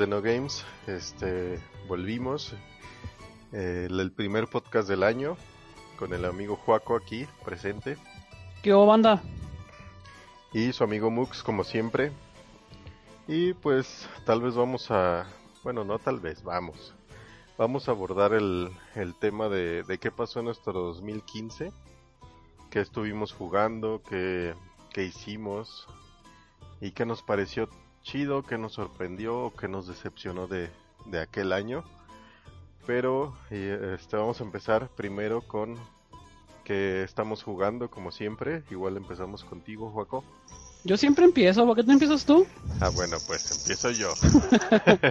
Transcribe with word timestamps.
De 0.00 0.06
No 0.06 0.22
Games, 0.22 0.64
este, 0.86 1.60
volvimos, 1.86 2.54
eh, 3.52 3.86
el, 3.90 4.12
primer 4.12 4.46
podcast 4.46 4.88
del 4.88 5.02
año, 5.02 5.36
con 5.98 6.14
el 6.14 6.24
amigo 6.24 6.56
Juaco 6.56 6.96
aquí, 6.96 7.26
presente, 7.44 7.98
¿Qué 8.62 8.72
hubo, 8.72 8.86
banda? 8.86 9.22
y 10.54 10.72
su 10.72 10.84
amigo 10.84 11.10
Mux, 11.10 11.42
como 11.42 11.64
siempre, 11.64 12.12
y 13.28 13.52
pues 13.52 14.08
tal 14.24 14.40
vez 14.40 14.54
vamos 14.54 14.90
a, 14.90 15.26
bueno, 15.64 15.84
no 15.84 15.98
tal 15.98 16.18
vez, 16.18 16.42
vamos, 16.42 16.94
vamos 17.58 17.86
a 17.86 17.90
abordar 17.90 18.32
el, 18.32 18.70
el 18.94 19.14
tema 19.14 19.50
de, 19.50 19.82
de 19.82 19.98
qué 19.98 20.10
pasó 20.10 20.38
en 20.38 20.46
nuestro 20.46 20.72
2015, 20.72 21.74
qué 22.70 22.80
estuvimos 22.80 23.34
jugando, 23.34 24.00
qué, 24.08 24.54
qué 24.94 25.04
hicimos, 25.04 25.86
y 26.80 26.92
qué 26.92 27.04
nos 27.04 27.22
pareció 27.22 27.68
chido, 28.02 28.42
qué 28.42 28.58
nos 28.58 28.72
sorprendió 28.74 29.38
o 29.38 29.54
qué 29.54 29.68
nos 29.68 29.86
decepcionó 29.86 30.46
de, 30.46 30.70
de 31.06 31.20
aquel 31.20 31.52
año. 31.52 31.84
Pero 32.86 33.34
este, 33.50 34.16
vamos 34.16 34.40
a 34.40 34.44
empezar 34.44 34.88
primero 34.88 35.42
con 35.42 35.76
que 36.64 37.02
estamos 37.02 37.42
jugando 37.42 37.90
como 37.90 38.10
siempre. 38.10 38.62
Igual 38.70 38.96
empezamos 38.96 39.44
contigo, 39.44 39.90
Juaco. 39.90 40.24
Yo 40.82 40.96
siempre 40.96 41.24
empiezo, 41.26 41.66
¿por 41.66 41.76
qué 41.76 41.82
no 41.82 41.92
empiezas 41.92 42.24
tú? 42.24 42.46
Ah, 42.80 42.88
bueno, 42.88 43.18
pues 43.26 43.50
empiezo 43.50 43.90
yo. 43.90 44.14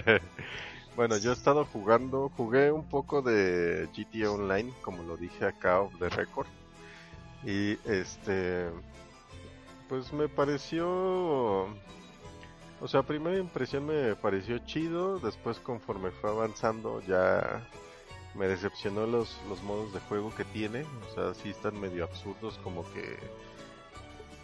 bueno, 0.96 1.16
yo 1.18 1.30
he 1.30 1.34
estado 1.34 1.64
jugando, 1.64 2.30
jugué 2.36 2.72
un 2.72 2.88
poco 2.88 3.22
de 3.22 3.88
GTA 3.96 4.32
Online, 4.32 4.72
como 4.82 5.04
lo 5.04 5.16
dije 5.16 5.44
acá 5.44 5.80
de 6.00 6.08
record. 6.08 6.48
Y 7.44 7.78
este, 7.88 8.68
pues 9.88 10.12
me 10.12 10.28
pareció, 10.28 11.68
o 12.80 12.88
sea, 12.88 13.02
primera 13.02 13.38
impresión 13.38 13.86
me 13.86 14.14
pareció 14.16 14.58
chido, 14.58 15.18
después 15.18 15.58
conforme 15.58 16.10
fue 16.10 16.30
avanzando 16.30 17.00
ya 17.06 17.66
me 18.34 18.46
decepcionó 18.46 19.06
los, 19.06 19.38
los 19.48 19.62
modos 19.62 19.92
de 19.92 20.00
juego 20.00 20.32
que 20.34 20.44
tiene, 20.44 20.84
o 21.10 21.14
sea, 21.14 21.34
sí 21.34 21.50
están 21.50 21.80
medio 21.80 22.04
absurdos, 22.04 22.58
como 22.62 22.90
que 22.92 23.18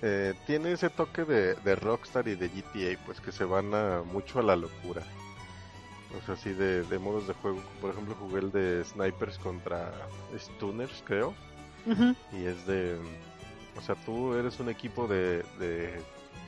eh, 0.02 0.34
tiene 0.46 0.72
ese 0.72 0.90
toque 0.90 1.24
de, 1.24 1.54
de 1.54 1.76
Rockstar 1.76 2.28
y 2.28 2.34
de 2.34 2.48
GTA, 2.48 3.00
pues 3.06 3.20
que 3.20 3.32
se 3.32 3.44
van 3.44 3.74
a, 3.74 4.02
mucho 4.02 4.40
a 4.40 4.42
la 4.42 4.56
locura. 4.56 5.02
O 6.20 6.24
sea, 6.24 6.34
así 6.34 6.52
de, 6.52 6.82
de 6.82 6.98
modos 6.98 7.26
de 7.26 7.34
juego, 7.34 7.62
por 7.80 7.90
ejemplo 7.90 8.14
jugué 8.14 8.40
el 8.40 8.52
de 8.52 8.84
Snipers 8.84 9.38
contra 9.38 9.92
Stunners, 10.36 11.02
creo, 11.04 11.34
y 12.32 12.44
es 12.44 12.66
de, 12.66 12.96
o 13.76 13.80
sea, 13.82 13.94
tú 13.94 14.34
eres 14.34 14.58
un 14.58 14.68
equipo 14.68 15.06
de, 15.06 15.44
de, 15.58 16.02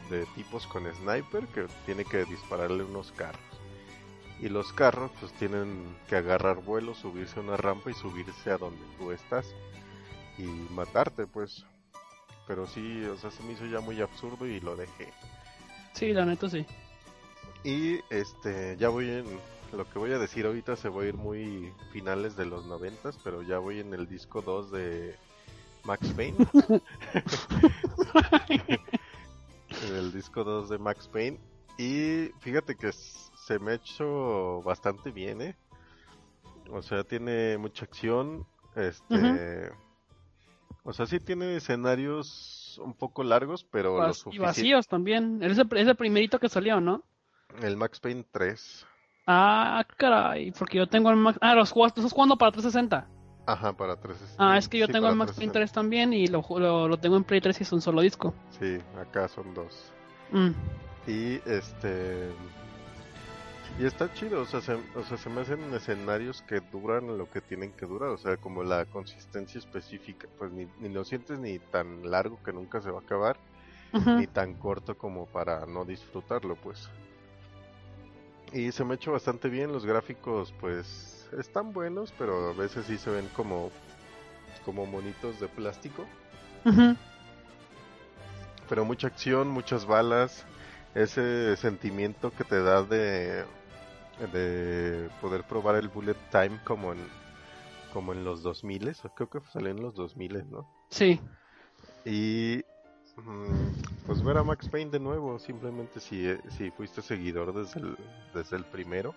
de 0.09 0.27
tipos 0.35 0.67
con 0.67 0.85
sniper 0.95 1.47
que 1.49 1.67
tiene 1.87 2.05
que 2.05 2.25
dispararle 2.25 2.85
unos 2.85 3.13
carros. 3.13 3.41
Y 4.41 4.49
los 4.49 4.73
carros 4.73 5.11
pues 5.19 5.33
tienen 5.33 5.97
que 6.09 6.17
agarrar 6.17 6.63
vuelo, 6.63 6.95
subirse 6.95 7.41
a 7.41 7.43
una 7.43 7.57
rampa 7.57 7.91
y 7.91 7.95
subirse 7.95 8.51
a 8.51 8.59
donde 8.59 8.85
tú 8.97 9.11
estás 9.11 9.47
y 10.37 10.45
matarte 10.45 11.27
pues. 11.27 11.65
Pero 12.47 12.67
sí, 12.67 13.05
o 13.05 13.17
sea, 13.17 13.31
se 13.31 13.43
me 13.43 13.53
hizo 13.53 13.67
ya 13.67 13.81
muy 13.81 14.01
absurdo 14.01 14.47
y 14.47 14.61
lo 14.61 14.77
dejé. 14.77 15.13
Sí, 15.93 16.13
la 16.13 16.25
neta 16.25 16.49
sí. 16.49 16.65
Y 17.65 17.99
este, 18.11 18.77
ya 18.79 18.89
voy 18.89 19.11
en, 19.11 19.27
lo 19.73 19.89
que 19.91 19.99
voy 19.99 20.13
a 20.13 20.19
decir 20.19 20.47
ahorita 20.47 20.77
se 20.77 20.89
va 20.89 21.03
a 21.03 21.07
ir 21.07 21.15
muy 21.15 21.73
finales 21.93 22.37
de 22.37 22.47
los 22.47 22.65
noventas, 22.67 23.19
pero 23.23 23.43
ya 23.43 23.59
voy 23.59 23.81
en 23.81 23.93
el 23.93 24.09
disco 24.09 24.41
2 24.41 24.71
de 24.71 25.17
Max 25.85 26.09
Payne. 26.17 26.39
en 29.87 29.97
el 29.97 30.13
disco 30.13 30.45
2 30.45 30.69
de 30.69 30.79
Max 30.79 31.09
Payne. 31.09 31.39
Y 31.79 32.31
fíjate 32.41 32.75
que 32.75 32.91
se 32.93 33.59
me 33.59 33.73
ha 33.73 33.75
hecho 33.75 34.61
bastante 34.63 35.11
bien, 35.11 35.41
¿eh? 35.43 35.57
O 36.71 36.83
sea, 36.83 37.05
tiene 37.05 37.57
mucha 37.59 37.85
acción. 37.85 38.47
Este. 38.75 39.71
O 40.83 40.93
sea, 40.93 41.07
sí 41.07 41.21
tiene 41.21 41.57
escenarios 41.57 42.81
un 42.83 42.95
poco 42.95 43.23
largos, 43.23 43.65
pero 43.65 43.95
lo 43.95 43.99
Vas- 44.07 44.17
y 44.19 44.21
suficiente. 44.21 44.47
vacíos 44.47 44.89
también. 44.89 45.43
Es 45.43 45.59
el, 45.59 45.69
es 45.77 45.87
el 45.87 45.97
primerito 45.97 46.39
que 46.39 46.49
salió, 46.49 46.81
¿no? 46.81 47.03
El 47.63 47.77
Max 47.77 48.01
Payne 48.01 48.25
3. 48.31 48.87
Ah, 49.27 49.85
caray, 49.97 50.53
porque 50.53 50.79
yo 50.79 50.87
tengo 50.87 51.11
el 51.11 51.17
Max... 51.17 51.39
Ah, 51.43 51.55
los 51.55 51.71
juegos, 51.71 51.93
estás 51.97 52.13
jugando 52.13 52.37
para 52.39 52.53
360. 52.53 53.07
Ajá, 53.49 53.73
para 53.73 53.97
360. 53.97 54.37
Ah, 54.37 54.59
es 54.59 54.69
que 54.69 54.79
yo 54.79 54.85
Sí, 54.87 54.93
tengo 54.93 55.09
el 55.09 55.17
Max 55.17 55.33
Payne 55.33 55.53
360. 55.53 55.59
3 55.59 55.73
también 55.73 56.13
y 56.13 56.27
lo, 56.27 56.45
lo, 56.59 56.87
lo 56.87 56.99
tengo 56.99 57.17
en 57.17 57.25
Play 57.25 57.41
3 57.41 57.59
y 57.59 57.63
es 57.63 57.73
un 57.73 57.81
solo 57.81 58.03
disco. 58.03 58.35
Sí, 58.61 58.79
acá 59.01 59.27
son 59.27 59.55
dos. 59.55 59.91
Mm. 60.33 60.51
Y 61.07 61.41
este. 61.47 62.29
Y 63.81 63.87
está 63.87 64.13
chido, 64.13 64.43
o 64.43 64.45
sea, 64.45 64.61
se, 64.61 64.75
o 64.75 65.03
sea, 65.03 65.17
se 65.17 65.31
me 65.31 65.41
hacen 65.41 65.61
escenarios 65.73 66.43
que 66.43 66.61
duran 66.61 67.17
lo 67.17 67.31
que 67.31 67.41
tienen 67.41 67.73
que 67.73 67.87
durar, 67.87 68.11
o 68.11 68.19
sea, 68.19 68.37
como 68.37 68.65
la 68.65 68.85
consistencia 68.85 69.59
específica, 69.59 70.29
pues 70.37 70.53
ni, 70.53 70.67
ni 70.81 70.91
lo 70.91 71.05
sientes 71.05 71.39
ni 71.39 71.59
tan 71.59 72.11
largo 72.11 72.39
que 72.43 72.53
nunca 72.53 72.83
se 72.83 72.91
va 72.91 72.99
a 72.99 73.03
acabar, 73.03 73.39
ni 74.19 74.27
tan 74.27 74.55
corto 74.55 74.99
como 74.99 75.27
para 75.27 75.65
no 75.65 75.85
disfrutarlo, 75.87 76.57
pues. 76.57 76.91
Y 78.53 78.73
se 78.73 78.85
me 78.85 78.93
ha 78.93 78.97
hecho 78.97 79.13
bastante 79.13 79.49
bien, 79.49 79.73
los 79.73 79.87
gráficos, 79.87 80.53
pues, 80.61 81.18
están 81.39 81.73
buenos, 81.73 82.13
pero 82.19 82.51
a 82.51 82.53
veces 82.53 82.87
sí 82.87 82.99
se 82.99 83.11
ven 83.11 83.29
como, 83.35 83.71
como 84.65 84.87
monitos 84.87 85.41
de 85.41 85.49
plástico. 85.49 86.07
Pero 88.69 88.85
mucha 88.85 89.07
acción, 89.07 89.49
muchas 89.49 89.87
balas, 89.87 90.45
ese 90.95 91.57
sentimiento 91.57 92.31
que 92.31 92.45
te 92.45 92.63
da 92.63 92.83
de, 92.83 93.45
de 94.33 95.09
poder 95.21 95.45
probar 95.45 95.77
el 95.77 95.89
bullet 95.89 96.17
time 96.31 96.61
como 96.65 96.93
en, 96.93 96.99
como 97.93 98.13
en 98.13 98.25
los 98.25 98.43
2000, 98.43 98.89
o 98.89 99.09
creo 99.15 99.31
que 99.31 99.41
salió 99.53 99.71
en 99.71 99.83
los 99.83 99.95
2000, 99.95 100.51
¿no? 100.51 100.67
Sí. 100.91 101.21
Y 102.05 102.63
mm, 103.17 104.07
pues 104.07 104.23
ver 104.23 104.37
a 104.39 104.45
Max 104.45 104.69
Payne 104.69 104.91
de 104.91 105.01
nuevo, 105.01 105.39
simplemente 105.39 106.01
si, 106.01 106.27
si 106.57 106.71
fuiste 106.71 107.03
seguidor 107.03 107.55
desde 107.55 107.81
el, 107.81 107.97
desde 108.35 108.57
el 108.57 108.65
primero. 108.65 109.15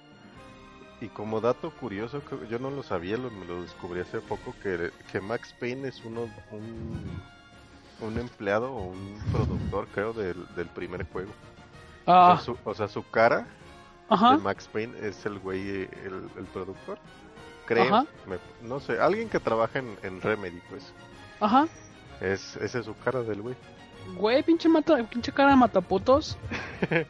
Y 1.01 1.07
como 1.09 1.41
dato 1.41 1.71
curioso, 1.71 2.21
que 2.23 2.47
yo 2.47 2.59
no 2.59 2.69
lo 2.69 2.83
sabía, 2.83 3.17
lo, 3.17 3.29
me 3.31 3.45
lo 3.45 3.63
descubrí 3.63 4.01
hace 4.01 4.19
poco, 4.21 4.53
que, 4.61 4.91
que 5.11 5.19
Max 5.19 5.53
Payne 5.59 5.87
es 5.87 6.05
uno, 6.05 6.29
un, 6.51 7.21
un 8.01 8.19
empleado 8.19 8.71
o 8.71 8.83
un 8.91 9.19
productor, 9.31 9.87
creo, 9.87 10.13
del, 10.13 10.45
del 10.55 10.67
primer 10.67 11.05
juego. 11.11 11.31
Ah, 12.05 12.33
O, 12.33 12.35
sea, 12.37 12.45
su, 12.45 12.57
o 12.63 12.73
sea, 12.75 12.87
su 12.87 13.03
cara 13.09 13.47
ajá. 14.09 14.33
de 14.33 14.37
Max 14.43 14.69
Payne 14.71 14.93
es 15.01 15.25
el 15.25 15.39
güey, 15.39 15.69
el, 16.05 16.29
el 16.37 16.45
productor. 16.53 16.99
Creo, 17.65 18.05
me- 18.27 18.39
no 18.67 18.79
sé, 18.79 18.99
alguien 18.99 19.27
que 19.29 19.39
trabaja 19.39 19.79
en, 19.79 19.97
en 20.03 20.21
Remedy, 20.21 20.61
pues. 20.69 20.93
Ajá. 21.39 21.67
Es, 22.19 22.57
esa 22.57 22.79
es 22.79 22.85
su 22.85 22.95
cara 22.97 23.23
del 23.23 23.41
güey. 23.41 23.55
Güey, 24.17 24.43
pinche, 24.43 24.69
mata, 24.69 24.97
pinche 25.07 25.31
cara 25.31 25.49
de 25.51 25.55
mataputos. 25.55 26.37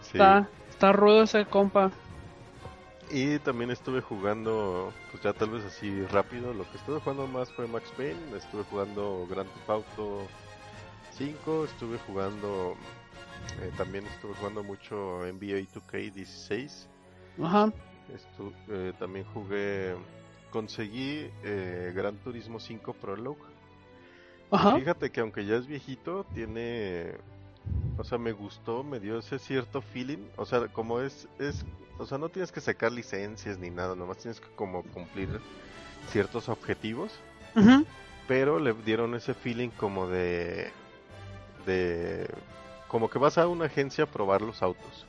Sí. 0.00 0.12
Está, 0.16 0.48
está 0.70 0.92
rudo 0.92 1.22
ese 1.24 1.44
compa. 1.44 1.90
Y 3.10 3.38
también 3.38 3.70
estuve 3.70 4.02
jugando, 4.02 4.92
pues 5.10 5.22
ya 5.22 5.32
tal 5.32 5.50
vez 5.50 5.64
así 5.64 6.04
rápido, 6.06 6.52
lo 6.52 6.70
que 6.70 6.76
estuve 6.76 7.00
jugando 7.00 7.26
más 7.26 7.50
fue 7.52 7.66
Max 7.66 7.90
Payne, 7.96 8.18
estuve 8.36 8.64
jugando 8.64 9.26
Grand 9.30 9.48
Theft 9.48 9.70
Auto 9.70 10.26
5, 11.12 11.64
estuve 11.64 11.98
jugando, 12.06 12.74
eh, 13.62 13.70
también 13.78 14.04
estuve 14.06 14.34
jugando 14.34 14.62
mucho 14.62 15.24
NBA 15.26 15.66
2K16, 15.72 16.86
Ajá. 17.42 17.72
estu- 18.12 18.52
eh, 18.68 18.92
también 18.98 19.24
jugué, 19.32 19.94
conseguí 20.50 21.30
eh, 21.44 21.92
Gran 21.96 22.16
Turismo 22.18 22.60
5 22.60 22.92
Prologue. 22.92 23.40
Ajá. 24.50 24.76
Fíjate 24.76 25.10
que 25.10 25.20
aunque 25.20 25.46
ya 25.46 25.56
es 25.56 25.66
viejito, 25.66 26.24
tiene, 26.34 27.14
o 27.96 28.04
sea, 28.04 28.18
me 28.18 28.32
gustó, 28.32 28.84
me 28.84 29.00
dio 29.00 29.18
ese 29.18 29.38
cierto 29.38 29.80
feeling, 29.80 30.26
o 30.36 30.44
sea, 30.44 30.68
como 30.68 31.00
es, 31.00 31.26
es, 31.38 31.64
o 31.98 32.06
sea, 32.06 32.18
no 32.18 32.28
tienes 32.28 32.52
que 32.52 32.60
sacar 32.60 32.92
licencias 32.92 33.58
ni 33.58 33.70
nada, 33.70 33.94
nomás 33.94 34.18
tienes 34.18 34.40
que 34.40 34.48
como 34.54 34.82
cumplir 34.82 35.28
ciertos 36.10 36.48
objetivos, 36.48 37.12
pero 38.26 38.58
le 38.58 38.72
dieron 38.72 39.14
ese 39.14 39.34
feeling 39.34 39.70
como 39.70 40.06
de, 40.06 40.70
de, 41.66 42.28
como 42.86 43.10
que 43.10 43.18
vas 43.18 43.36
a 43.38 43.48
una 43.48 43.66
agencia 43.66 44.04
a 44.04 44.06
probar 44.06 44.42
los 44.42 44.62
autos. 44.62 45.06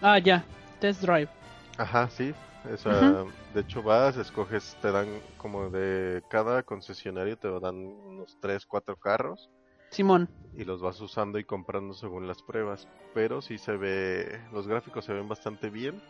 Ah, 0.00 0.18
ya. 0.18 0.44
Test 0.80 1.02
Drive. 1.02 1.28
Ajá, 1.76 2.08
sí. 2.10 2.32
O 2.72 2.76
sea, 2.76 3.24
de 3.54 3.60
hecho 3.60 3.82
vas, 3.82 4.16
escoges, 4.16 4.76
te 4.82 4.92
dan 4.92 5.08
como 5.38 5.70
de 5.70 6.22
cada 6.28 6.62
concesionario 6.62 7.38
te 7.38 7.48
dan 7.58 7.74
unos 7.74 8.36
3, 8.40 8.66
4 8.66 8.96
carros 8.96 9.48
Simón. 9.90 10.28
y 10.54 10.64
los 10.64 10.82
vas 10.82 11.00
usando 11.00 11.38
y 11.38 11.44
comprando 11.44 11.94
según 11.94 12.28
las 12.28 12.42
pruebas. 12.42 12.86
Pero 13.14 13.40
sí 13.40 13.56
se 13.56 13.76
ve, 13.76 14.42
los 14.52 14.68
gráficos 14.68 15.06
se 15.06 15.14
ven 15.14 15.26
bastante 15.26 15.70
bien 15.70 16.02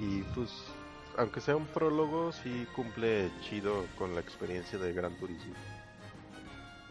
y 0.00 0.22
pues, 0.34 0.50
aunque 1.16 1.40
sea 1.40 1.56
un 1.56 1.66
prólogo, 1.66 2.32
sí 2.32 2.66
cumple 2.74 3.30
chido 3.42 3.84
con 3.98 4.14
la 4.14 4.20
experiencia 4.20 4.78
de 4.78 4.92
Gran 4.92 5.14
Turismo. 5.16 5.54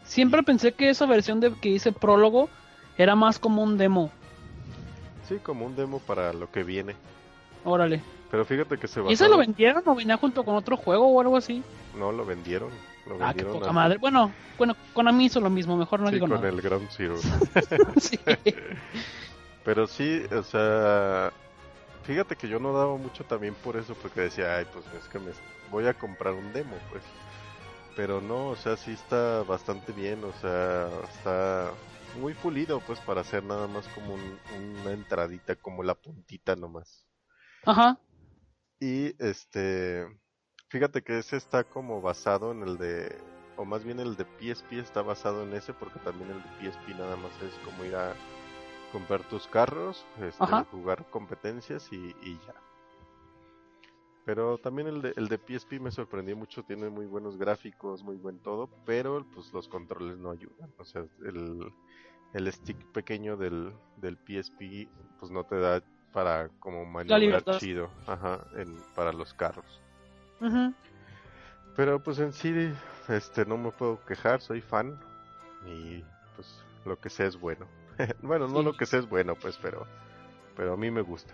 Siempre 0.04 0.44
pensé 0.44 0.72
que 0.74 0.90
esa 0.90 1.06
versión 1.06 1.40
de 1.40 1.54
que 1.56 1.70
dice 1.70 1.92
prólogo 1.92 2.50
era 2.98 3.16
más 3.16 3.40
como 3.40 3.62
un 3.64 3.78
demo. 3.78 4.12
Sí, 5.28 5.38
como 5.44 5.66
un 5.66 5.76
demo 5.76 6.00
para 6.00 6.32
lo 6.34 6.50
que 6.50 6.64
viene. 6.64 6.96
Órale. 7.66 8.02
Pero 8.32 8.46
fíjate 8.46 8.78
que 8.78 8.88
se 8.88 9.02
¿Y 9.04 9.14
ese 9.14 9.28
lo 9.30 9.38
vendieron 9.38 9.84
o 9.86 9.96
venía 9.96 10.18
junto 10.18 10.44
con 10.44 10.56
otro 10.56 10.76
juego 10.78 11.08
o 11.08 11.20
algo 11.22 11.38
así? 11.38 11.64
No, 11.98 12.12
lo 12.12 12.26
vendieron. 12.26 12.70
Lo 13.06 13.16
Ah, 13.16 13.18
qué 13.18 13.26
vendieron 13.44 13.54
poca 13.54 13.70
a- 13.70 13.74
madre. 13.74 13.98
Bueno, 13.98 14.32
bueno, 14.58 14.76
con 14.94 15.16
mí 15.16 15.26
hizo 15.26 15.40
lo 15.40 15.50
mismo, 15.50 15.78
mejor 15.78 16.00
no 16.02 16.08
sí, 16.10 16.16
digo 16.16 16.28
con 16.28 16.36
nada. 16.38 16.50
el 16.50 16.62
Ground 16.62 16.90
Zero. 16.92 17.16
Sí. 17.98 18.20
Pero 19.64 19.88
sí, 19.88 20.24
o 20.32 20.44
sea, 20.44 21.32
fíjate 22.08 22.38
que 22.38 22.48
yo 22.48 22.58
no 22.60 22.72
daba 22.74 22.96
mucho 22.98 23.26
también 23.26 23.54
por 23.56 23.76
eso, 23.76 23.94
porque 24.02 24.22
decía, 24.22 24.56
ay, 24.56 24.66
pues 24.72 24.86
es 24.94 25.08
que 25.10 25.20
me 25.20 25.32
voy 25.70 25.86
a 25.88 25.94
comprar 25.94 26.34
un 26.34 26.54
demo, 26.54 26.78
pues. 26.90 27.04
Pero 27.98 28.22
no, 28.22 28.48
o 28.48 28.56
sea, 28.56 28.78
sí 28.78 28.92
está 28.94 29.44
bastante 29.44 29.92
bien, 29.92 30.24
o 30.24 30.32
sea, 30.34 30.90
está 31.04 31.74
muy 32.20 32.34
pulido, 32.34 32.80
pues, 32.80 33.00
para 33.02 33.22
hacer 33.22 33.44
nada 33.44 33.68
más 33.68 33.88
como 33.90 34.14
un- 34.14 34.40
una 34.82 34.94
entradita, 34.94 35.56
como 35.56 35.84
la 35.84 35.96
puntita 35.96 36.56
nomás. 36.56 37.06
Ajá. 37.66 38.00
Y 38.80 39.16
este, 39.22 40.08
fíjate 40.70 41.02
que 41.02 41.18
ese 41.20 41.36
está 41.36 41.64
como 41.66 42.02
basado 42.02 42.52
en 42.52 42.64
el 42.64 42.78
de, 42.78 43.18
o 43.58 43.66
más 43.66 43.84
bien 43.84 44.00
el 44.00 44.16
de 44.16 44.26
PSP 44.40 44.80
está 44.80 45.02
basado 45.02 45.44
en 45.44 45.54
ese, 45.54 45.74
porque 45.74 46.00
también 46.00 46.30
el 46.30 46.42
de 46.42 46.50
PSP 46.60 46.94
nada 46.94 47.18
más 47.18 47.34
es 47.42 47.54
como 47.66 47.84
ir 47.84 47.96
a 47.96 48.16
comprar 48.92 49.22
tus 49.24 49.48
carros, 49.48 50.06
este, 50.22 50.46
jugar 50.72 51.06
competencias 51.10 51.92
y, 51.92 52.16
y 52.22 52.40
ya. 52.46 52.54
Pero 54.26 54.58
también 54.58 54.88
el 54.90 55.02
de, 55.02 55.14
el 55.16 55.30
de 55.30 55.38
PSP 55.38 55.80
me 55.80 55.90
sorprendió 55.90 56.36
mucho, 56.36 56.64
tiene 56.64 56.90
muy 56.90 57.06
buenos 57.06 57.38
gráficos, 57.38 58.04
muy 58.04 58.18
buen 58.18 58.40
todo, 58.40 58.70
pero 58.86 59.26
pues 59.34 59.54
los 59.54 59.70
controles 59.70 60.18
no 60.18 60.32
ayudan. 60.32 60.70
O 60.78 60.84
sea, 60.84 61.06
el, 61.24 61.72
el 62.34 62.52
stick 62.52 62.78
pequeño 62.92 63.38
del, 63.38 63.74
del 63.98 64.18
PSP 64.18 64.90
pues 65.20 65.32
no 65.32 65.46
te 65.46 65.58
da 65.60 65.82
para 66.12 66.50
como 66.60 66.86
maniobrar 66.86 67.44
chido 67.58 67.90
ajá, 68.06 68.46
en, 68.56 68.76
para 68.96 69.14
los 69.14 69.34
carros. 69.34 69.82
Pero 71.76 72.04
pues 72.04 72.20
en 72.20 72.34
sí, 72.34 72.74
este, 73.08 73.46
no 73.46 73.58
me 73.58 73.72
puedo 73.72 74.04
quejar, 74.06 74.42
soy 74.42 74.62
fan 74.62 75.00
y 75.66 76.04
pues 76.36 76.64
lo 76.86 77.00
que 77.00 77.10
sea 77.10 77.28
es 77.28 77.40
bueno. 77.40 77.66
bueno, 78.22 78.48
no 78.48 78.60
Sí. 78.60 78.64
lo 78.64 78.74
que 78.76 78.86
sea 78.86 79.00
es 79.00 79.10
bueno, 79.10 79.36
pues, 79.36 79.58
pero, 79.58 79.86
pero 80.56 80.74
a 80.74 80.78
mí 80.78 80.92
me 80.92 81.02
gusta. 81.02 81.34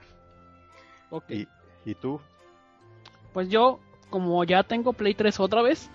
Ok. 1.10 1.30
¿Y, 1.30 1.48
y 1.86 1.96
tú? 1.96 2.20
Pues 3.34 3.50
yo, 3.50 3.80
como 4.10 4.44
ya 4.44 4.64
tengo 4.64 4.94
Play 4.94 5.16
3 5.16 5.40
otra 5.40 5.62
vez, 5.62 5.90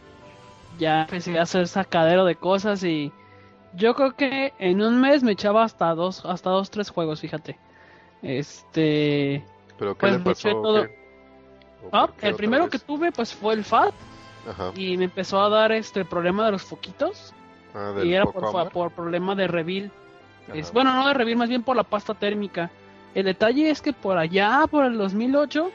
ya 0.79 1.03
empecé 1.03 1.38
a 1.38 1.43
hacer 1.43 1.69
sacadero 1.69 2.25
de 2.25 2.37
cosas 2.37 2.82
y 2.85 3.12
yo 3.75 3.94
creo 3.94 4.17
que 4.17 4.55
en 4.59 4.82
un 4.82 5.00
mes 5.00 5.23
me 5.23 5.32
echaba 5.32 5.65
hasta 5.65 5.94
dos, 5.94 6.25
hasta 6.25 6.50
dos, 6.50 6.71
tres 6.71 6.91
juegos, 6.91 7.21
fíjate. 7.21 7.59
Este, 8.23 9.44
¿Pero 9.79 9.97
qué 9.99 10.00
Pues 10.00 10.12
le 10.12 10.19
me 10.19 10.32
eché 10.32 10.50
todo. 10.50 10.87
ah, 11.93 12.09
el 12.23 12.35
primero 12.35 12.64
vez? 12.64 12.73
que 12.73 12.79
tuve 12.79 13.12
pues 13.12 13.35
fue 13.35 13.55
el 13.55 13.64
FAT 13.64 13.94
Ajá. 14.44 14.73
y 14.75 14.97
me 14.97 15.05
empezó 15.05 15.41
a 15.41 15.49
dar 15.49 15.73
este 15.73 16.00
el 16.00 16.06
problema 16.06 16.47
de 16.47 16.52
los 16.52 16.62
foquitos 16.62 17.35
Ah, 17.75 17.95
y 18.02 18.12
era 18.14 18.26
por, 18.26 18.71
por 18.71 18.90
problema 18.92 19.35
de 19.35 19.47
reveal. 19.47 19.92
Es, 20.55 20.73
bueno, 20.73 20.95
no 20.95 21.07
de 21.09 21.14
reveal, 21.14 21.37
más 21.37 21.49
bien 21.49 21.62
por 21.62 21.76
la 21.76 21.85
pasta 21.85 22.14
térmica. 22.14 22.71
El 23.14 23.25
detalle 23.25 23.71
es 23.71 23.81
que 23.81 23.93
por 23.93 24.19
allá, 24.19 24.64
por 24.71 24.85
el 24.85 24.97
2008, 24.97 25.71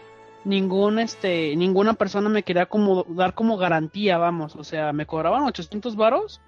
ningún 0.45 0.99
este 0.99 1.55
ninguna 1.55 1.93
persona 1.93 2.29
me 2.29 2.43
quería 2.43 2.65
como 2.65 3.05
dar 3.09 3.33
como 3.33 3.57
garantía, 3.57 4.17
vamos, 4.17 4.55
o 4.55 4.63
sea, 4.63 4.93
me 4.93 5.05
cobraban 5.05 5.43
800 5.43 5.95
varos 5.95 6.41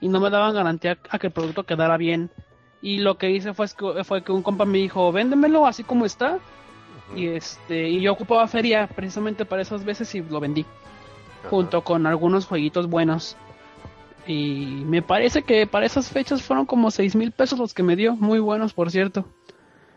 y 0.00 0.08
no 0.08 0.20
me 0.20 0.30
daban 0.30 0.54
garantía 0.54 0.98
a 1.10 1.18
que 1.18 1.28
el 1.28 1.32
producto 1.32 1.64
quedara 1.64 1.96
bien. 1.96 2.30
Y 2.82 2.98
lo 2.98 3.18
que 3.18 3.30
hice 3.30 3.52
fue 3.52 3.66
que, 3.76 4.04
fue 4.04 4.22
que 4.22 4.32
un 4.32 4.42
compa 4.42 4.64
me 4.64 4.78
dijo, 4.78 5.12
"Véndemelo 5.12 5.66
así 5.66 5.84
como 5.84 6.06
está." 6.06 6.38
Y 7.14 7.26
este 7.26 7.88
y 7.88 8.00
yo 8.00 8.12
ocupaba 8.12 8.46
feria 8.46 8.86
precisamente 8.86 9.44
para 9.44 9.62
esas 9.62 9.84
veces 9.84 10.14
y 10.14 10.22
lo 10.22 10.40
vendí 10.40 10.64
junto 11.48 11.82
con 11.82 12.06
algunos 12.06 12.46
jueguitos 12.46 12.88
buenos. 12.88 13.36
Y 14.30 14.84
me 14.86 15.02
parece 15.02 15.42
que 15.42 15.66
para 15.66 15.86
esas 15.86 16.08
fechas 16.08 16.40
fueron 16.40 16.64
como 16.64 16.92
seis 16.92 17.16
mil 17.16 17.32
pesos 17.32 17.58
los 17.58 17.74
que 17.74 17.82
me 17.82 17.96
dio, 17.96 18.14
muy 18.14 18.38
buenos 18.38 18.72
por 18.72 18.92
cierto. 18.92 19.24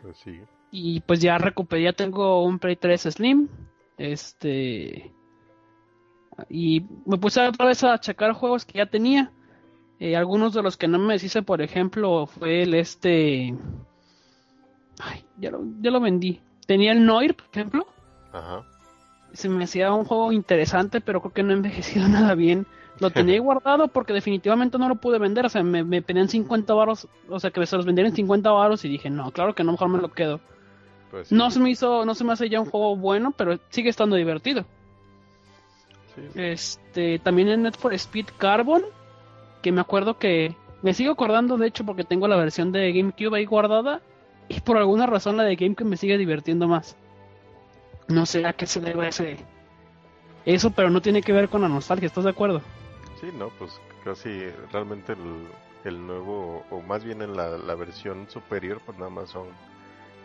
Pues 0.02 0.18
sí. 0.18 0.42
Y 0.72 1.02
pues 1.02 1.20
ya 1.20 1.38
recuperé, 1.38 1.84
ya 1.84 1.94
tengo 1.94 2.44
un 2.44 2.58
Play 2.58 2.76
3 2.76 3.00
Slim. 3.00 3.48
Este. 3.96 5.14
Y 6.50 6.84
me 7.06 7.20
puse 7.20 7.48
otra 7.48 7.68
vez 7.68 7.84
a 7.84 8.00
checar 8.00 8.34
juegos 8.34 8.66
que 8.66 8.80
ya 8.80 8.88
tenía. 8.88 9.32
Eh, 10.00 10.16
algunos 10.16 10.56
de 10.56 10.64
los 10.64 10.78
que 10.78 10.88
no 10.88 10.98
me 10.98 11.14
deshice, 11.14 11.44
por 11.44 11.62
ejemplo, 11.62 12.26
fue 12.26 12.64
el 12.64 12.74
este. 12.74 13.56
Ay, 15.00 15.24
ya 15.38 15.52
lo, 15.52 15.64
ya 15.80 15.92
lo 15.92 16.00
vendí. 16.00 16.42
Tenía 16.66 16.94
el 16.94 17.06
Noir, 17.06 17.36
por 17.36 17.46
ejemplo. 17.52 17.86
Ajá. 18.32 18.66
Se 19.34 19.48
me 19.48 19.66
hacía 19.66 19.94
un 19.94 20.06
juego 20.06 20.32
interesante, 20.32 21.02
pero 21.02 21.22
creo 21.22 21.34
que 21.34 21.44
no 21.44 21.52
ha 21.52 21.58
envejecido 21.58 22.08
nada 22.10 22.34
bien. 22.34 22.66
Lo 23.00 23.10
tenía 23.10 23.40
guardado 23.40 23.88
porque 23.88 24.14
definitivamente 24.14 24.78
no 24.78 24.88
lo 24.88 24.96
pude 24.96 25.18
vender. 25.18 25.46
O 25.46 25.50
sea, 25.50 25.64
me, 25.64 25.84
me 25.84 26.02
pedían 26.02 26.30
50 26.30 26.74
varos. 26.74 27.08
O 27.28 27.40
sea, 27.40 27.52
que 27.52 27.66
se 27.66 27.76
los 27.76 27.86
vendieran 27.86 28.14
50 28.14 28.52
varos. 28.52 28.86
Y 28.86 28.90
dije, 28.90 29.10
no, 29.10 29.32
claro 29.32 29.56
que 29.56 29.64
no, 29.64 29.72
mejor 29.72 29.90
me 29.90 30.00
lo 30.00 30.12
quedo. 30.12 30.40
Pues 31.12 31.28
sí. 31.28 31.36
No 31.36 31.52
se 31.52 31.60
me 31.60 31.70
hizo, 31.70 32.06
no 32.06 32.16
se 32.16 32.24
me 32.24 32.34
hace 32.34 32.50
ya 32.50 32.60
un 32.60 32.70
juego 32.70 32.96
bueno, 32.96 33.34
pero 33.36 33.60
sigue 33.70 33.90
estando 33.90 34.16
divertido. 34.16 34.66
Sí. 36.16 36.22
Este, 36.36 37.20
también 37.20 37.50
en 37.50 37.64
Net 37.64 37.78
for 37.78 37.94
Speed 37.94 38.28
Carbon, 38.38 38.84
que 39.62 39.72
me 39.72 39.82
acuerdo 39.82 40.18
que 40.18 40.56
me 40.84 40.94
sigo 40.94 41.14
acordando 41.14 41.58
de 41.58 41.68
hecho 41.68 41.86
porque 41.86 42.04
tengo 42.04 42.28
la 42.28 42.36
versión 42.36 42.72
de 42.72 42.92
GameCube 42.92 43.38
ahí 43.38 43.46
guardada 43.46 44.02
y 44.50 44.60
por 44.60 44.78
alguna 44.78 45.08
razón 45.08 45.38
la 45.38 45.44
de 45.44 45.56
GameCube 45.56 45.88
me 45.88 45.98
sigue 45.98 46.18
divirtiendo 46.18 46.68
más. 46.68 46.96
No 48.08 48.26
sé 48.26 48.46
a 48.46 48.54
qué 48.54 48.66
se 48.66 48.82
debe 48.82 49.08
ese 49.08 49.38
eso, 50.46 50.72
pero 50.72 50.90
no 50.90 51.02
tiene 51.02 51.22
que 51.22 51.32
ver 51.32 51.50
con 51.50 51.62
la 51.62 51.70
nostalgia, 51.70 52.08
¿estás 52.08 52.26
de 52.26 52.32
acuerdo? 52.32 52.62
Sí, 53.24 53.30
no, 53.40 53.48
pues 53.58 53.80
casi 54.04 54.50
realmente 54.74 55.14
el, 55.14 55.48
el 55.86 56.06
nuevo, 56.06 56.66
o 56.70 56.82
más 56.82 57.06
bien 57.06 57.22
en 57.22 57.38
la, 57.38 57.58
la 57.58 57.74
versión 57.74 58.30
superior, 58.30 58.82
pues 58.86 58.98
nada 58.98 59.10
más 59.10 59.30
son 59.30 59.48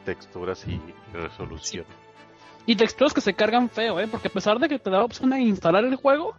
texturas 0.05 0.67
y 0.67 0.81
resolución. 1.13 1.85
Y 2.67 2.75
texturas 2.75 3.15
que 3.15 3.21
se 3.21 3.35
cargan 3.35 3.71
feo, 3.71 4.01
¿eh? 4.01 4.09
Porque 4.11 4.27
a 4.27 4.33
pesar 4.33 4.59
de 4.59 4.69
que 4.69 4.81
te 4.81 4.91
da 4.91 5.05
opción 5.05 5.31
de 5.31 5.39
instalar 5.39 5.85
el 5.85 5.95
juego, 5.95 6.35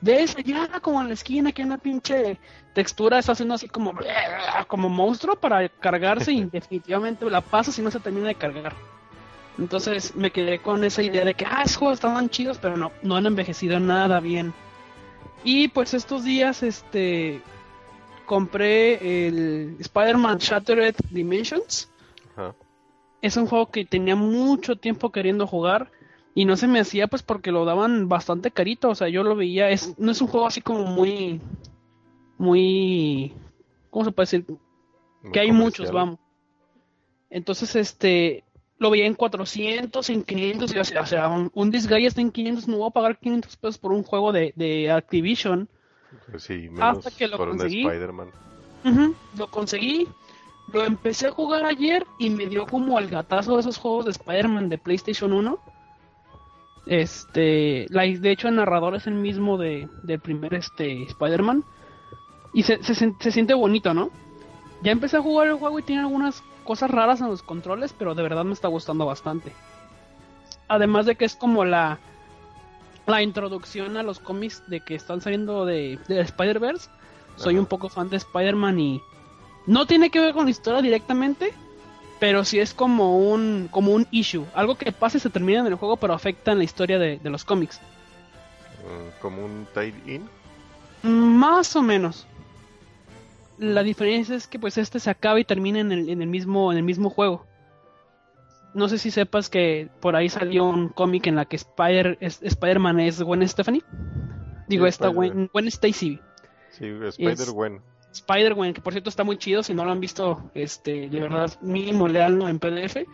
ves 0.00 0.36
allá 0.36 0.78
como 0.80 1.02
en 1.02 1.08
la 1.08 1.14
esquina 1.14 1.50
que 1.50 1.64
una 1.64 1.78
pinche 1.78 2.38
textura 2.72 3.18
está 3.18 3.32
haciendo 3.32 3.56
así 3.56 3.66
como 3.66 3.92
como 4.68 4.88
monstruo 4.88 5.34
para 5.34 5.68
cargarse 5.68 6.30
y 6.34 6.44
definitivamente 6.44 7.28
la 7.28 7.40
pasas 7.40 7.80
y 7.80 7.82
no 7.82 7.90
se 7.90 7.98
termina 7.98 8.28
de 8.28 8.36
cargar. 8.36 8.76
Entonces 9.58 10.14
me 10.14 10.30
quedé 10.30 10.60
con 10.60 10.84
esa 10.84 11.02
idea 11.02 11.24
de 11.24 11.34
que, 11.34 11.46
ah, 11.46 11.62
esos 11.64 11.78
juegos 11.78 11.96
estaban 11.96 12.30
chidos, 12.30 12.58
pero 12.58 12.76
no, 12.76 12.92
no 13.02 13.16
han 13.16 13.26
envejecido 13.26 13.80
nada 13.80 14.20
bien. 14.20 14.54
Y 15.46 15.68
pues 15.68 15.94
estos 15.94 16.24
días, 16.24 16.64
este, 16.64 17.40
compré 18.26 19.28
el 19.28 19.76
Spider-Man 19.78 20.38
Shattered 20.38 20.96
Dimensions. 21.10 21.88
Ajá. 22.32 22.52
Es 23.22 23.36
un 23.36 23.46
juego 23.46 23.70
que 23.70 23.84
tenía 23.84 24.16
mucho 24.16 24.74
tiempo 24.74 25.12
queriendo 25.12 25.46
jugar 25.46 25.92
y 26.34 26.46
no 26.46 26.56
se 26.56 26.66
me 26.66 26.80
hacía 26.80 27.06
pues 27.06 27.22
porque 27.22 27.52
lo 27.52 27.64
daban 27.64 28.08
bastante 28.08 28.50
carito, 28.50 28.90
o 28.90 28.94
sea, 28.96 29.08
yo 29.08 29.22
lo 29.22 29.36
veía, 29.36 29.70
es 29.70 29.98
no 29.98 30.10
es 30.10 30.20
un 30.20 30.26
juego 30.26 30.46
así 30.48 30.60
como 30.60 30.84
muy 30.84 31.40
muy 32.38 33.32
¿cómo 33.90 34.04
se 34.04 34.12
puede 34.12 34.24
decir? 34.24 34.44
Muy 35.22 35.32
que 35.32 35.40
hay 35.40 35.52
muchos, 35.52 35.92
vamos. 35.92 36.18
Entonces, 37.30 37.74
este, 37.76 38.44
lo 38.78 38.90
veía 38.90 39.06
en 39.06 39.14
400, 39.14 40.10
en 40.10 40.22
500, 40.22 40.74
y, 40.74 40.78
o 40.78 40.84
sea, 40.84 41.00
o 41.02 41.06
sea, 41.06 41.28
un, 41.28 41.50
un 41.54 41.70
Disgaea 41.70 42.08
está 42.08 42.20
en 42.20 42.30
500, 42.30 42.68
no 42.68 42.78
voy 42.78 42.88
a 42.88 42.92
pagar 42.92 43.18
500 43.18 43.56
pesos 43.56 43.78
por 43.78 43.92
un 43.92 44.02
juego 44.02 44.32
de, 44.32 44.52
de 44.56 44.90
Activision. 44.90 45.68
Pues 46.30 46.42
sí, 46.44 46.68
menos 46.70 46.98
Hasta 46.98 47.10
que 47.10 47.28
lo 47.28 47.36
por 47.36 47.50
conseguí. 47.50 47.86
Spider-Man. 47.86 48.30
Lo 49.36 49.50
conseguí, 49.50 50.06
lo 50.72 50.84
empecé 50.84 51.28
a 51.28 51.32
jugar 51.32 51.64
ayer 51.64 52.06
y 52.18 52.30
me 52.30 52.46
dio 52.46 52.66
como 52.66 52.98
el 52.98 53.08
gatazo 53.08 53.54
de 53.54 53.60
esos 53.60 53.78
juegos 53.78 54.04
de 54.04 54.12
Spider-Man 54.12 54.68
de 54.68 54.78
PlayStation 54.78 55.32
1. 55.32 55.58
Este, 56.86 57.86
la, 57.88 58.02
de 58.02 58.30
hecho 58.30 58.46
el 58.46 58.54
narrador 58.54 58.94
es 58.94 59.08
el 59.08 59.14
mismo 59.14 59.58
de, 59.58 59.88
del 60.04 60.20
primer 60.20 60.54
este, 60.54 61.02
Spider-Man. 61.04 61.64
Y 62.54 62.62
se, 62.62 62.82
se, 62.84 62.94
se 62.94 63.30
siente 63.32 63.54
bonito, 63.54 63.92
¿no? 63.92 64.10
Ya 64.82 64.92
empecé 64.92 65.16
a 65.16 65.22
jugar 65.22 65.48
el 65.48 65.54
juego 65.54 65.78
y 65.80 65.82
tiene 65.82 66.02
algunas 66.02 66.44
cosas 66.66 66.90
raras 66.90 67.20
en 67.20 67.28
los 67.28 67.42
controles, 67.42 67.94
pero 67.96 68.14
de 68.14 68.22
verdad 68.22 68.44
me 68.44 68.52
está 68.52 68.68
gustando 68.68 69.06
bastante. 69.06 69.52
Además 70.68 71.06
de 71.06 71.14
que 71.16 71.24
es 71.24 71.34
como 71.36 71.64
la, 71.64 71.98
la 73.06 73.22
introducción 73.22 73.96
a 73.96 74.02
los 74.02 74.18
cómics 74.18 74.62
de 74.66 74.80
que 74.80 74.94
están 74.94 75.20
saliendo 75.22 75.64
de, 75.64 75.98
de 76.08 76.20
Spider-Verse. 76.20 76.90
Soy 77.36 77.54
Ajá. 77.54 77.60
un 77.60 77.66
poco 77.66 77.88
fan 77.88 78.10
de 78.10 78.16
Spider-Man 78.16 78.78
y 78.80 79.00
no 79.66 79.86
tiene 79.86 80.10
que 80.10 80.20
ver 80.20 80.34
con 80.34 80.44
la 80.44 80.50
historia 80.50 80.82
directamente, 80.82 81.52
pero 82.18 82.44
sí 82.44 82.58
es 82.58 82.74
como 82.74 83.18
un, 83.18 83.68
como 83.70 83.92
un 83.92 84.06
issue. 84.10 84.44
Algo 84.54 84.76
que 84.76 84.90
pasa 84.92 85.18
y 85.18 85.20
se 85.20 85.30
termina 85.30 85.60
en 85.60 85.66
el 85.66 85.74
juego, 85.76 85.96
pero 85.96 86.14
afecta 86.14 86.52
en 86.52 86.58
la 86.58 86.64
historia 86.64 86.98
de, 86.98 87.18
de 87.18 87.30
los 87.30 87.44
cómics. 87.44 87.80
Mm, 88.82 89.20
como 89.20 89.44
un 89.44 89.66
tie-in. 89.74 90.28
Más 91.02 91.76
o 91.76 91.82
menos. 91.82 92.26
La 93.58 93.82
diferencia 93.82 94.36
es 94.36 94.46
que 94.46 94.58
pues 94.58 94.76
este 94.78 95.00
se 95.00 95.10
acaba 95.10 95.40
y 95.40 95.44
termina 95.44 95.80
en 95.80 95.92
el, 95.92 96.08
en 96.08 96.20
el 96.22 96.28
mismo 96.28 96.72
en 96.72 96.78
el 96.78 96.84
mismo 96.84 97.10
juego. 97.10 97.46
No 98.74 98.88
sé 98.88 98.98
si 98.98 99.10
sepas 99.10 99.48
que 99.48 99.88
por 100.00 100.16
ahí 100.16 100.28
salió 100.28 100.64
un 100.64 100.90
cómic 100.90 101.26
en 101.26 101.36
la 101.36 101.46
que 101.46 101.56
Spider 101.56 102.18
es- 102.20 102.42
Spider-Man 102.42 103.00
es 103.00 103.22
Gwen 103.22 103.46
Stephanie. 103.48 103.82
Digo, 104.68 104.84
Sí, 104.84 104.88
esta 104.88 105.08
Gwen, 105.08 105.48
Gwen 105.52 105.66
Stacy. 105.68 106.20
Sí, 106.70 106.84
Spider-Gwen. 106.84 107.80
Spider-Gwen, 108.12 108.74
que 108.74 108.80
por 108.82 108.92
cierto 108.92 109.08
está 109.08 109.24
muy 109.24 109.38
chido, 109.38 109.62
si 109.62 109.72
no 109.72 109.84
lo 109.84 109.92
han 109.92 110.00
visto, 110.00 110.50
este, 110.54 111.08
de 111.08 111.20
verdad, 111.20 111.50
mínimo 111.62 112.08
leanlo 112.08 112.48
en 112.48 112.58
PDF. 112.58 113.06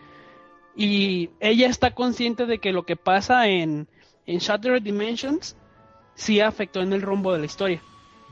Y 0.75 1.29
ella 1.39 1.67
está 1.69 1.93
consciente 1.93 2.45
de 2.45 2.59
que 2.59 2.73
lo 2.73 2.83
que 2.83 2.95
pasa 2.95 3.47
en, 3.47 3.87
en 4.25 4.37
Shattered 4.39 4.81
Dimensions 4.81 5.55
sí 6.15 6.41
afectó 6.41 6.81
en 6.81 6.91
el 6.93 7.01
rumbo 7.01 7.31
de 7.31 7.39
la 7.39 7.45
historia. 7.45 7.81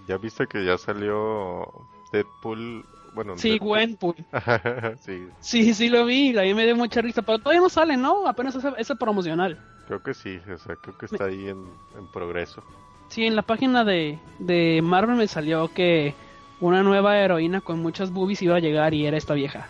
¿Ya 0.08 0.18
viste 0.18 0.48
que 0.48 0.66
ya 0.66 0.78
salió 0.78 1.66
Deadpool? 2.12 2.86
Bueno, 3.14 3.38
Sí, 3.38 3.52
Deadpool. 3.52 3.68
Gwenpool. 3.68 4.16
sí, 5.02 5.28
Sí, 5.40 5.74
sí 5.74 5.90
lo 5.90 6.06
vi, 6.06 6.38
a 6.38 6.42
mí 6.44 6.54
me 6.54 6.66
dio 6.66 6.76
mucha 6.76 7.02
risa, 7.02 7.22
pero 7.22 7.40
todavía 7.40 7.62
no 7.62 7.70
sale, 7.70 7.98
¿no? 7.98 8.28
Apenas 8.28 8.56
ese, 8.56 8.70
ese 8.78 8.96
promocional. 8.96 9.60
creo 9.88 10.02
que 10.02 10.14
sí, 10.14 10.40
o 10.54 10.58
sea, 10.58 10.76
creo 10.78 10.98
que 10.98 11.06
está 11.08 11.26
ahí 11.26 11.48
en, 11.50 11.66
en 11.98 12.08
progreso. 12.14 12.64
Sí, 13.10 13.26
en 13.26 13.36
la 13.36 13.42
página 13.42 13.84
de, 13.84 14.18
de 14.40 14.80
Marvel 14.82 15.18
me 15.18 15.28
salió 15.28 15.68
que 15.74 16.14
una 16.62 16.84
nueva 16.84 17.18
heroína 17.18 17.60
con 17.60 17.80
muchas 17.82 18.12
boobies 18.12 18.42
iba 18.42 18.56
a 18.56 18.60
llegar 18.60 18.94
y 18.94 19.06
era 19.06 19.18
esta 19.18 19.34
vieja. 19.34 19.68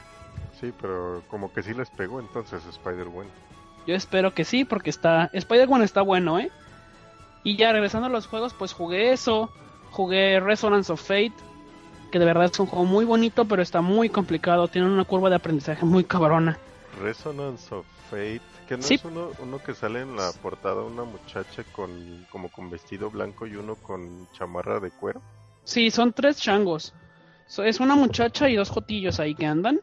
Sí, 0.59 0.71
pero 0.79 1.23
como 1.27 1.51
que 1.51 1.63
sí 1.63 1.73
les 1.73 1.89
pegó 1.89 2.19
entonces 2.19 2.63
Spider-Gwen. 2.67 3.27
Yo 3.87 3.95
espero 3.95 4.35
que 4.35 4.43
sí, 4.45 4.63
porque 4.63 4.91
está. 4.91 5.31
Spider-Man 5.33 5.81
está 5.81 6.03
bueno, 6.03 6.37
¿eh? 6.37 6.51
Y 7.43 7.55
ya 7.57 7.71
regresando 7.71 8.05
a 8.05 8.11
los 8.11 8.27
juegos, 8.27 8.53
pues 8.53 8.73
jugué 8.73 9.11
eso. 9.11 9.49
Jugué 9.89 10.39
Resonance 10.39 10.93
of 10.93 11.01
Fate. 11.01 11.33
Que 12.11 12.19
de 12.19 12.25
verdad 12.25 12.45
es 12.45 12.59
un 12.59 12.65
juego 12.67 12.85
muy 12.85 13.05
bonito, 13.05 13.45
pero 13.45 13.61
está 13.61 13.81
muy 13.81 14.09
complicado. 14.09 14.67
Tiene 14.67 14.87
una 14.87 15.05
curva 15.05 15.29
de 15.29 15.35
aprendizaje 15.37 15.85
muy 15.85 16.03
cabrona. 16.03 16.57
Resonance 17.01 17.73
of 17.73 17.85
Fate, 18.09 18.41
que 18.67 18.75
no 18.77 18.83
Sí. 18.83 18.95
es 18.95 19.05
uno, 19.05 19.29
uno 19.39 19.59
que 19.63 19.73
sale 19.73 20.01
en 20.01 20.15
la 20.17 20.31
portada 20.41 20.81
una 20.83 21.03
muchacha 21.05 21.63
con 21.71 22.25
como 22.29 22.49
con 22.49 22.69
vestido 22.69 23.09
blanco 23.09 23.47
y 23.47 23.55
uno 23.55 23.75
con 23.75 24.27
chamarra 24.33 24.79
de 24.81 24.91
cuero. 24.91 25.21
Sí, 25.63 25.89
son 25.89 26.11
tres 26.11 26.37
changos. 26.37 26.93
So- 27.47 27.63
es 27.63 27.79
una 27.79 27.95
muchacha 27.95 28.49
y 28.49 28.55
dos 28.57 28.69
jotillos 28.69 29.19
ahí 29.19 29.33
que 29.35 29.45
andan. 29.45 29.79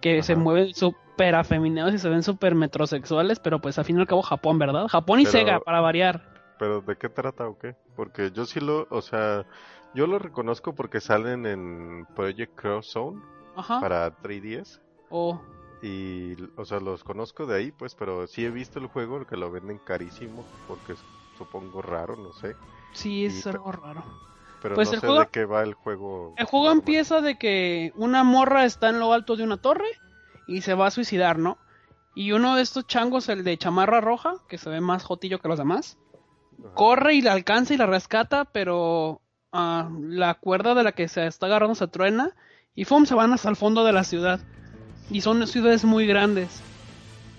Que 0.00 0.22
se 0.22 0.34
mueven 0.36 0.74
súper 0.74 1.34
afeminados 1.34 1.94
y 1.94 1.98
se 1.98 2.08
ven 2.08 2.22
súper 2.22 2.54
metrosexuales. 2.54 3.38
Pero 3.40 3.60
pues 3.60 3.78
al 3.78 3.84
fin 3.84 3.96
y 3.98 4.00
al 4.00 4.06
cabo 4.06 4.22
Japón, 4.22 4.58
¿verdad? 4.58 4.86
Japón 4.88 5.20
y 5.20 5.24
Pero- 5.24 5.32
Sega, 5.32 5.60
para 5.60 5.80
variar. 5.80 6.22
Pero 6.58 6.80
¿de 6.80 6.96
qué 6.96 7.10
trata 7.10 7.46
o 7.48 7.58
qué? 7.58 7.74
Porque 7.96 8.30
yo 8.32 8.46
sí 8.46 8.60
lo, 8.60 8.86
o 8.90 9.02
sea, 9.02 9.44
yo 9.96 10.06
lo 10.06 10.18
reconozco 10.20 10.74
porque 10.74 11.00
salen 11.00 11.44
en 11.46 12.06
Project 12.14 12.54
Cross 12.54 12.90
Zone 12.92 13.20
Ajá. 13.56 13.80
para 13.80 14.16
3DS 14.22 14.80
O 15.10 15.40
y, 15.82 16.34
o 16.56 16.64
sea, 16.64 16.80
los 16.80 17.02
conozco 17.04 17.46
de 17.46 17.56
ahí, 17.56 17.72
pues, 17.72 17.94
pero 17.94 18.26
sí 18.26 18.44
he 18.44 18.50
visto 18.50 18.78
el 18.78 18.86
juego 18.86 19.26
que 19.26 19.36
lo 19.36 19.50
venden 19.50 19.78
carísimo 19.78 20.44
porque 20.68 20.92
es, 20.94 20.98
supongo 21.36 21.82
raro, 21.82 22.16
no 22.16 22.32
sé, 22.32 22.56
sí, 22.92 23.26
es 23.26 23.44
Y- 23.44 23.48
algo 23.50 23.72
raro. 23.72 24.02
pero 24.62 24.74
Pues 24.74 24.88
no 24.88 24.94
el 24.94 25.00
sé 25.00 25.06
juego- 25.06 25.20
de 25.22 25.28
qué 25.28 25.44
va 25.44 25.62
el 25.62 25.74
juego. 25.74 26.34
El 26.38 26.46
juego 26.46 26.66
normal. 26.66 26.80
empieza 26.80 27.20
de 27.20 27.38
que 27.38 27.92
una 27.96 28.24
morra 28.24 28.64
está 28.64 28.88
en 28.88 28.98
lo 29.00 29.12
alto 29.12 29.36
de 29.36 29.44
una 29.44 29.58
torre 29.58 29.88
y 30.46 30.62
se 30.62 30.74
va 30.74 30.86
a 30.86 30.90
suicidar, 30.90 31.38
¿no? 31.38 31.58
Y 32.14 32.32
uno 32.32 32.56
de 32.56 32.62
estos 32.62 32.86
changos, 32.86 33.28
el 33.28 33.44
de 33.44 33.58
chamarra 33.58 34.00
roja, 34.00 34.36
que 34.48 34.56
se 34.56 34.70
ve 34.70 34.80
más 34.80 35.04
jotillo 35.04 35.38
que 35.40 35.48
los 35.48 35.58
demás, 35.58 35.98
Ajá. 36.58 36.74
corre 36.74 37.14
y 37.14 37.20
la 37.20 37.32
alcanza 37.32 37.74
y 37.74 37.76
la 37.76 37.86
rescata, 37.86 38.46
pero 38.46 39.20
ah, 39.56 39.90
la 40.02 40.34
cuerda 40.34 40.74
de 40.74 40.84
la 40.84 40.92
que 40.92 41.08
se 41.08 41.26
está 41.26 41.46
agarrando 41.46 41.74
se 41.74 41.88
truena 41.88 42.32
y 42.74 42.84
¡fum! 42.84 43.06
se 43.06 43.14
van 43.14 43.32
hasta 43.32 43.48
el 43.48 43.56
fondo 43.56 43.84
de 43.84 43.92
la 43.92 44.04
ciudad. 44.04 44.40
Y 45.10 45.22
son 45.22 45.46
ciudades 45.46 45.84
muy 45.84 46.06
grandes. 46.06 46.60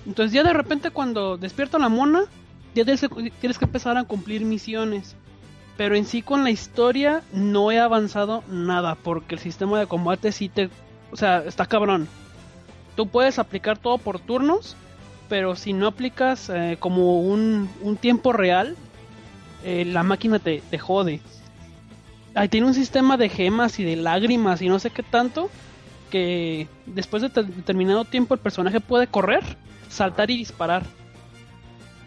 Entonces 0.05 0.31
ya 0.33 0.43
de 0.43 0.53
repente 0.53 0.89
cuando 0.89 1.37
despierta 1.37 1.77
la 1.77 1.89
mona, 1.89 2.23
ya 2.73 2.85
tienes 2.85 3.01
que, 3.59 3.65
empezar 3.65 3.97
a 3.97 4.03
cumplir 4.03 4.45
misiones. 4.45 5.15
Pero 5.75 5.95
en 5.95 6.05
sí 6.05 6.21
con 6.21 6.43
la 6.43 6.49
historia 6.49 7.21
no 7.33 7.71
he 7.71 7.79
avanzado 7.79 8.43
nada, 8.47 8.95
porque 8.95 9.35
el 9.35 9.39
sistema 9.39 9.79
de 9.79 9.87
combate 9.87 10.31
sí 10.31 10.49
te... 10.49 10.69
O 11.11 11.15
sea, 11.15 11.43
está 11.45 11.65
cabrón. 11.65 12.07
Tú 12.95 13.07
puedes 13.07 13.37
aplicar 13.37 13.77
todo 13.77 13.97
por 13.97 14.19
turnos, 14.19 14.75
pero 15.29 15.55
si 15.55 15.73
no 15.73 15.87
aplicas 15.87 16.49
eh, 16.49 16.77
como 16.79 17.21
un, 17.21 17.69
un 17.81 17.95
tiempo 17.95 18.33
real, 18.33 18.75
eh, 19.63 19.85
la 19.85 20.03
máquina 20.03 20.39
te, 20.39 20.63
te 20.69 20.79
jode. 20.79 21.21
Ahí 22.37 22.49
tiene 22.49 22.67
un 22.67 22.73
sistema 22.73 23.17
de 23.17 23.29
gemas 23.29 23.79
y 23.79 23.83
de 23.83 23.95
lágrimas 23.95 24.61
y 24.61 24.69
no 24.69 24.77
sé 24.79 24.91
qué 24.91 25.01
tanto, 25.01 25.49
que 26.11 26.67
después 26.85 27.23
de 27.23 27.29
te- 27.29 27.43
determinado 27.43 28.05
tiempo 28.05 28.33
el 28.35 28.39
personaje 28.39 28.79
puede 28.79 29.07
correr, 29.07 29.43
saltar 29.89 30.29
y 30.29 30.37
disparar. 30.37 30.83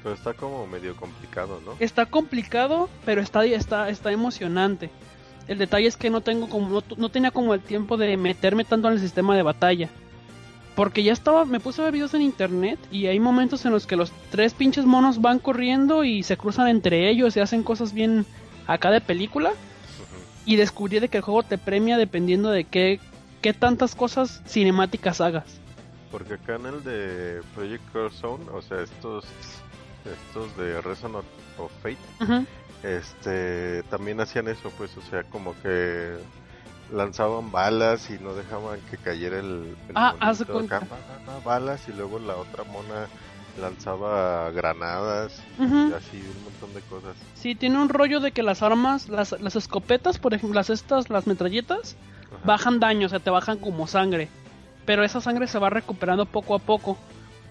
Pero 0.03 0.15
está 0.15 0.33
como 0.33 0.67
medio 0.67 0.95
complicado, 0.97 1.61
¿no? 1.67 1.75
Está 1.81 2.07
complicado, 2.07 2.89
pero 3.05 3.21
está, 3.21 3.45
está, 3.45 3.89
está 3.91 4.13
emocionante. 4.13 4.89
El 5.49 5.59
detalle 5.59 5.89
es 5.89 5.97
que 5.97 6.11
no 6.11 6.21
tengo 6.21 6.49
como, 6.49 6.69
no, 6.69 6.83
no 6.97 7.09
tenía 7.09 7.33
como 7.33 7.53
el 7.53 7.61
tiempo 7.61 7.97
de 7.97 8.17
meterme 8.17 8.65
tanto 8.65 8.87
en 8.89 8.95
el 8.95 9.01
sistema 9.01 9.37
de 9.37 9.43
batalla. 9.43 9.89
Porque 10.77 11.03
ya 11.03 11.13
estaba, 11.13 11.45
me 11.45 11.59
puse 11.61 11.83
a 11.83 11.85
ver 11.87 11.93
videos 11.95 12.15
en 12.15 12.23
internet 12.23 12.79
y 12.93 13.07
hay 13.07 13.19
momentos 13.19 13.65
en 13.67 13.73
los 13.73 13.87
que 13.87 13.97
los 13.97 14.13
tres 14.31 14.55
pinches 14.55 14.87
monos 14.87 15.21
van 15.21 15.41
corriendo 15.41 16.05
y 16.05 16.23
se 16.23 16.37
cruzan 16.37 16.69
entre 16.69 17.11
ellos 17.11 17.37
y 17.37 17.41
hacen 17.41 17.65
cosas 17.65 17.93
bien 17.93 18.25
acá 18.69 18.91
de 18.93 19.01
película. 19.01 19.51
Y 20.50 20.57
descubrí 20.57 20.99
de 20.99 21.09
que 21.09 21.19
el 21.19 21.23
juego 21.23 21.45
te 21.45 21.59
premia 21.59 21.97
dependiendo 21.97 22.50
de 22.50 22.64
qué, 22.64 22.99
qué 23.40 23.52
tantas 23.52 23.95
cosas 23.95 24.42
cinemáticas 24.49 25.21
hagas. 25.21 25.45
Porque 26.11 26.35
acá 26.35 26.57
en 26.57 26.66
el 26.66 26.83
de 26.83 27.40
Project 27.54 27.85
Zone, 28.21 28.45
o 28.52 28.61
sea, 28.61 28.80
estos 28.80 29.25
estos 30.04 30.57
de 30.57 30.80
Resonance 30.80 31.28
o 31.57 31.69
Fate, 31.69 32.47
este, 32.83 33.85
también 33.90 34.21
hacían 34.21 34.49
eso, 34.49 34.73
pues, 34.76 34.97
o 34.97 35.02
sea, 35.02 35.23
como 35.23 35.54
que 35.62 36.16
lanzaban 36.92 37.52
balas 37.52 38.11
y 38.11 38.19
no 38.19 38.35
dejaban 38.35 38.80
que 38.90 38.97
cayera 38.97 39.38
el, 39.38 39.76
el 39.88 39.95
Ah, 39.95 40.16
monito 40.21 40.59
acá, 40.59 40.80
pa, 40.80 40.97
pa, 40.97 41.26
pa, 41.26 41.38
balas 41.45 41.88
y 41.88 41.92
luego 41.92 42.19
la 42.19 42.35
otra 42.35 42.64
mona 42.64 43.07
lanzaba 43.61 44.50
granadas 44.50 45.40
y 45.59 45.62
así 45.62 46.17
un 46.17 46.45
montón 46.45 46.75
de 46.75 46.81
cosas. 46.88 47.17
Sí, 47.35 47.55
tiene 47.55 47.79
un 47.81 47.88
rollo 47.88 48.21
de 48.21 48.33
que 48.33 48.43
las 48.43 48.62
armas, 48.62 49.09
las, 49.09 49.33
las 49.40 49.57
escopetas, 49.57 50.19
por 50.19 50.35
ejemplo, 50.35 50.55
las 50.59 50.71
estas, 50.71 51.11
las 51.11 51.26
metralletas, 51.26 51.97
Ajá. 52.29 52.40
bajan 52.45 52.81
daño, 52.81 53.07
o 53.07 53.11
sea, 53.11 53.21
te 53.21 53.31
bajan 53.31 53.59
como 53.59 53.87
sangre. 53.87 54.29
Pero 54.87 55.05
esa 55.05 55.21
sangre 55.21 55.47
se 55.47 55.59
va 55.59 55.71
recuperando 55.71 56.26
poco 56.26 56.55
a 56.55 56.59
poco. 56.59 56.97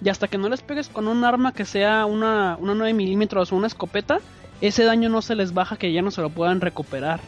Y 0.03 0.09
hasta 0.09 0.27
que 0.27 0.37
no 0.37 0.49
les 0.49 0.61
pegues 0.61 0.87
con 0.89 1.07
un 1.07 1.23
arma 1.25 1.53
que 1.53 1.65
sea 1.65 2.05
una, 2.05 2.57
una 2.59 2.73
9 2.73 2.93
milímetros 2.93 3.51
o 3.51 3.55
una 3.55 3.67
escopeta, 3.67 4.19
ese 4.61 4.83
daño 4.83 5.09
no 5.09 5.21
se 5.21 5.35
les 5.35 5.53
baja 5.53 5.77
que 5.77 5.91
ya 5.93 6.01
no 6.01 6.11
se 6.11 6.21
lo 6.21 6.29
puedan 6.29 6.61
recuperar. 6.61 7.19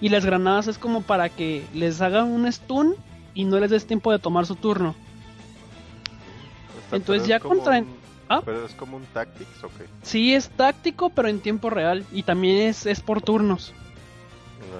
Y 0.00 0.10
las 0.10 0.24
granadas 0.26 0.68
es 0.68 0.78
como 0.78 1.00
para 1.02 1.28
que 1.30 1.64
les 1.74 2.00
hagan 2.02 2.30
un 2.30 2.50
stun 2.52 2.94
y 3.34 3.44
no 3.44 3.58
les 3.58 3.70
des 3.70 3.86
tiempo 3.86 4.12
de 4.12 4.18
tomar 4.18 4.44
su 4.46 4.54
turno. 4.56 4.94
Entonces 6.92 7.26
ya 7.26 7.40
contra- 7.40 7.78
un- 7.80 7.95
¿Ah? 8.28 8.42
Pero 8.44 8.66
es 8.66 8.72
como 8.74 8.96
un 8.96 9.04
tactics, 9.06 9.62
ok. 9.62 9.72
Sí, 10.02 10.34
es 10.34 10.48
táctico, 10.50 11.10
pero 11.10 11.28
en 11.28 11.40
tiempo 11.40 11.70
real. 11.70 12.04
Y 12.12 12.22
también 12.24 12.68
es, 12.68 12.84
es 12.86 13.00
por 13.00 13.22
turnos. 13.22 13.72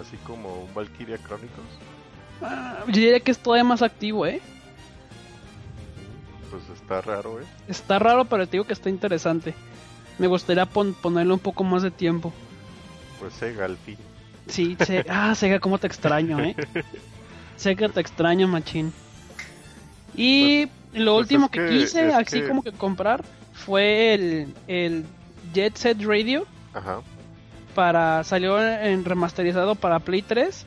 Así 0.01 0.17
como 0.19 0.63
un 0.65 0.75
Valkyria 0.75 1.19
Chronicles. 1.19 1.67
Ah, 2.43 2.81
yo 2.87 2.93
diría 2.95 3.21
que 3.21 3.31
es 3.31 3.39
todavía 3.39 3.65
más 3.65 3.83
activo, 3.83 4.27
¿eh? 4.27 4.41
Pues 6.51 6.63
está 6.79 7.01
raro, 7.01 7.41
¿eh? 7.41 7.45
Está 7.69 7.99
raro, 7.99 8.25
pero 8.25 8.47
te 8.47 8.53
digo 8.53 8.65
que 8.65 8.73
está 8.73 8.89
interesante. 8.89 9.55
Me 10.19 10.27
gustaría 10.27 10.67
pon- 10.67 10.95
ponerle 10.95 11.33
un 11.33 11.39
poco 11.39 11.65
más 11.65 11.83
de 11.83 11.91
tiempo. 11.91 12.33
Pues 13.21 13.35
Sega 13.35 13.65
al 13.65 13.77
fin. 13.77 13.97
Sí, 14.49 14.77
se... 14.85 15.05
ah, 15.11 15.35
Sega, 15.35 15.61
cómo 15.61 15.79
te 15.79 15.87
extraño, 15.87 16.41
¿eh? 16.41 16.57
Sega, 17.57 17.89
te 17.89 18.01
extraño, 18.01 18.49
machín. 18.49 18.93
Y 20.15 20.67
lo 20.95 21.15
pues 21.15 21.25
último 21.25 21.47
es 21.47 21.51
que, 21.53 21.61
que- 21.67 21.69
quise, 21.79 22.13
así 22.15 22.41
que- 22.41 22.49
como 22.49 22.63
que 22.63 22.73
comprar, 22.73 23.25
fue 23.57 24.15
el, 24.15 24.55
el 24.69 25.05
Jet 25.53 25.77
Set 25.77 26.03
Radio. 26.03 26.47
Ajá. 26.75 27.01
para 27.75 28.23
salió 28.25 28.61
en 28.63 29.05
remasterizado 29.05 29.75
para 29.75 29.99
Play 30.01 30.23
3, 30.23 30.67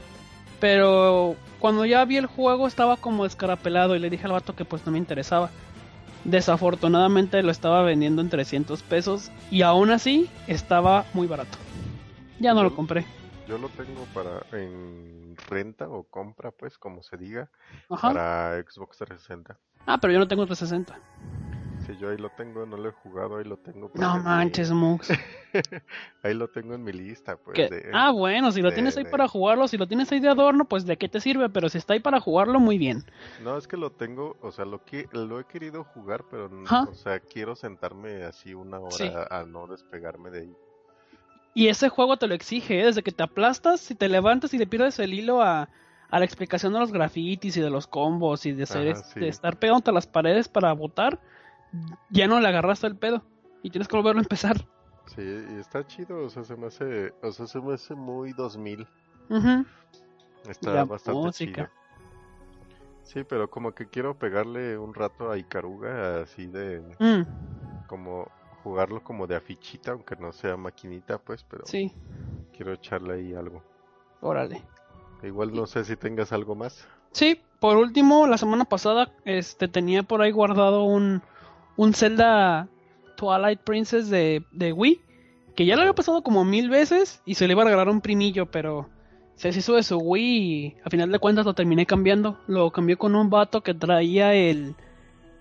pero 0.59 1.35
cuando 1.59 1.85
ya 1.85 2.03
vi 2.05 2.17
el 2.17 2.25
juego 2.25 2.67
estaba 2.67 2.97
como 2.97 3.23
descarapelado 3.23 3.95
y 3.95 3.99
le 3.99 4.09
dije 4.09 4.25
al 4.25 4.31
vato 4.33 4.55
que 4.55 4.65
pues 4.65 4.85
no 4.85 4.91
me 4.91 4.97
interesaba. 4.97 5.49
Desafortunadamente 6.25 7.41
lo 7.43 7.51
estaba 7.51 7.81
vendiendo 7.81 8.21
en 8.21 8.29
300 8.29 8.81
pesos 8.83 9.31
y 9.51 9.61
aún 9.61 9.89
así 9.91 10.29
estaba 10.47 11.05
muy 11.13 11.27
barato. 11.27 11.57
Ya 12.39 12.53
no 12.53 12.63
lo 12.63 12.75
compré. 12.75 13.05
Yo 13.47 13.57
lo 13.57 13.69
tengo 13.69 14.03
para 14.13 14.41
en 14.51 15.35
renta 15.49 15.87
o 15.89 16.03
compra, 16.03 16.51
pues, 16.51 16.77
como 16.77 17.01
se 17.01 17.17
diga, 17.17 17.49
Ajá. 17.89 18.09
para 18.13 18.61
Xbox 18.61 18.97
360. 18.97 19.57
Ah, 19.87 19.97
pero 19.99 20.13
yo 20.13 20.19
no 20.19 20.27
tengo 20.27 20.45
360. 20.45 20.99
Si 21.89 21.97
yo 21.97 22.09
ahí 22.09 22.17
lo 22.17 22.29
tengo, 22.29 22.65
no 22.67 22.77
lo 22.77 22.89
he 22.89 22.91
jugado, 22.91 23.37
ahí 23.37 23.45
lo 23.45 23.57
tengo. 23.57 23.89
pues, 23.89 23.99
No 23.99 24.17
mi- 24.17 24.23
manches, 24.23 24.71
Mux. 24.71 25.09
ahí 26.23 26.33
lo 26.33 26.47
tengo 26.47 26.75
en 26.75 26.83
mi 26.83 26.91
lista, 26.91 27.35
pues. 27.37 27.55
Que- 27.55 27.67
de- 27.67 27.89
Ah, 27.93 28.11
bueno, 28.11 28.51
si 28.51 28.61
lo 28.61 28.69
de- 28.69 28.75
tienes 28.75 28.95
ahí 28.97 29.03
de- 29.05 29.09
para 29.09 29.27
jugarlo, 29.27 29.67
si 29.67 29.77
lo 29.77 29.87
tienes 29.87 30.11
ahí 30.11 30.19
de 30.19 30.29
adorno, 30.29 30.65
pues 30.65 30.85
de 30.85 30.97
qué 30.97 31.09
te 31.09 31.19
sirve, 31.19 31.49
pero 31.49 31.67
si 31.69 31.77
está 31.79 31.93
ahí 31.93 31.99
para 31.99 32.19
jugarlo, 32.19 32.59
muy 32.59 32.77
bien. 32.77 33.03
No, 33.43 33.57
es 33.57 33.67
que 33.67 33.77
lo 33.77 33.91
tengo, 33.91 34.37
o 34.41 34.51
sea, 34.51 34.65
lo 34.65 34.83
que 34.85 35.07
lo 35.11 35.39
he 35.39 35.45
querido 35.45 35.83
jugar, 35.83 36.23
pero, 36.29 36.49
o 36.89 36.93
sea, 36.93 37.19
quiero 37.19 37.55
sentarme 37.55 38.23
así 38.23 38.53
una 38.53 38.79
hora 38.79 38.91
Sí. 38.95 39.11
a 39.31 39.43
no 39.45 39.65
despegarme 39.67 40.29
de 40.29 40.39
ahí. 40.41 40.53
Y 41.55 41.67
ese 41.67 41.89
juego 41.89 42.17
te 42.17 42.27
lo 42.27 42.35
exige, 42.35 42.81
¿eh? 42.81 42.85
desde 42.85 43.01
que 43.03 43.11
te 43.11 43.23
aplastas, 43.23 43.79
si 43.81 43.95
te 43.95 44.07
levantas 44.07 44.53
y 44.53 44.57
le 44.59 44.67
pierdes 44.67 44.99
el 44.99 45.13
hilo 45.13 45.41
a, 45.41 45.67
a 46.11 46.19
la 46.19 46.25
explicación 46.25 46.73
de 46.73 46.79
los 46.79 46.91
grafitis 46.91 47.57
y 47.57 47.61
de 47.61 47.69
los 47.71 47.87
combos 47.87 48.45
y 48.45 48.51
de, 48.51 48.63
Ajá, 48.63 48.79
este- 48.83 49.19
sí. 49.19 49.25
estar 49.27 49.57
pegándote 49.57 49.89
a 49.89 49.93
las 49.93 50.05
paredes 50.07 50.47
para 50.47 50.71
botar, 50.73 51.19
ya 52.09 52.27
no 52.27 52.39
le 52.39 52.47
agarraste 52.47 52.87
el 52.87 52.95
pedo 52.97 53.23
y 53.63 53.69
tienes 53.69 53.87
que 53.87 53.95
volverlo 53.97 54.19
a 54.19 54.23
empezar. 54.23 54.57
Sí, 55.15 55.21
y 55.21 55.59
está 55.59 55.85
chido, 55.87 56.25
o 56.25 56.29
sea, 56.29 56.43
se 56.43 56.55
me 56.55 56.67
hace, 56.67 57.13
o 57.23 57.31
sea, 57.31 57.47
se 57.47 57.59
me 57.59 57.73
hace 57.73 57.95
muy 57.95 58.33
2000. 58.33 58.87
Ujú. 59.29 59.65
Está 60.47 60.73
La 60.73 60.83
bastante 60.85 61.19
música. 61.21 61.71
chido. 61.71 61.79
Sí, 63.03 63.23
pero 63.23 63.49
como 63.49 63.73
que 63.73 63.87
quiero 63.87 64.13
pegarle 64.17 64.77
un 64.77 64.93
rato 64.93 65.31
a 65.31 65.37
Icaruga, 65.37 66.21
así 66.21 66.45
de, 66.45 66.79
Mm, 66.99 67.23
como 67.87 68.29
jugarlo 68.63 69.03
como 69.03 69.25
de 69.25 69.35
afichita, 69.35 69.91
aunque 69.93 70.15
no 70.15 70.31
sea 70.31 70.57
maquinita, 70.57 71.17
pues, 71.17 71.43
pero 71.43 71.65
sí, 71.65 71.91
quiero 72.55 72.73
echarle 72.73 73.15
ahí 73.15 73.33
algo. 73.33 73.63
órale. 74.21 74.61
Igual 75.23 75.53
no 75.53 75.65
sé 75.65 75.83
si 75.85 75.95
tengas 75.95 76.31
algo 76.31 76.55
más. 76.55 76.87
Sí, 77.11 77.41
por 77.59 77.77
último, 77.77 78.27
la 78.27 78.37
semana 78.37 78.65
pasada 78.65 79.11
este 79.25 79.67
tenía 79.67 80.03
por 80.03 80.21
ahí 80.21 80.31
guardado 80.31 80.83
un, 80.83 81.23
un 81.79 81.93
Zelda 81.93 82.67
Twilight 83.15 83.61
Princess 83.61 84.09
de, 84.09 84.43
de 84.51 84.73
Wii, 84.73 84.99
que 85.55 85.65
ya 85.65 85.75
lo 85.75 85.81
había 85.83 85.93
pasado 85.93 86.21
como 86.23 86.43
mil 86.43 86.69
veces 86.69 87.21
y 87.25 87.35
se 87.35 87.47
le 87.47 87.53
iba 87.53 87.61
a 87.61 87.65
regalar 87.65 87.87
un 87.87 88.01
primillo, 88.01 88.47
pero 88.47 88.89
se 89.35 89.47
deshizo 89.47 89.75
de 89.75 89.83
su 89.83 89.97
Wii 89.97 90.25
y 90.25 90.75
a 90.83 90.89
final 90.89 91.09
de 91.09 91.19
cuentas 91.19 91.45
lo 91.45 91.53
terminé 91.53 91.85
cambiando. 91.85 92.37
Lo 92.47 92.71
cambié 92.71 92.97
con 92.97 93.15
un 93.15 93.29
vato 93.29 93.61
que 93.61 93.73
traía 93.73 94.33
el... 94.33 94.75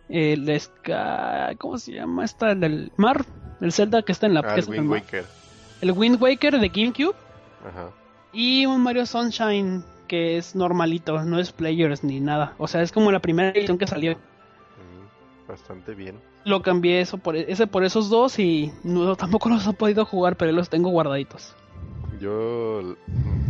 el 0.08 0.46
Sky- 0.60 1.56
¿Cómo 1.58 1.76
se 1.76 1.94
llama 1.94 2.24
esta? 2.24 2.52
El 2.52 2.60
del 2.60 2.92
mar. 2.96 3.24
El 3.60 3.72
Zelda 3.72 4.02
que 4.02 4.12
está 4.12 4.28
en 4.28 4.34
la... 4.34 4.40
Ah, 4.44 4.54
el 4.54 4.68
Wind. 4.68 4.90
Waker. 4.90 5.24
El 5.80 5.90
Wind 5.90 6.22
Waker 6.22 6.60
de 6.60 6.68
GameCube. 6.68 7.16
Ajá. 7.68 7.90
Y 8.32 8.64
un 8.66 8.80
Mario 8.80 9.06
Sunshine 9.06 9.82
que 10.06 10.36
es 10.36 10.54
normalito, 10.54 11.20
no 11.24 11.40
es 11.40 11.50
Players 11.50 12.04
ni 12.04 12.20
nada. 12.20 12.54
O 12.58 12.68
sea, 12.68 12.82
es 12.82 12.92
como 12.92 13.10
la 13.10 13.18
primera 13.18 13.50
edición 13.50 13.76
que 13.76 13.88
salió. 13.88 14.16
Bastante 15.48 15.94
bien. 15.94 16.20
Lo 16.44 16.60
cambié 16.62 17.00
eso 17.00 17.16
por 17.18 17.34
ese 17.34 17.66
por 17.66 17.82
esos 17.82 18.10
dos 18.10 18.38
y 18.38 18.70
no, 18.84 19.16
tampoco 19.16 19.48
los 19.48 19.66
he 19.66 19.72
podido 19.72 20.04
jugar, 20.04 20.36
pero 20.36 20.52
los 20.52 20.68
tengo 20.68 20.90
guardaditos. 20.90 21.54
Yo, 22.20 22.94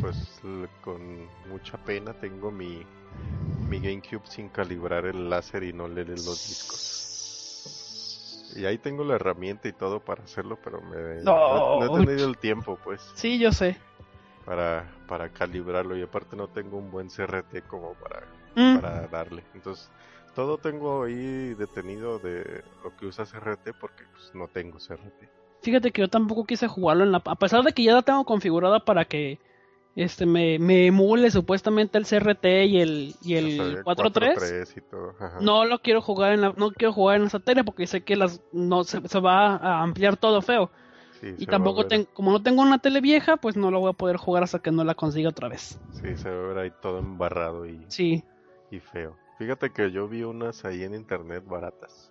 pues, 0.00 0.40
con 0.82 1.26
mucha 1.50 1.76
pena 1.78 2.12
tengo 2.14 2.50
mi, 2.52 2.82
mi 3.68 3.80
GameCube 3.80 4.22
sin 4.26 4.48
calibrar 4.48 5.06
el 5.06 5.28
láser 5.28 5.64
y 5.64 5.72
no 5.72 5.88
leer 5.88 6.08
los 6.11 6.48
discos. 6.48 7.04
Y 8.56 8.64
ahí 8.64 8.78
tengo 8.78 9.04
la 9.04 9.14
herramienta 9.16 9.68
y 9.68 9.72
todo 9.72 10.00
para 10.00 10.22
hacerlo, 10.24 10.58
pero 10.62 10.80
me, 10.80 11.22
No. 11.22 11.34
no, 11.78 11.88
no 11.88 11.96
he 12.00 12.04
tenido 12.06 12.28
el 12.28 12.38
tiempo, 12.38 12.78
pues, 12.84 13.11
Sí, 13.14 13.38
yo 13.38 13.52
sé. 13.52 13.76
para, 14.44 14.90
para 15.06 15.28
calibrarlo. 15.30 15.96
Y 15.96 16.02
aparte 16.02 16.37
no 16.37 16.48
tengo 16.48 16.76
un 16.78 16.90
buen 16.90 17.08
CRT 17.11 17.62
como 17.66 17.94
para, 17.94 18.22
Mm, 18.54 18.74
para 18.76 19.06
darle. 19.08 19.44
Entonces, 19.54 19.90
todo 20.38 20.57
tengo 20.57 21.03
ahí 21.03 21.55
detenido 21.55 22.20
de 22.20 22.62
lo 22.85 22.96
que 22.96 23.07
usa 23.07 23.24
CRT 23.24 23.70
porque 23.81 24.05
pues, 24.12 24.33
no 24.35 24.46
tengo 24.46 24.79
CRT. 24.79 25.29
Fíjate 25.62 25.90
que 25.90 26.03
yo 26.03 26.07
tampoco 26.09 26.44
quise 26.44 26.68
jugarlo 26.68 27.03
en 27.03 27.11
la 27.11 27.20
a 27.24 27.35
pesar 27.35 27.64
de 27.64 27.72
que 27.72 27.83
ya 27.83 27.92
la 27.92 28.03
tengo 28.03 28.24
configurada 28.24 28.79
para 28.79 29.05
que 29.05 29.40
este 29.96 30.27
me, 30.27 30.61
me 30.61 30.87
emule 30.87 31.33
supuestamente 31.33 31.98
el 31.98 32.07
CRT 32.07 32.44
y 32.68 32.81
el 32.81 33.14
y 33.20 33.35
el 33.35 33.57
sea, 33.57 33.83
4.3. 33.83 34.37
4.3 34.37 34.77
y 34.77 34.81
todo. 34.83 35.14
ajá. 35.18 35.38
No 35.40 35.64
lo 35.64 35.81
quiero 35.81 36.01
jugar 36.03 36.35
en 36.35 36.42
la 36.42 36.55
no 36.57 36.70
quiero 36.70 36.92
jugar 36.92 37.16
en 37.16 37.27
esa 37.27 37.40
tele 37.40 37.64
porque 37.64 37.88
sé 37.88 38.05
que 38.05 38.14
las 38.14 38.40
no 38.53 38.85
se, 38.85 39.09
se 39.09 39.18
va 39.18 39.57
a 39.57 39.83
ampliar 39.83 40.18
todo 40.18 40.40
feo. 40.40 40.70
Sí, 41.20 41.35
Y 41.37 41.46
tampoco 41.46 41.88
tengo, 41.88 42.07
como 42.14 42.31
no 42.31 42.40
tengo 42.40 42.62
una 42.62 42.79
tele 42.79 43.01
vieja, 43.01 43.38
pues 43.38 43.57
no 43.57 43.72
lo 43.72 43.81
voy 43.81 43.90
a 43.90 43.94
poder 43.94 44.18
jugar 44.18 44.44
hasta 44.44 44.61
que 44.61 44.70
no 44.70 44.85
la 44.85 44.94
consiga 44.94 45.31
otra 45.31 45.48
vez. 45.48 45.81
Sí, 45.94 46.16
se 46.16 46.31
va 46.31 46.44
a 46.44 46.48
ver 46.51 46.59
ahí 46.59 46.72
todo 46.81 47.01
embarrado 47.01 47.66
y, 47.66 47.85
Sí, 47.88 48.22
y 48.70 48.79
feo. 48.79 49.16
Fíjate 49.38 49.70
que 49.70 49.92
yo 49.92 50.09
vi 50.09 50.24
unas 50.24 50.64
ahí 50.64 50.83
en 50.83 50.94
internet 50.94 51.44
baratas. 51.46 52.11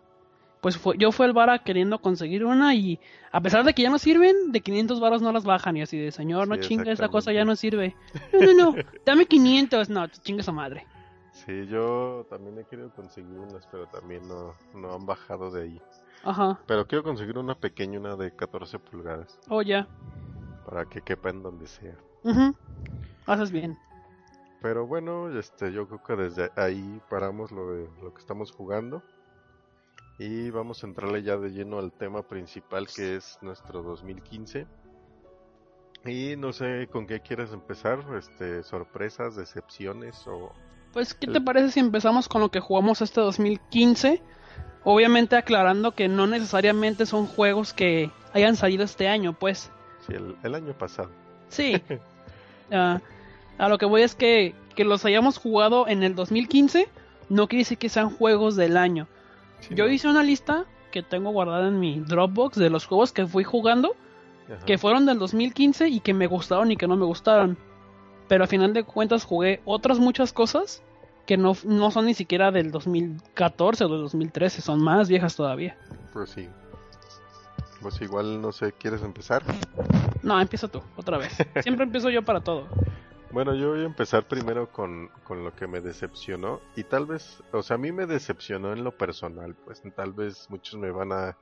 pues 0.62 0.78
fue, 0.78 0.98
yo 0.98 1.12
fui 1.12 1.26
al 1.26 1.34
bar 1.34 1.50
a 1.50 1.60
queriendo 1.60 2.00
conseguir 2.00 2.46
una 2.46 2.74
y 2.74 3.00
a 3.32 3.42
pesar 3.42 3.66
de 3.66 3.74
que 3.74 3.82
ya 3.84 3.90
no 3.90 4.00
sirven, 4.00 4.52
de 4.54 4.62
500 4.62 5.02
varos 5.02 5.22
no 5.22 5.34
las 5.34 5.44
bajan 5.44 5.76
y 5.76 5.82
así 5.82 5.98
de 5.98 6.12
señor, 6.14 6.48
no 6.48 6.56
Sí, 6.56 6.80
esa 6.86 7.10
cosa 7.10 7.34
ya 7.34 7.44
no 7.44 7.56
sirve. 7.58 7.96
No, 8.32 8.42
no, 8.42 8.54
no, 8.54 8.76
dame 9.06 9.26
500, 9.26 9.90
no, 9.90 10.08
chingue 10.08 10.42
su 10.42 10.54
madre. 10.54 10.88
Sí, 11.34 11.68
yo 11.68 12.26
también 12.30 12.58
he 12.58 12.64
querido 12.64 12.90
conseguir 12.92 13.38
unas, 13.38 13.68
pero 13.68 13.86
también 13.88 14.26
no, 14.28 14.56
no 14.74 14.96
han 14.96 15.06
bajado 15.06 15.52
de 15.52 15.64
ahí. 15.64 15.82
Ajá, 16.24 16.60
Pero 16.66 16.88
quiero 16.88 17.04
conseguir 17.04 17.38
una 17.38 17.56
pequeña, 17.56 18.00
una 18.00 18.16
de 18.16 18.32
14 18.32 18.80
pulgadas, 18.80 19.38
oh 19.50 19.62
ya, 19.62 19.88
para 20.66 20.86
que 20.86 21.02
quepa 21.02 21.30
en 21.30 21.44
donde 21.44 21.68
sea. 21.68 21.96
Ujú. 22.24 22.56
haces 23.26 23.52
bien. 23.52 23.78
Pero 24.62 24.88
bueno, 24.88 25.30
este, 25.38 25.72
yo 25.72 25.88
creo 25.88 26.04
que 26.04 26.16
desde 26.24 26.52
ahí 26.56 27.02
paramos 27.10 27.52
lo 27.52 27.72
de 27.72 27.90
lo 28.02 28.14
que 28.14 28.20
estamos 28.20 28.52
jugando. 28.52 29.04
Y 30.20 30.50
vamos 30.50 30.84
a 30.84 30.88
entrarle 30.88 31.22
ya 31.22 31.38
de 31.38 31.52
lleno 31.52 31.78
al 31.78 31.92
tema 31.92 32.24
principal 32.24 32.88
que 32.88 33.18
es 33.18 33.38
nuestro 33.42 33.84
2015. 33.84 34.66
Y 36.06 36.36
no 36.38 36.54
sé 36.54 36.88
con 36.92 37.06
qué 37.06 37.20
quieres 37.20 37.52
empezar, 37.52 38.00
este, 38.18 38.64
sorpresas, 38.64 39.36
decepciones 39.36 40.26
o... 40.26 40.52
Pues, 40.94 41.14
¿qué 41.14 41.28
te 41.28 41.42
parece 41.42 41.72
si 41.72 41.80
empezamos 41.80 42.28
con 42.28 42.42
lo 42.42 42.50
que 42.50 42.60
jugamos 42.60 43.02
este 43.02 43.22
2015? 43.22 44.22
Obviamente 44.84 45.36
aclarando 45.36 45.92
que 45.94 46.08
no 46.08 46.26
necesariamente 46.26 47.06
son 47.06 47.28
juegos 47.28 47.74
que 47.74 48.10
hayan 48.34 48.56
salido 48.56 48.84
este 48.84 49.08
año, 49.08 49.34
pues. 49.34 49.70
Sí, 50.08 50.14
el, 50.14 50.36
el 50.42 50.56
año 50.56 50.76
pasado. 50.78 51.12
Sí. 51.50 51.82
Ah, 52.70 53.00
a 53.58 53.70
lo 53.70 53.78
que 53.78 53.86
voy 53.86 54.02
es 54.04 54.16
que, 54.16 54.56
que 54.76 54.84
los 54.84 55.04
hayamos 55.06 55.38
jugado 55.38 55.88
en 55.88 56.04
el 56.04 56.16
2015 56.16 56.88
no 57.30 57.48
quiere 57.48 57.62
decir 57.62 57.78
que 57.78 57.90
sean 57.90 58.10
juegos 58.10 58.56
del 58.56 58.78
año. 58.78 59.08
Sí, 59.60 59.76
Yo 59.76 59.86
¿no? 59.86 59.92
hice 59.92 60.08
una 60.08 60.24
lista 60.24 60.66
que 60.92 61.04
tengo 61.04 61.32
guardada 61.32 61.68
en 61.68 61.80
mi 61.80 62.00
Dropbox 62.00 62.58
de 62.58 62.70
los 62.70 62.86
juegos 62.86 63.12
que 63.12 63.26
fui 63.26 63.44
jugando, 63.44 63.96
Ajá. 64.48 64.66
que 64.66 64.78
fueron 64.78 65.06
del 65.06 65.20
2015 65.20 65.90
y 65.90 66.00
que 66.00 66.14
me 66.14 66.28
gustaron 66.28 66.72
y 66.72 66.78
que 66.78 66.88
no 66.88 66.96
me 66.96 67.06
gustaron. 67.06 67.58
Pero 68.28 68.44
a 68.44 68.48
final 68.48 68.74
de 68.74 68.84
cuentas 68.84 69.26
jugué 69.26 69.62
otras 69.66 70.00
muchas 70.00 70.32
cosas 70.32 70.84
que 71.26 71.36
no, 71.38 71.58
no 71.66 71.92
son 71.92 72.06
ni 72.06 72.14
siquiera 72.14 72.52
del 72.52 72.72
2014 72.72 73.84
o 73.84 73.90
del 73.90 74.02
2013, 74.04 74.62
son 74.62 74.82
más 74.82 75.10
viejas 75.10 75.36
todavía. 75.36 75.78
Pues 76.14 76.30
sí. 76.30 76.48
Pues 77.82 78.02
igual, 78.02 78.42
no 78.42 78.52
sé, 78.54 78.72
¿quieres 78.72 79.02
empezar? 79.04 79.44
No, 80.24 80.40
empieza 80.40 80.68
tú, 80.68 80.82
otra 80.96 81.18
vez. 81.18 81.36
Siempre 81.62 81.84
empiezo 81.86 82.10
yo 82.10 82.24
para 82.24 82.40
todo. 82.42 82.68
Bueno, 83.32 83.54
yo 83.56 83.70
voy 83.72 83.82
a 83.82 83.86
empezar 83.86 84.28
primero 84.28 84.72
con, 84.72 85.10
con 85.24 85.44
lo 85.44 85.54
que 85.56 85.68
me 85.68 85.82
decepcionó. 85.82 86.62
Y 86.76 86.84
tal 86.84 87.06
vez, 87.06 87.44
o 87.52 87.62
sea, 87.62 87.76
a 87.76 87.78
mí 87.78 87.92
me 87.92 88.06
decepcionó 88.06 88.74
en 88.74 88.84
lo 88.84 88.92
personal, 88.98 89.56
pues 89.66 89.82
tal 89.96 90.14
vez 90.14 90.50
muchos 90.50 90.80
me 90.80 90.92
van 90.92 91.12
a, 91.12 91.38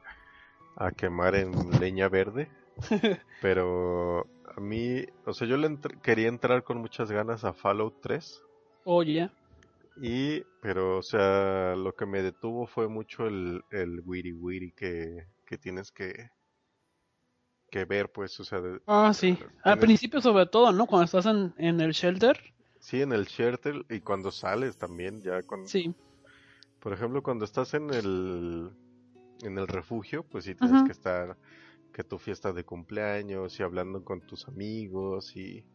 a 0.76 0.92
quemar 0.92 1.36
en 1.36 1.52
leña 1.80 2.10
verde, 2.10 2.50
pero 3.42 4.28
a 4.56 4.60
mí, 4.60 5.06
o 5.26 5.34
sea, 5.34 5.48
yo 5.48 5.58
le 5.58 5.70
entr- 5.70 6.02
quería 6.02 6.28
entrar 6.28 6.64
con 6.64 6.80
muchas 6.80 7.12
ganas 7.12 7.44
a 7.46 7.54
Fallout 7.54 7.96
3 8.02 8.42
Oye, 8.86 9.30
y, 9.98 10.42
pero, 10.62 10.98
o 10.98 11.04
sea, 11.04 11.76
lo 11.76 11.94
que 11.96 12.06
me 12.06 12.22
detuvo 12.22 12.68
fue 12.68 12.88
mucho 12.88 13.28
el, 13.28 13.64
el 13.72 14.02
wiri 14.06 14.34
wiri 14.34 14.72
que, 14.74 15.26
que 15.46 15.58
tienes 15.58 15.92
que, 15.92 16.30
que 17.76 17.86
ver, 17.86 18.12
pues, 18.12 18.40
o 18.40 18.44
sea, 18.46 18.62
de- 18.62 18.80
ah, 18.88 19.14
sí. 19.14 19.38
Al 19.64 19.78
principio 19.78 20.22
sobre 20.22 20.48
todo, 20.48 20.72
¿no? 20.72 20.88
Cuando 20.88 21.06
estás 21.06 21.26
en, 21.28 21.54
en 21.58 21.80
el 21.82 21.92
shelter. 21.92 22.40
sí, 22.80 23.02
en 23.02 23.12
el 23.12 23.26
shelter 23.26 23.86
y 23.90 24.00
cuando 24.02 24.32
sales 24.32 24.78
también, 24.78 25.22
ya 25.22 25.44
cuando... 25.44 25.70
Sí. 25.70 25.94
Por 26.80 26.94
ejemplo, 26.94 27.24
cuando 27.24 27.46
estás 27.46 27.74
en 27.74 27.90
el 27.92 28.72
en 29.44 29.58
el 29.58 29.68
refugio, 29.68 30.24
pues 30.24 30.46
sí 30.46 30.56
tienes 30.56 30.84
que 30.84 30.94
estar 30.94 31.38
que 31.94 32.04
tu 32.04 32.20
fiesta 32.20 32.54
de 32.54 32.66
cumpleaños 32.66 33.60
y 33.60 33.64
hablando 33.64 34.04
con 34.04 34.22
tus 34.22 34.48
amigos 34.48 35.36
y 35.36 35.66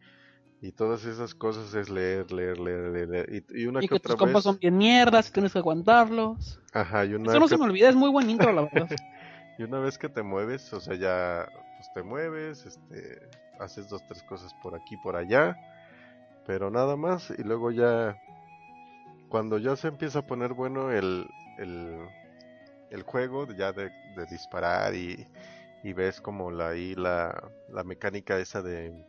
y 0.60 0.72
todas 0.72 1.04
esas 1.06 1.34
cosas 1.34 1.74
es 1.74 1.90
leer, 1.90 2.32
leer, 2.32 2.58
leer, 2.58 2.90
leer, 2.92 3.08
leer. 3.10 3.44
y, 3.52 3.62
y 3.62 3.66
una 3.66 3.82
Y 3.82 3.88
que 3.88 3.94
que 3.94 3.96
otra 3.96 4.14
tus 4.14 4.16
compas 4.16 4.44
vez, 4.44 4.44
son 4.44 4.58
bien 4.60 4.76
mierdas 4.76 5.28
y 5.28 5.32
tienes 5.32 5.52
que 5.52 5.58
aguantarlos. 5.58 6.60
ajá, 6.72 7.04
y 7.04 7.14
una 7.14 7.32
Eso 7.32 7.40
no 7.40 7.48
que, 7.48 7.56
se 7.56 7.58
me 7.58 7.64
olvida, 7.64 7.88
es 7.88 7.96
muy 7.96 8.10
buen 8.10 8.30
intro, 8.30 8.52
la 8.52 8.62
verdad. 8.62 8.88
y 9.58 9.62
una 9.64 9.80
vez 9.80 9.98
que 9.98 10.08
te 10.08 10.22
mueves, 10.22 10.72
o 10.72 10.80
sea, 10.80 10.96
ya 10.96 11.48
pues 11.80 11.90
te 11.94 12.02
mueves, 12.02 12.66
este, 12.66 13.26
haces 13.58 13.88
dos 13.88 14.04
tres 14.06 14.22
cosas 14.24 14.52
por 14.62 14.74
aquí, 14.74 14.98
por 14.98 15.16
allá, 15.16 15.56
pero 16.46 16.70
nada 16.70 16.94
más 16.94 17.30
y 17.30 17.42
luego 17.42 17.70
ya 17.70 18.18
cuando 19.30 19.56
ya 19.56 19.76
se 19.76 19.88
empieza 19.88 20.18
a 20.18 20.26
poner 20.26 20.52
bueno 20.52 20.90
el, 20.90 21.26
el, 21.56 21.98
el 22.90 23.02
juego 23.04 23.46
ya 23.54 23.72
de, 23.72 23.90
de 24.14 24.26
disparar 24.26 24.94
y, 24.94 25.26
y 25.82 25.94
ves 25.94 26.20
como 26.20 26.50
la, 26.50 26.68
ahí 26.68 26.94
la, 26.96 27.50
la 27.70 27.82
mecánica 27.82 28.38
esa 28.38 28.60
de, 28.60 29.06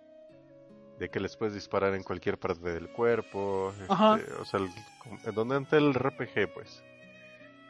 de 0.98 1.10
que 1.10 1.20
les 1.20 1.36
puedes 1.36 1.54
disparar 1.54 1.94
en 1.94 2.04
cualquier 2.04 2.38
parte 2.38 2.72
del 2.72 2.90
cuerpo, 2.94 3.74
este, 3.82 4.34
o 4.40 4.46
sea, 4.46 4.62
el- 4.62 5.34
donde 5.36 5.58
ante 5.58 5.76
el 5.76 5.94
RPG 5.94 6.54
pues. 6.54 6.82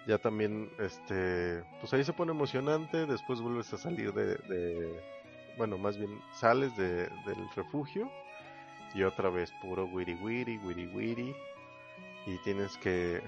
Ya 0.08 0.18
también, 0.18 0.70
este, 0.80 1.64
pues 1.80 1.94
ahí 1.94 2.04
se 2.04 2.14
pone 2.14 2.32
emocionante, 2.32 3.06
después 3.06 3.40
vuelves 3.40 3.72
a 3.74 3.78
salir 3.78 4.14
de, 4.14 4.36
de- 4.36 5.02
bueno, 5.58 5.78
más 5.78 5.98
bien 5.98 6.10
sales 6.40 6.76
de, 6.76 7.08
del 7.26 7.50
refugio 7.56 8.10
y 8.96 9.04
otra 9.04 9.30
vez 9.30 9.52
puro 9.62 9.86
wiri 9.86 10.16
wiri, 10.16 10.58
wiri 10.58 10.88
wiri 10.88 11.36
y 12.26 12.38
tienes 12.44 12.78
que 12.78 13.22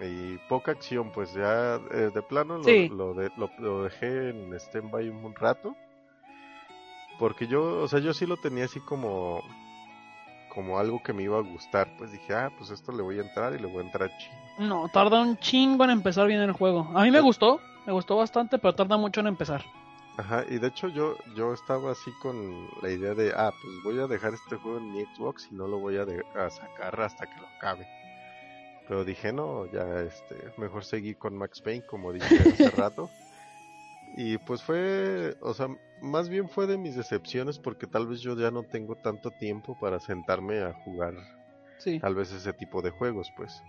y 0.00 0.36
poca 0.48 0.70
acción 0.72 1.10
pues 1.10 1.32
ya 1.34 1.80
eh, 1.90 2.10
de 2.14 2.22
plano 2.22 2.58
lo, 2.58 2.64
Sí. 2.64 2.88
lo, 2.88 3.14
de- 3.14 3.32
lo- 3.36 3.50
lo 3.58 3.82
dejé 3.84 4.30
en 4.30 4.52
stand-by 4.54 5.08
un 5.08 5.34
rato 5.34 5.74
porque 7.18 7.48
yo 7.48 7.80
o 7.82 7.88
sea 7.88 7.98
yo 7.98 8.14
sí 8.14 8.24
lo 8.26 8.36
tenía 8.36 8.66
así 8.66 8.78
como 8.80 9.42
como 10.58 10.76
algo 10.76 11.00
que 11.00 11.12
me 11.12 11.22
iba 11.22 11.38
a 11.38 11.42
gustar 11.42 11.86
pues 11.96 12.10
dije 12.10 12.34
ah 12.34 12.50
pues 12.58 12.70
esto 12.70 12.90
le 12.90 13.00
voy 13.04 13.16
a 13.18 13.22
entrar 13.22 13.54
y 13.54 13.60
le 13.60 13.68
voy 13.68 13.78
a 13.78 13.86
entrar 13.86 14.10
chido 14.18 14.66
No, 14.68 14.88
tarda 14.88 15.20
un 15.20 15.36
chingo 15.36 15.84
en 15.84 15.90
empezar 15.90 16.26
bien 16.26 16.40
el 16.40 16.50
juego. 16.50 16.90
A 16.96 17.04
mí 17.04 17.12
me 17.12 17.20
gustó, 17.20 17.60
me 17.86 17.92
gustó 17.92 18.16
bastante, 18.16 18.58
pero 18.58 18.74
tarda 18.74 18.96
mucho 18.96 19.20
en 19.20 19.28
empezar. 19.28 19.64
Ajá, 20.16 20.44
y 20.50 20.58
de 20.58 20.66
hecho 20.66 20.88
yo, 20.88 21.14
yo 21.36 21.52
estaba 21.54 21.92
así 21.92 22.10
con 22.20 22.66
la 22.82 22.90
idea 22.90 23.14
de, 23.14 23.32
ah, 23.36 23.52
pues 23.62 23.72
voy 23.84 24.00
a 24.02 24.08
dejar 24.08 24.34
este 24.34 24.56
juego 24.56 24.78
en 24.78 24.90
mi 24.92 25.04
Xbox 25.14 25.46
y 25.52 25.54
no 25.54 25.68
lo 25.68 25.78
voy 25.78 25.96
a, 25.96 26.04
de- 26.04 26.24
a 26.34 26.50
sacar 26.50 27.00
hasta 27.00 27.24
que 27.26 27.40
lo 27.40 27.46
acabe. 27.56 27.86
Pero 28.88 29.04
dije, 29.04 29.32
no, 29.32 29.66
ya, 29.66 30.00
este, 30.00 30.34
mejor 30.56 30.84
seguí 30.84 31.14
con 31.14 31.36
Max 31.38 31.60
Payne, 31.60 31.86
como 31.86 32.12
dije 32.12 32.26
hace 32.34 32.70
rato. 32.76 33.10
Y 34.16 34.38
pues 34.38 34.62
fue, 34.62 35.36
o 35.40 35.54
sea, 35.54 35.68
más 36.02 36.28
bien 36.28 36.48
fue 36.48 36.66
de 36.66 36.76
mis 36.78 36.96
decepciones 36.96 37.58
porque 37.58 37.86
tal 37.86 38.06
vez 38.06 38.20
yo 38.20 38.36
ya 38.36 38.50
no 38.50 38.62
tengo 38.64 38.96
tanto 38.96 39.30
tiempo 39.30 39.76
para 39.80 40.00
sentarme 40.00 40.60
a 40.60 40.72
jugar 40.84 41.14
Sí. 41.78 42.00
tal 42.00 42.14
vez 42.16 42.32
ese 42.32 42.52
tipo 42.52 42.82
de 42.82 42.90
juegos, 42.90 43.30
pues. 43.36 43.62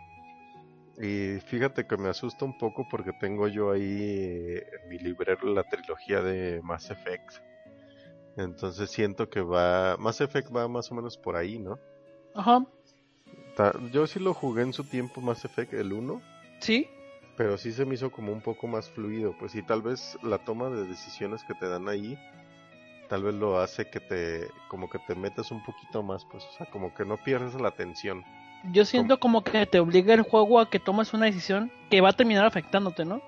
Y 1.01 1.39
fíjate 1.41 1.85
que 1.87 1.95
me 1.97 2.09
asusta 2.09 2.43
un 2.45 2.57
poco 2.57 2.87
porque 2.89 3.13
tengo 3.13 3.47
yo 3.47 3.71
ahí 3.71 3.97
eh, 4.01 4.67
en 4.83 4.89
mi 4.89 4.97
librero 4.99 5.47
la 5.53 5.63
trilogía 5.63 6.21
de 6.21 6.61
Mass 6.63 6.89
Effect. 6.89 7.31
Entonces 8.35 8.89
siento 8.89 9.29
que 9.29 9.41
va, 9.41 9.95
Mass 9.97 10.21
Effect 10.21 10.53
va 10.55 10.67
más 10.67 10.91
o 10.91 10.95
menos 10.95 11.17
por 11.17 11.35
ahí, 11.35 11.59
¿no? 11.59 11.79
Ajá. 12.35 12.65
Yo 13.91 14.07
sí 14.07 14.19
lo 14.19 14.33
jugué 14.33 14.61
en 14.63 14.71
su 14.73 14.85
tiempo 14.85 15.19
Mass 15.21 15.43
Effect 15.45 15.73
el 15.73 15.91
1, 15.93 16.21
Sí. 16.61 16.87
Pero 17.39 17.57
sí 17.57 17.71
se 17.71 17.85
me 17.85 17.95
hizo 17.95 18.11
como 18.11 18.33
un 18.33 18.41
poco 18.41 18.67
más 18.67 18.89
fluido, 18.89 19.33
pues 19.39 19.55
y 19.55 19.63
tal 19.63 19.81
vez 19.81 20.19
la 20.21 20.39
toma 20.39 20.69
de 20.69 20.85
decisiones 20.85 21.41
que 21.45 21.53
te 21.53 21.69
dan 21.69 21.87
ahí 21.87 22.17
tal 23.07 23.23
vez 23.23 23.33
lo 23.33 23.59
hace 23.61 23.85
que 23.89 24.01
te 24.01 24.51
como 24.67 24.89
que 24.89 24.99
te 24.99 25.15
metas 25.15 25.49
un 25.49 25.63
poquito 25.63 26.03
más, 26.03 26.25
pues, 26.25 26.43
o 26.45 26.51
sea, 26.57 26.65
como 26.67 26.93
que 26.93 27.05
no 27.05 27.15
pierdes 27.15 27.55
la 27.55 27.69
atención. 27.69 28.25
Yo 28.73 28.83
siento 28.83 29.21
como 29.21 29.41
que 29.41 29.65
te 29.65 29.79
obliga 29.79 30.13
el 30.13 30.21
juego 30.23 30.59
a 30.59 30.69
que 30.69 30.79
tomes 30.79 31.13
una 31.13 31.27
decisión 31.27 31.71
que 31.89 32.01
va 32.01 32.09
a 32.09 32.13
terminar 32.13 32.43
afectándote, 32.45 33.05
¿no? 33.05 33.21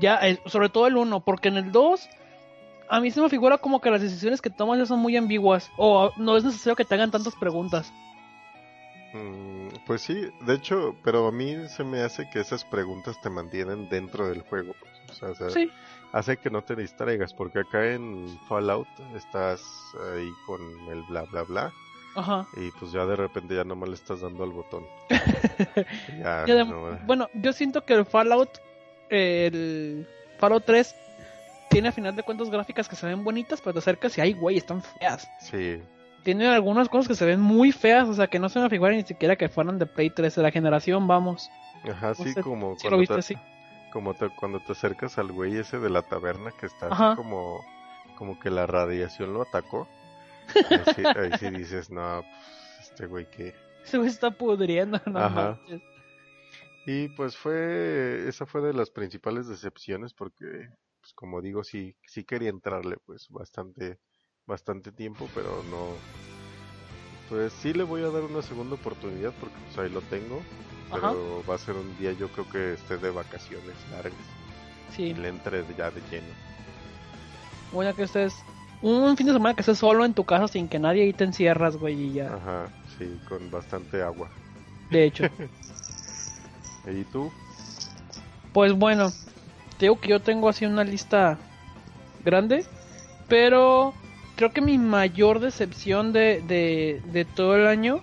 Ya, 0.00 0.16
el- 0.16 0.40
sobre 0.46 0.70
todo 0.70 0.86
el 0.86 0.96
1, 0.96 1.20
porque 1.20 1.48
en 1.48 1.58
el 1.58 1.72
2 1.72 2.08
a 2.88 3.00
mí 3.00 3.10
se 3.10 3.20
me 3.20 3.28
figura 3.28 3.58
como 3.58 3.80
que 3.82 3.90
las 3.90 4.00
decisiones 4.00 4.40
que 4.40 4.48
tomas 4.50 4.78
ya 4.78 4.86
son 4.86 5.00
muy 5.00 5.14
ambiguas 5.14 5.70
o 5.76 6.10
no 6.16 6.38
es 6.38 6.44
necesario 6.44 6.74
que 6.74 6.86
te 6.86 6.94
hagan 6.94 7.10
tantas 7.10 7.34
preguntas. 7.36 7.92
Mm, 9.12 9.68
pues 9.86 10.02
sí, 10.02 10.28
de 10.42 10.54
hecho, 10.54 10.96
pero 11.04 11.26
a 11.28 11.32
mí 11.32 11.56
se 11.68 11.84
me 11.84 12.02
hace 12.02 12.28
que 12.30 12.40
esas 12.40 12.64
preguntas 12.64 13.20
te 13.22 13.30
mantienen 13.30 13.88
dentro 13.88 14.28
del 14.28 14.42
juego. 14.42 14.74
pues, 14.80 15.10
o 15.10 15.14
sea, 15.14 15.28
o 15.30 15.34
sea, 15.34 15.50
Sí. 15.50 15.70
hace 16.12 16.36
que 16.36 16.50
no 16.50 16.62
te 16.62 16.74
distraigas, 16.76 17.32
porque 17.32 17.60
acá 17.60 17.86
en 17.92 18.38
Fallout 18.48 18.88
estás 19.14 19.62
ahí 20.14 20.28
con 20.46 20.60
el 20.90 21.02
bla 21.04 21.22
bla 21.22 21.42
bla 21.44 21.72
Ajá. 22.16 22.46
y 22.56 22.70
pues 22.72 22.92
ya 22.92 23.06
de 23.06 23.16
repente 23.16 23.54
ya 23.54 23.64
nomás 23.64 23.88
le 23.88 23.94
estás 23.94 24.20
dando 24.20 24.42
al 24.44 24.50
botón. 24.50 24.84
ya, 26.18 26.44
Y 26.46 26.50
adem- 26.50 26.68
no, 26.68 26.98
Bueno, 27.06 27.28
yo 27.34 27.52
siento 27.52 27.84
que 27.84 27.94
el 27.94 28.04
Fallout, 28.06 28.50
el 29.08 30.06
Fallout 30.38 30.64
3 30.66 30.94
tiene 31.70 31.88
a 31.88 31.92
final 31.92 32.14
de 32.16 32.22
cuentas 32.22 32.50
gráficas 32.50 32.88
que 32.88 32.96
se 32.96 33.06
ven 33.06 33.24
bonitas, 33.24 33.60
pero 33.60 33.72
te 33.74 33.78
acercas 33.80 34.16
y 34.18 34.20
ay, 34.20 34.32
güey, 34.34 34.56
están 34.58 34.82
feas. 34.82 35.28
sí, 35.40 35.80
Tiene 36.26 36.48
algunas 36.48 36.88
cosas 36.88 37.06
que 37.06 37.14
se 37.14 37.24
ven 37.24 37.40
muy 37.40 37.70
feas, 37.70 38.08
o 38.08 38.12
sea, 38.12 38.26
que 38.26 38.40
no 38.40 38.48
se 38.48 38.58
me 38.58 38.68
figura 38.68 38.90
ni 38.90 39.04
siquiera 39.04 39.36
que 39.36 39.48
fueran 39.48 39.78
de 39.78 39.86
Play 39.86 40.10
3 40.10 40.34
de 40.34 40.42
la 40.42 40.50
generación, 40.50 41.06
vamos. 41.06 41.48
ajá, 41.88 42.16
sí, 42.16 42.34
como 42.42 42.76
cuando 42.76 43.04
te, 43.04 43.14
así. 43.14 43.36
como 43.92 44.12
te- 44.14 44.30
cuando 44.30 44.58
te 44.58 44.72
acercas 44.72 45.18
al 45.18 45.30
güey 45.30 45.56
ese 45.56 45.78
de 45.78 45.88
la 45.88 46.02
taberna 46.02 46.50
que 46.58 46.66
está 46.66 46.88
así 46.88 47.16
como, 47.16 47.60
como 48.18 48.40
que 48.40 48.50
la 48.50 48.66
radiación 48.66 49.34
lo 49.34 49.42
atacó. 49.42 49.86
Ahí 50.68 50.82
sí, 50.96 51.02
ahí 51.16 51.38
sí 51.38 51.48
dices, 51.50 51.90
no, 51.92 52.22
pues, 52.22 52.90
este 52.90 53.06
güey 53.06 53.30
que... 53.30 53.54
Ese 53.84 53.98
güey 53.98 54.10
está 54.10 54.32
pudriendo, 54.32 55.00
no 55.06 55.20
Ajá. 55.20 55.60
manches. 55.64 55.80
Y 56.86 57.06
pues 57.10 57.36
fue, 57.36 58.26
esa 58.28 58.46
fue 58.46 58.62
de 58.62 58.72
las 58.72 58.90
principales 58.90 59.46
decepciones 59.46 60.12
porque, 60.12 60.70
pues 61.00 61.12
como 61.14 61.40
digo, 61.40 61.62
sí, 61.62 61.94
sí 62.04 62.24
quería 62.24 62.50
entrarle 62.50 62.96
pues 63.06 63.28
bastante, 63.28 64.00
bastante 64.46 64.92
tiempo, 64.92 65.28
pero 65.34 65.62
no, 65.64 65.94
pues 67.28 67.52
sí 67.52 67.72
le 67.72 67.82
voy 67.82 68.02
a 68.02 68.10
dar 68.10 68.22
una 68.22 68.42
segunda 68.42 68.74
oportunidad 68.76 69.32
porque 69.40 69.56
pues 69.64 69.78
ahí 69.78 69.90
lo 69.90 70.00
tengo, 70.02 70.42
Ajá. 70.90 71.00
pero 71.00 71.44
va 71.48 71.56
a 71.56 71.58
ser 71.58 71.74
un 71.76 71.96
día 71.98 72.12
yo 72.12 72.28
creo 72.30 72.48
que 72.48 72.74
esté 72.74 72.96
de 72.98 73.10
vacaciones 73.10 73.76
largas 73.90 74.14
y 74.92 74.92
Sí. 74.94 75.14
le 75.14 75.28
entre 75.28 75.64
ya 75.76 75.90
de 75.90 76.00
lleno. 76.10 76.32
Bueno, 77.72 77.94
que 77.94 78.04
estés 78.04 78.44
un 78.80 79.16
fin 79.16 79.26
de 79.26 79.32
semana 79.32 79.54
que 79.54 79.62
estés 79.62 79.78
solo 79.78 80.04
en 80.04 80.14
tu 80.14 80.24
casa 80.24 80.46
sin 80.48 80.68
que 80.68 80.78
nadie 80.78 81.02
ahí 81.02 81.12
te 81.12 81.24
encierras, 81.24 81.76
güey, 81.76 82.00
y 82.00 82.12
ya. 82.12 82.32
Ajá, 82.34 82.68
sí, 82.96 83.18
con 83.28 83.50
bastante 83.50 84.02
agua. 84.02 84.30
De 84.90 85.04
hecho. 85.04 85.24
¿Y 86.86 87.02
tú? 87.04 87.32
Pues 88.52 88.72
bueno, 88.72 89.12
te 89.76 89.86
digo 89.86 90.00
que 90.00 90.08
yo 90.10 90.20
tengo 90.20 90.48
así 90.48 90.64
una 90.64 90.84
lista 90.84 91.38
grande, 92.24 92.64
pero 93.28 93.92
creo 94.36 94.52
que 94.52 94.60
mi 94.60 94.78
mayor 94.78 95.40
decepción 95.40 96.12
de, 96.12 96.42
de, 96.46 97.02
de 97.06 97.24
todo 97.24 97.56
el 97.56 97.66
año, 97.66 98.00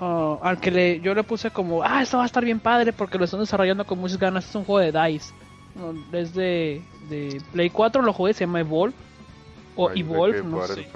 uh, 0.00 0.38
al 0.42 0.60
que 0.60 0.70
le, 0.70 1.00
yo 1.00 1.14
le 1.14 1.22
puse 1.22 1.50
como, 1.50 1.82
ah, 1.82 2.02
esto 2.02 2.18
va 2.18 2.24
a 2.24 2.26
estar 2.26 2.44
bien 2.44 2.60
padre 2.60 2.92
porque 2.92 3.16
lo 3.16 3.24
están 3.24 3.40
desarrollando 3.40 3.86
con 3.86 3.98
muchas 3.98 4.18
ganas, 4.18 4.48
es 4.48 4.54
un 4.54 4.64
juego 4.64 4.80
de 4.80 4.92
DICE. 4.92 5.32
No, 5.76 5.94
es 6.16 6.34
de, 6.34 6.82
de 7.08 7.40
Play 7.52 7.70
4, 7.70 8.02
lo 8.02 8.12
jugué, 8.12 8.34
se 8.34 8.40
llama 8.40 8.60
Evolve. 8.60 8.94
O 9.76 9.88
Ay, 9.88 10.00
Evolve, 10.00 10.42
no 10.42 10.66
sé. 10.66 10.88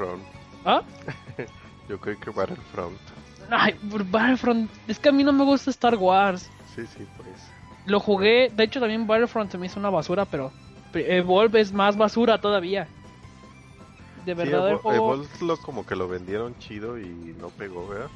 ¿Ah? 0.65 0.83
Yo 1.89 1.99
creo 1.99 2.19
que 2.19 2.31
Battlefront. 2.31 2.99
Ay, 3.51 3.75
Battlefront, 3.83 4.71
es 4.89 4.99
que 4.99 5.11
a 5.11 5.13
mí 5.13 5.23
no 5.23 5.33
me 5.33 5.45
gusta 5.45 5.71
Star 5.71 5.97
Wars. 5.97 6.51
Sí, 6.75 6.87
sí, 6.87 7.07
por 7.17 7.27
eso. 7.27 7.45
Lo 7.87 8.01
jugué, 8.01 8.51
de 8.55 8.65
hecho 8.65 8.81
también 8.81 9.07
Battlefront 9.07 9.51
se 9.51 9.59
me 9.59 9.67
hizo 9.67 9.79
una 9.79 9.91
basura, 9.91 10.25
pero 10.25 10.53
Evolve 10.95 11.61
es 11.61 11.73
más 11.73 11.97
basura 11.97 12.41
todavía. 12.41 12.89
De 14.25 14.35
verdad 14.35 14.67
sí, 14.67 14.73
el 14.73 14.77
juego... 14.79 15.25
Lo, 15.41 15.57
como 15.59 15.87
que 15.87 15.97
lo 15.97 16.09
vendieron 16.09 16.59
chido 16.59 16.99
y 16.99 17.35
no 17.39 17.49
pegó, 17.49 17.89
¿verdad? 17.89 18.09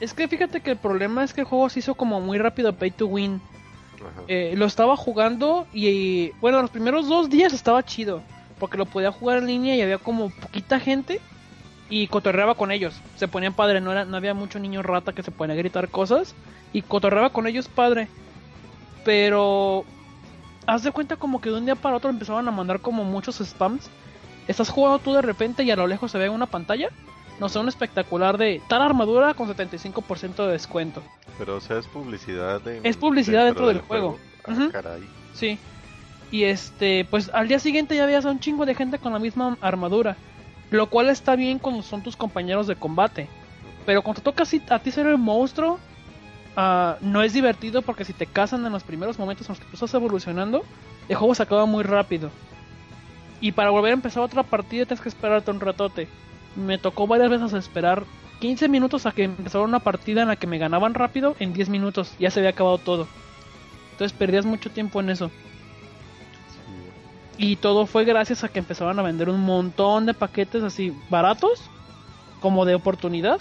Es 0.00 0.14
que 0.14 0.28
fíjate 0.28 0.60
que 0.60 0.70
el 0.70 0.76
problema 0.76 1.24
es 1.24 1.34
que 1.34 1.40
el 1.40 1.46
juego 1.46 1.68
se 1.68 1.80
hizo 1.80 1.94
como 1.94 2.20
muy 2.20 2.38
rápido 2.38 2.72
pay 2.72 2.90
to 2.90 3.06
win. 3.06 3.40
Eh, 4.28 4.54
lo 4.56 4.66
estaba 4.66 4.96
jugando 4.96 5.66
y 5.72 6.30
bueno, 6.40 6.62
los 6.62 6.70
primeros 6.70 7.08
dos 7.08 7.28
días 7.28 7.52
estaba 7.52 7.84
chido. 7.84 8.22
Porque 8.58 8.76
lo 8.76 8.86
podía 8.86 9.12
jugar 9.12 9.38
en 9.38 9.46
línea 9.46 9.76
y 9.76 9.82
había 9.82 9.98
como 9.98 10.30
poquita 10.30 10.80
gente 10.80 11.20
y 11.90 12.06
cotorreaba 12.08 12.54
con 12.54 12.70
ellos. 12.70 13.00
Se 13.16 13.28
ponían 13.28 13.54
padre, 13.54 13.80
no, 13.80 13.92
era, 13.92 14.04
no 14.04 14.16
había 14.16 14.34
mucho 14.34 14.58
niño 14.58 14.82
rata 14.82 15.12
que 15.12 15.22
se 15.22 15.30
ponía 15.30 15.54
a 15.54 15.58
gritar 15.58 15.88
cosas 15.88 16.34
y 16.72 16.82
cotorreaba 16.82 17.30
con 17.30 17.46
ellos 17.46 17.68
padre. 17.68 18.08
Pero 19.04 19.84
haz 20.66 20.82
de 20.82 20.92
cuenta 20.92 21.16
como 21.16 21.40
que 21.40 21.50
de 21.50 21.56
un 21.56 21.64
día 21.64 21.76
para 21.76 21.96
otro 21.96 22.10
empezaban 22.10 22.46
a 22.46 22.52
mandar 22.52 22.80
como 22.80 23.04
muchos 23.04 23.38
spams. 23.38 23.88
Estás 24.48 24.70
jugando 24.70 24.98
tú 24.98 25.12
de 25.12 25.22
repente 25.22 25.62
y 25.62 25.70
a 25.70 25.76
lo 25.76 25.86
lejos 25.86 26.10
se 26.10 26.18
ve 26.18 26.28
una 26.28 26.46
pantalla. 26.46 26.88
No 27.38 27.48
sé, 27.48 27.58
un 27.60 27.68
espectacular 27.68 28.36
de 28.38 28.60
tal 28.66 28.82
armadura 28.82 29.34
con 29.34 29.46
75% 29.46 30.44
de 30.46 30.52
descuento. 30.52 31.02
Pero, 31.38 31.56
o 31.56 31.60
sea, 31.60 31.78
es 31.78 31.86
publicidad. 31.86 32.66
en- 32.66 32.84
Es 32.84 32.96
publicidad 32.96 33.44
dentro 33.44 33.68
del 33.68 33.80
juego. 33.80 34.18
Ah, 34.44 34.52
Ujú. 34.52 34.70
caray. 34.72 35.08
Sí. 35.34 35.58
Y 36.32 36.44
este, 36.44 37.06
pues 37.08 37.30
al 37.32 37.46
día 37.46 37.58
siguiente 37.60 37.94
ya 37.94 38.06
veías 38.06 38.24
a 38.26 38.30
un 38.30 38.40
chingo 38.40 38.66
de 38.66 38.74
gente 38.74 38.98
con 38.98 39.12
la 39.12 39.18
misma 39.20 39.56
armadura. 39.60 40.16
Lo 40.70 40.88
cual 40.88 41.08
está 41.10 41.36
bien 41.36 41.58
cuando 41.58 41.82
son 41.82 42.02
tus 42.02 42.16
compañeros 42.16 42.66
de 42.66 42.74
combate. 42.76 43.28
Pero 43.86 44.02
cuando 44.02 44.20
te 44.20 44.24
toca 44.24 44.44
a 44.74 44.78
ti 44.80 44.90
ser 44.90 45.06
el 45.06 45.16
monstruo, 45.18 45.78
ah, 46.56 46.96
no 47.00 47.22
es 47.22 47.32
divertido 47.32 47.82
porque 47.82 48.04
si 48.04 48.12
te 48.12 48.26
cazan 48.26 48.66
en 48.66 48.72
los 48.72 48.82
primeros 48.82 49.18
momentos 49.18 49.46
en 49.48 49.52
los 49.52 49.60
que 49.60 49.66
tú 49.66 49.74
estás 49.74 49.94
evolucionando, 49.94 50.64
el 51.08 51.16
juego 51.16 51.34
se 51.34 51.42
acaba 51.44 51.66
muy 51.66 51.84
rápido. 51.84 52.30
Y 53.40 53.52
para 53.52 53.70
volver 53.70 53.90
a 53.92 53.94
empezar 53.94 54.22
otra 54.22 54.42
partida 54.42 54.84
tienes 54.86 55.00
que 55.00 55.08
esperarte 55.08 55.50
un 55.50 55.60
ratote. 55.60 56.08
Me 56.56 56.78
tocó 56.78 57.06
varias 57.06 57.30
veces 57.30 57.52
esperar 57.52 58.04
15 58.40 58.68
minutos 58.68 59.06
a 59.06 59.12
que 59.12 59.24
empezara 59.24 59.64
una 59.64 59.80
partida 59.80 60.22
en 60.22 60.28
la 60.28 60.36
que 60.36 60.46
me 60.46 60.58
ganaban 60.58 60.94
rápido, 60.94 61.36
en 61.38 61.52
10 61.52 61.68
minutos 61.68 62.14
ya 62.18 62.30
se 62.30 62.40
había 62.40 62.50
acabado 62.50 62.78
todo. 62.78 63.08
Entonces 63.92 64.16
perdías 64.16 64.44
mucho 64.46 64.70
tiempo 64.70 65.00
en 65.00 65.10
eso. 65.10 65.30
Y 67.36 67.56
todo 67.56 67.86
fue 67.86 68.04
gracias 68.04 68.42
a 68.42 68.48
que 68.48 68.58
empezaban 68.58 68.98
a 68.98 69.02
vender 69.02 69.28
un 69.28 69.40
montón 69.40 70.06
de 70.06 70.14
paquetes 70.14 70.62
así 70.64 70.92
baratos, 71.08 71.62
como 72.40 72.64
de 72.64 72.74
oportunidad, 72.74 73.40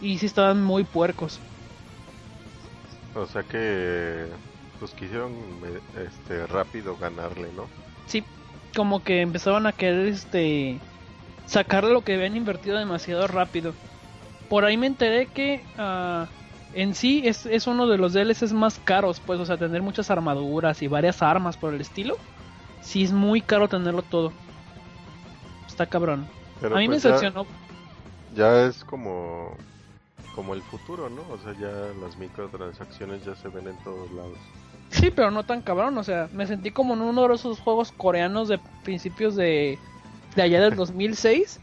y 0.00 0.18
sí 0.18 0.26
estaban 0.26 0.62
muy 0.64 0.82
puercos. 0.84 1.40
O 3.14 3.26
sea 3.26 3.42
que 3.44 4.26
pues 4.78 4.92
quisieron 4.92 5.60
me- 5.60 5.80
este 6.04 6.46
rápido 6.46 6.96
ganarle, 6.96 7.52
¿no? 7.52 7.68
Sí, 8.06 8.24
como 8.74 9.02
que 9.02 9.20
empezaban 9.22 9.66
a 9.66 9.72
querer 9.72 10.06
este 10.08 10.80
sacarle 11.46 11.92
lo 11.92 12.02
que 12.02 12.14
habían 12.14 12.36
invertido 12.36 12.78
demasiado 12.78 13.26
rápido. 13.26 13.74
Por 14.48 14.64
ahí 14.64 14.76
me 14.76 14.86
enteré 14.86 15.26
que 15.26 15.64
ah, 15.78 16.26
en 16.74 16.94
sí 16.94 17.22
es, 17.24 17.46
es 17.46 17.66
uno 17.66 17.86
de 17.86 17.98
los 17.98 18.12
DLCs 18.12 18.52
más 18.52 18.78
caros, 18.78 19.20
pues, 19.20 19.40
o 19.40 19.46
sea, 19.46 19.56
tener 19.56 19.82
muchas 19.82 20.10
armaduras 20.10 20.82
y 20.82 20.86
varias 20.88 21.22
armas 21.22 21.56
por 21.56 21.74
el 21.74 21.80
estilo. 21.80 22.16
Sí 22.82 23.02
es 23.04 23.12
muy 23.12 23.40
caro 23.40 23.68
tenerlo 23.68 24.02
todo. 24.02 24.32
Está 25.66 25.86
cabrón. 25.86 26.26
Pero 26.60 26.76
a 26.76 26.78
mí 26.78 26.86
pues 26.86 27.04
me 27.04 27.10
ya- 27.10 27.14
decepcionó. 27.16 27.46
Ya 28.34 28.62
es 28.66 28.84
como 28.84 29.56
como 30.34 30.54
el 30.54 30.62
futuro, 30.62 31.10
¿no? 31.10 31.22
O 31.32 31.38
sea, 31.38 31.52
ya 31.54 31.72
las 32.00 32.16
microtransacciones 32.16 33.24
ya 33.24 33.34
se 33.34 33.48
ven 33.48 33.66
en 33.66 33.76
todos 33.82 34.08
lados. 34.12 34.38
Sí, 34.90 35.10
pero 35.14 35.30
no 35.30 35.44
tan 35.44 35.60
cabrón, 35.62 35.96
o 35.98 36.04
sea, 36.04 36.28
me 36.32 36.46
sentí 36.46 36.70
como 36.70 36.94
en 36.94 37.02
uno 37.02 37.28
de 37.28 37.34
esos 37.34 37.60
juegos 37.60 37.92
coreanos 37.92 38.48
de 38.48 38.58
principios 38.84 39.36
de, 39.36 39.78
de 40.34 40.42
allá 40.42 40.60
del 40.62 40.76
2006, 40.76 41.60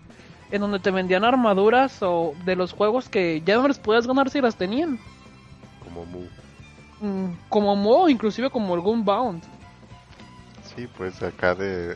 en 0.52 0.62
donde 0.62 0.80
te 0.80 0.92
vendían 0.92 1.24
armaduras 1.26 1.98
o 2.02 2.34
de 2.46 2.56
los 2.56 2.72
juegos 2.72 3.10
que 3.10 3.42
ya 3.46 3.56
no 3.58 3.68
les 3.68 3.80
podías 3.80 4.06
ganar 4.08 4.30
si 4.30 4.42
las 4.42 4.56
tenían, 4.56 5.00
Como 5.84 6.06
Mu. 6.06 6.28
Mm, 7.02 7.34
como 7.50 7.76
modo, 7.76 8.10
inclusive 8.10 8.50
como 8.50 8.74
el 8.76 8.82
Gunbound. 8.82 9.44
Sí, 10.76 10.88
pues 10.98 11.22
acá 11.24 11.56
de 11.56 11.96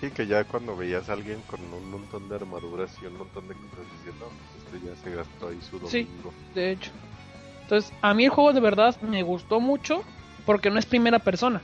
Sí, 0.00 0.10
que 0.10 0.26
ya 0.26 0.44
cuando 0.44 0.76
veías 0.76 1.08
a 1.08 1.12
alguien 1.14 1.40
con 1.42 1.60
un 1.72 1.90
montón 1.90 2.28
de 2.28 2.34
armaduras 2.34 2.90
y 3.02 3.06
un 3.06 3.16
montón 3.16 3.46
de 3.48 3.54
cosas 3.54 3.86
diciendo, 3.98 4.26
no, 4.28 4.36
pues 4.52 4.64
este 4.64 4.86
ya 4.86 4.96
se 4.96 5.10
gastó 5.16 5.48
ahí 5.48 5.58
su 5.62 5.78
Sí. 5.88 6.02
domingo. 6.04 6.32
De 6.54 6.72
hecho. 6.72 6.90
Entonces, 7.64 7.92
a 8.02 8.14
mí 8.14 8.24
el 8.24 8.30
juego 8.30 8.52
de 8.52 8.60
verdad 8.60 8.94
me 9.02 9.22
gustó 9.22 9.58
mucho 9.60 10.02
porque 10.46 10.70
no 10.70 10.78
es 10.78 10.86
primera 10.86 11.18
persona. 11.18 11.60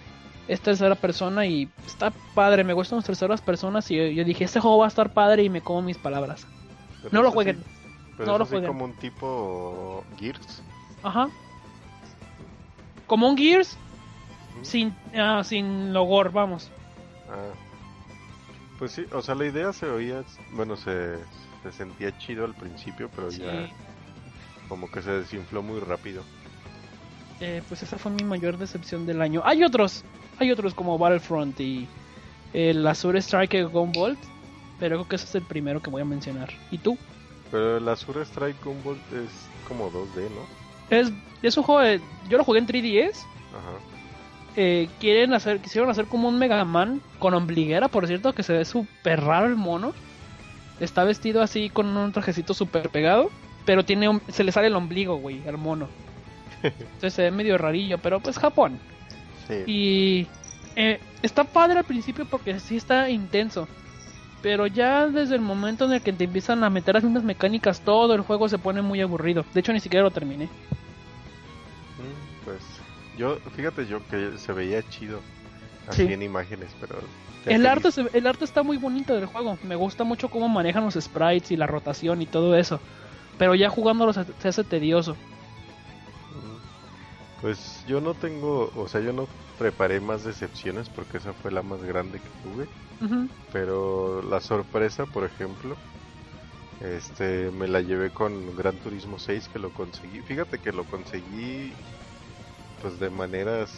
Es 0.48 0.60
tercera 0.60 0.94
persona 0.96 1.46
y 1.46 1.68
está 1.86 2.10
padre. 2.34 2.64
Me 2.64 2.72
gustan 2.72 2.96
las 2.98 3.04
terceras 3.06 3.40
personas 3.40 3.88
y 3.90 3.96
yo, 3.96 4.04
yo 4.06 4.24
dije, 4.24 4.44
este 4.44 4.58
juego 4.60 4.78
va 4.78 4.86
a 4.86 4.88
estar 4.88 5.12
padre 5.12 5.44
y 5.44 5.48
me 5.50 5.60
como 5.60 5.82
mis 5.82 5.98
palabras. 5.98 6.46
Pero 7.02 7.10
No 7.12 7.22
lo 7.22 7.30
jueguen. 7.30 7.56
así- 7.60 7.66
pero 8.16 8.26
No 8.26 8.32
es 8.32 8.38
lo 8.38 8.44
así 8.44 8.50
jueguen. 8.52 8.68
como 8.68 8.84
un 8.86 8.92
tipo 8.94 10.04
Gears. 10.18 10.62
Ajá. 11.02 11.28
Como 13.06 13.28
un 13.28 13.36
Gears 13.36 13.76
sin, 14.62 14.94
ah, 15.16 15.42
sin 15.44 15.92
logor, 15.92 16.32
vamos. 16.32 16.70
Ah. 17.28 17.54
Pues 18.78 18.92
sí, 18.92 19.04
o 19.12 19.20
sea, 19.22 19.34
la 19.34 19.44
idea 19.46 19.72
se 19.72 19.86
oía, 19.86 20.22
bueno, 20.52 20.76
se, 20.76 21.16
se 21.62 21.72
sentía 21.72 22.16
chido 22.18 22.44
al 22.46 22.54
principio, 22.54 23.10
pero 23.14 23.30
Sí. 23.30 23.40
ya 23.42 23.68
como 24.70 24.90
que 24.90 25.02
se 25.02 25.10
desinfló 25.10 25.62
muy 25.62 25.80
rápido. 25.80 26.22
Eh, 27.40 27.62
pues 27.68 27.82
esa 27.82 27.98
fue 27.98 28.10
mi 28.12 28.24
mayor 28.24 28.56
decepción 28.56 29.04
del 29.04 29.20
año. 29.20 29.42
Hay 29.44 29.64
otros, 29.64 30.04
hay 30.38 30.50
otros 30.52 30.72
como 30.74 30.96
Battlefront 30.96 31.60
y 31.60 31.88
el 32.54 32.86
Azure 32.86 33.18
Striker 33.18 33.66
Gunvolt, 33.66 34.18
pero 34.78 34.96
creo 34.96 35.08
que 35.08 35.16
ese 35.16 35.26
es 35.26 35.34
el 35.34 35.42
primero 35.42 35.82
que 35.82 35.90
voy 35.90 36.02
a 36.02 36.04
mencionar. 36.06 36.50
¿Y 36.70 36.78
tú? 36.78 36.96
Pero 37.50 37.76
el 37.78 37.88
Azure 37.88 38.22
Strike 38.22 38.62
Gunvolt 38.64 39.12
es 39.12 39.30
como 39.66 39.90
2D, 39.90 40.30
¿no? 40.30 40.46
Es, 40.90 41.12
es 41.42 41.56
un 41.56 41.64
juego 41.64 41.80
de, 41.82 42.00
yo 42.28 42.38
lo 42.38 42.44
jugué 42.44 42.60
en 42.60 42.66
3DS. 42.66 43.26
Ajá. 43.52 43.80
eh, 44.56 44.88
quieren 45.00 45.32
hacer, 45.34 45.60
quisieron 45.60 45.90
hacer 45.90 46.06
como 46.06 46.28
un 46.28 46.38
Mega 46.38 46.64
Man 46.64 47.00
con 47.18 47.34
ombliguera, 47.34 47.88
por 47.88 48.06
cierto, 48.06 48.32
que 48.34 48.42
se 48.44 48.52
ve 48.52 48.64
súper 48.64 49.20
raro 49.22 49.46
el 49.46 49.56
mono. 49.56 49.92
Está 50.78 51.04
vestido 51.04 51.42
así 51.42 51.70
con 51.70 51.96
un 51.96 52.12
trajecito 52.12 52.54
súper 52.54 52.90
pegado, 52.90 53.30
pero 53.70 53.84
tiene 53.84 54.08
un- 54.08 54.20
se 54.32 54.42
le 54.42 54.50
sale 54.50 54.66
el 54.66 54.74
ombligo, 54.74 55.18
güey, 55.18 55.46
al 55.46 55.56
mono. 55.56 55.86
Entonces 56.60 57.14
se 57.14 57.22
ve 57.22 57.30
medio 57.30 57.56
rarillo, 57.56 57.98
pero 57.98 58.18
pues 58.18 58.36
Japón. 58.36 58.80
Sí. 59.46 59.62
Y 59.64 60.26
eh, 60.74 60.98
está 61.22 61.44
padre 61.44 61.78
al 61.78 61.84
principio 61.84 62.26
porque 62.28 62.58
sí 62.58 62.76
está 62.78 63.08
intenso. 63.10 63.68
Pero 64.42 64.66
ya 64.66 65.06
desde 65.06 65.36
el 65.36 65.40
momento 65.40 65.84
en 65.84 65.92
el 65.92 66.00
que 66.02 66.12
te 66.12 66.24
empiezan 66.24 66.64
a 66.64 66.68
meter 66.70 66.96
las 66.96 67.04
mismas 67.04 67.22
mecánicas, 67.22 67.80
todo 67.82 68.12
el 68.14 68.22
juego 68.22 68.48
se 68.48 68.58
pone 68.58 68.82
muy 68.82 69.00
aburrido. 69.00 69.44
De 69.54 69.60
hecho, 69.60 69.72
ni 69.72 69.78
siquiera 69.78 70.02
lo 70.02 70.10
terminé. 70.10 70.46
Mm, 70.46 72.44
Pues 72.44 72.58
yo, 73.16 73.36
fíjate 73.54 73.86
yo 73.86 74.00
que 74.08 74.32
se 74.36 74.52
veía 74.52 74.82
chido 74.88 75.20
así 75.86 76.08
Sí. 76.08 76.12
en 76.12 76.22
imágenes, 76.24 76.70
pero... 76.80 76.96
El 77.46 77.66
arte, 77.66 77.90
el 78.14 78.26
arte 78.26 78.44
está 78.44 78.64
muy 78.64 78.78
bonito 78.78 79.14
del 79.14 79.26
juego. 79.26 79.58
Me 79.62 79.76
gusta 79.76 80.02
mucho 80.02 80.28
cómo 80.28 80.48
manejan 80.48 80.84
los 80.84 80.94
sprites 80.94 81.52
y 81.52 81.56
la 81.56 81.68
rotación 81.68 82.20
y 82.20 82.26
todo 82.26 82.56
eso. 82.56 82.80
Pero 83.40 83.54
ya 83.54 83.70
jugándolo 83.70 84.12
se, 84.12 84.26
se 84.38 84.48
hace 84.48 84.64
tedioso. 84.64 85.14
Mm. 85.14 87.40
Pues 87.40 87.82
yo 87.88 88.02
no 88.02 88.12
tengo, 88.12 88.70
o 88.76 88.86
sea, 88.86 89.00
yo 89.00 89.14
no 89.14 89.26
preparé 89.58 89.98
más 89.98 90.24
decepciones 90.24 90.90
porque 90.90 91.16
esa 91.16 91.32
fue 91.32 91.50
la 91.50 91.62
más 91.62 91.82
grande 91.82 92.18
que 92.18 92.28
tuve. 92.42 92.66
Pero 93.50 94.22
la 94.22 94.42
sorpresa, 94.42 95.06
por 95.06 95.24
ejemplo, 95.24 95.74
este, 96.82 97.50
me 97.50 97.66
la 97.66 97.80
llevé 97.80 98.10
con 98.10 98.54
Gran 98.58 98.76
Turismo 98.76 99.18
6 99.18 99.48
que 99.50 99.58
lo 99.58 99.70
conseguí. 99.70 100.20
Fíjate 100.20 100.58
que 100.58 100.70
lo 100.70 100.84
conseguí, 100.84 101.72
pues 102.82 103.00
de 103.00 103.08
maneras 103.08 103.70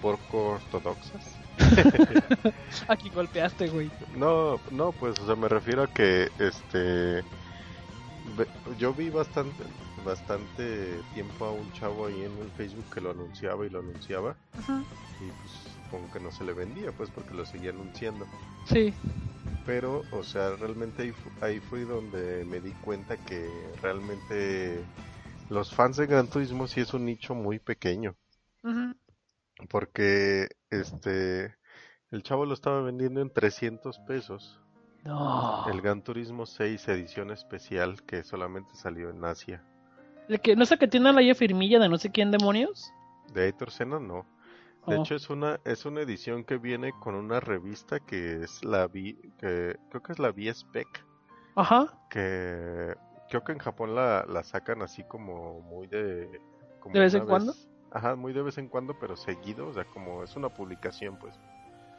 poco 0.00 0.52
ortodoxas. 0.52 1.36
Aquí 2.88 3.10
golpeaste, 3.10 3.68
güey. 3.68 3.90
No, 4.16 4.58
no, 4.70 4.92
pues, 4.92 5.20
o 5.20 5.26
sea, 5.26 5.36
me 5.36 5.48
refiero 5.48 5.82
a 5.82 5.88
que, 5.88 6.30
este, 6.38 7.22
yo 8.78 8.94
vi 8.94 9.10
bastante 9.10 9.64
bastante 10.04 11.02
tiempo 11.12 11.44
a 11.44 11.52
un 11.52 11.70
chavo 11.72 12.06
ahí 12.06 12.22
en 12.22 12.38
el 12.38 12.50
Facebook 12.52 12.86
que 12.92 13.00
lo 13.00 13.10
anunciaba 13.10 13.66
y 13.66 13.70
lo 13.70 13.80
anunciaba 13.80 14.36
y 15.20 15.30
pues 15.30 15.52
supongo 15.52 16.10
que 16.10 16.20
no 16.20 16.30
se 16.30 16.44
le 16.44 16.52
vendía 16.54 16.92
pues 16.92 17.10
porque 17.10 17.34
lo 17.34 17.44
seguía 17.44 17.70
anunciando. 17.70 18.26
Sí. 18.66 18.94
Pero, 19.66 20.02
o 20.12 20.22
sea, 20.22 20.56
realmente 20.56 21.02
ahí, 21.02 21.12
fu- 21.12 21.30
ahí 21.40 21.60
fue 21.60 21.84
donde 21.84 22.44
me 22.46 22.60
di 22.60 22.72
cuenta 22.74 23.16
que 23.16 23.70
realmente 23.82 24.84
los 25.48 25.72
fans 25.74 25.96
de 25.96 26.06
Gran 26.06 26.28
Turismo 26.28 26.66
sí 26.66 26.80
es 26.80 26.94
un 26.94 27.04
nicho 27.04 27.34
muy 27.34 27.58
pequeño. 27.58 28.16
Porque 29.70 30.48
este 30.70 31.56
el 32.10 32.22
chavo 32.22 32.44
lo 32.46 32.54
estaba 32.54 32.82
vendiendo 32.82 33.22
en 33.22 33.32
300 33.32 33.98
pesos. 34.00 34.59
No. 35.04 35.66
El 35.68 35.80
Gran 35.80 36.02
Turismo 36.02 36.46
6 36.46 36.88
edición 36.88 37.30
especial 37.30 38.02
que 38.02 38.22
solamente 38.22 38.74
salió 38.74 39.10
en 39.10 39.24
Asia. 39.24 39.62
¿El 40.28 40.40
que, 40.40 40.54
¿No 40.54 40.62
es 40.64 40.72
el 40.72 40.78
que 40.78 40.88
tiene 40.88 41.12
la 41.12 41.34
firmilla 41.34 41.78
de 41.78 41.88
no 41.88 41.98
sé 41.98 42.10
quién 42.10 42.30
demonios? 42.30 42.92
De 43.32 43.44
Aitor 43.44 43.70
Senna 43.70 43.98
no. 43.98 44.26
De 44.86 44.96
Oh. 44.96 45.02
hecho 45.02 45.14
es 45.14 45.28
una 45.28 45.60
es 45.64 45.84
una 45.84 46.00
edición 46.00 46.42
que 46.42 46.56
viene 46.56 46.92
con 47.00 47.14
una 47.14 47.38
revista 47.38 48.00
que 48.00 48.42
es 48.42 48.64
la 48.64 48.86
V 48.86 49.14
que 49.38 49.76
creo 49.90 50.02
que 50.02 50.12
es 50.12 50.18
la 50.18 50.30
V-Spec 50.30 51.04
Ajá. 51.54 51.92
que 52.08 52.94
creo 53.28 53.44
que 53.44 53.52
en 53.52 53.58
Japón 53.58 53.94
la, 53.94 54.24
la 54.26 54.42
sacan 54.42 54.80
así 54.80 55.04
como 55.04 55.60
muy 55.60 55.86
de 55.86 56.40
como 56.80 56.94
¿De 56.94 57.00
vez 57.00 57.14
en 57.14 57.26
cuando? 57.26 57.54
Ajá, 57.90 58.16
muy 58.16 58.32
de 58.32 58.40
vez 58.42 58.56
en 58.56 58.68
cuando, 58.68 58.98
pero 58.98 59.16
seguido, 59.16 59.68
o 59.68 59.74
sea, 59.74 59.84
como 59.84 60.22
es 60.22 60.34
una 60.36 60.48
publicación, 60.48 61.18
pues, 61.18 61.38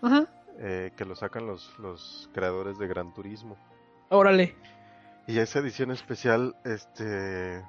Ajá. 0.02 0.26
Eh, 0.60 0.92
que 0.96 1.06
lo 1.06 1.16
sacan 1.16 1.48
los, 1.48 1.78
los 1.80 2.30
creadores 2.34 2.78
de 2.78 2.88
Gran 2.88 3.14
Turismo. 3.14 3.58
Órale. 4.10 4.56
Y 5.28 5.40
esa 5.40 5.60
edición 5.60 5.92
especial, 5.92 6.56
este, 6.64 7.64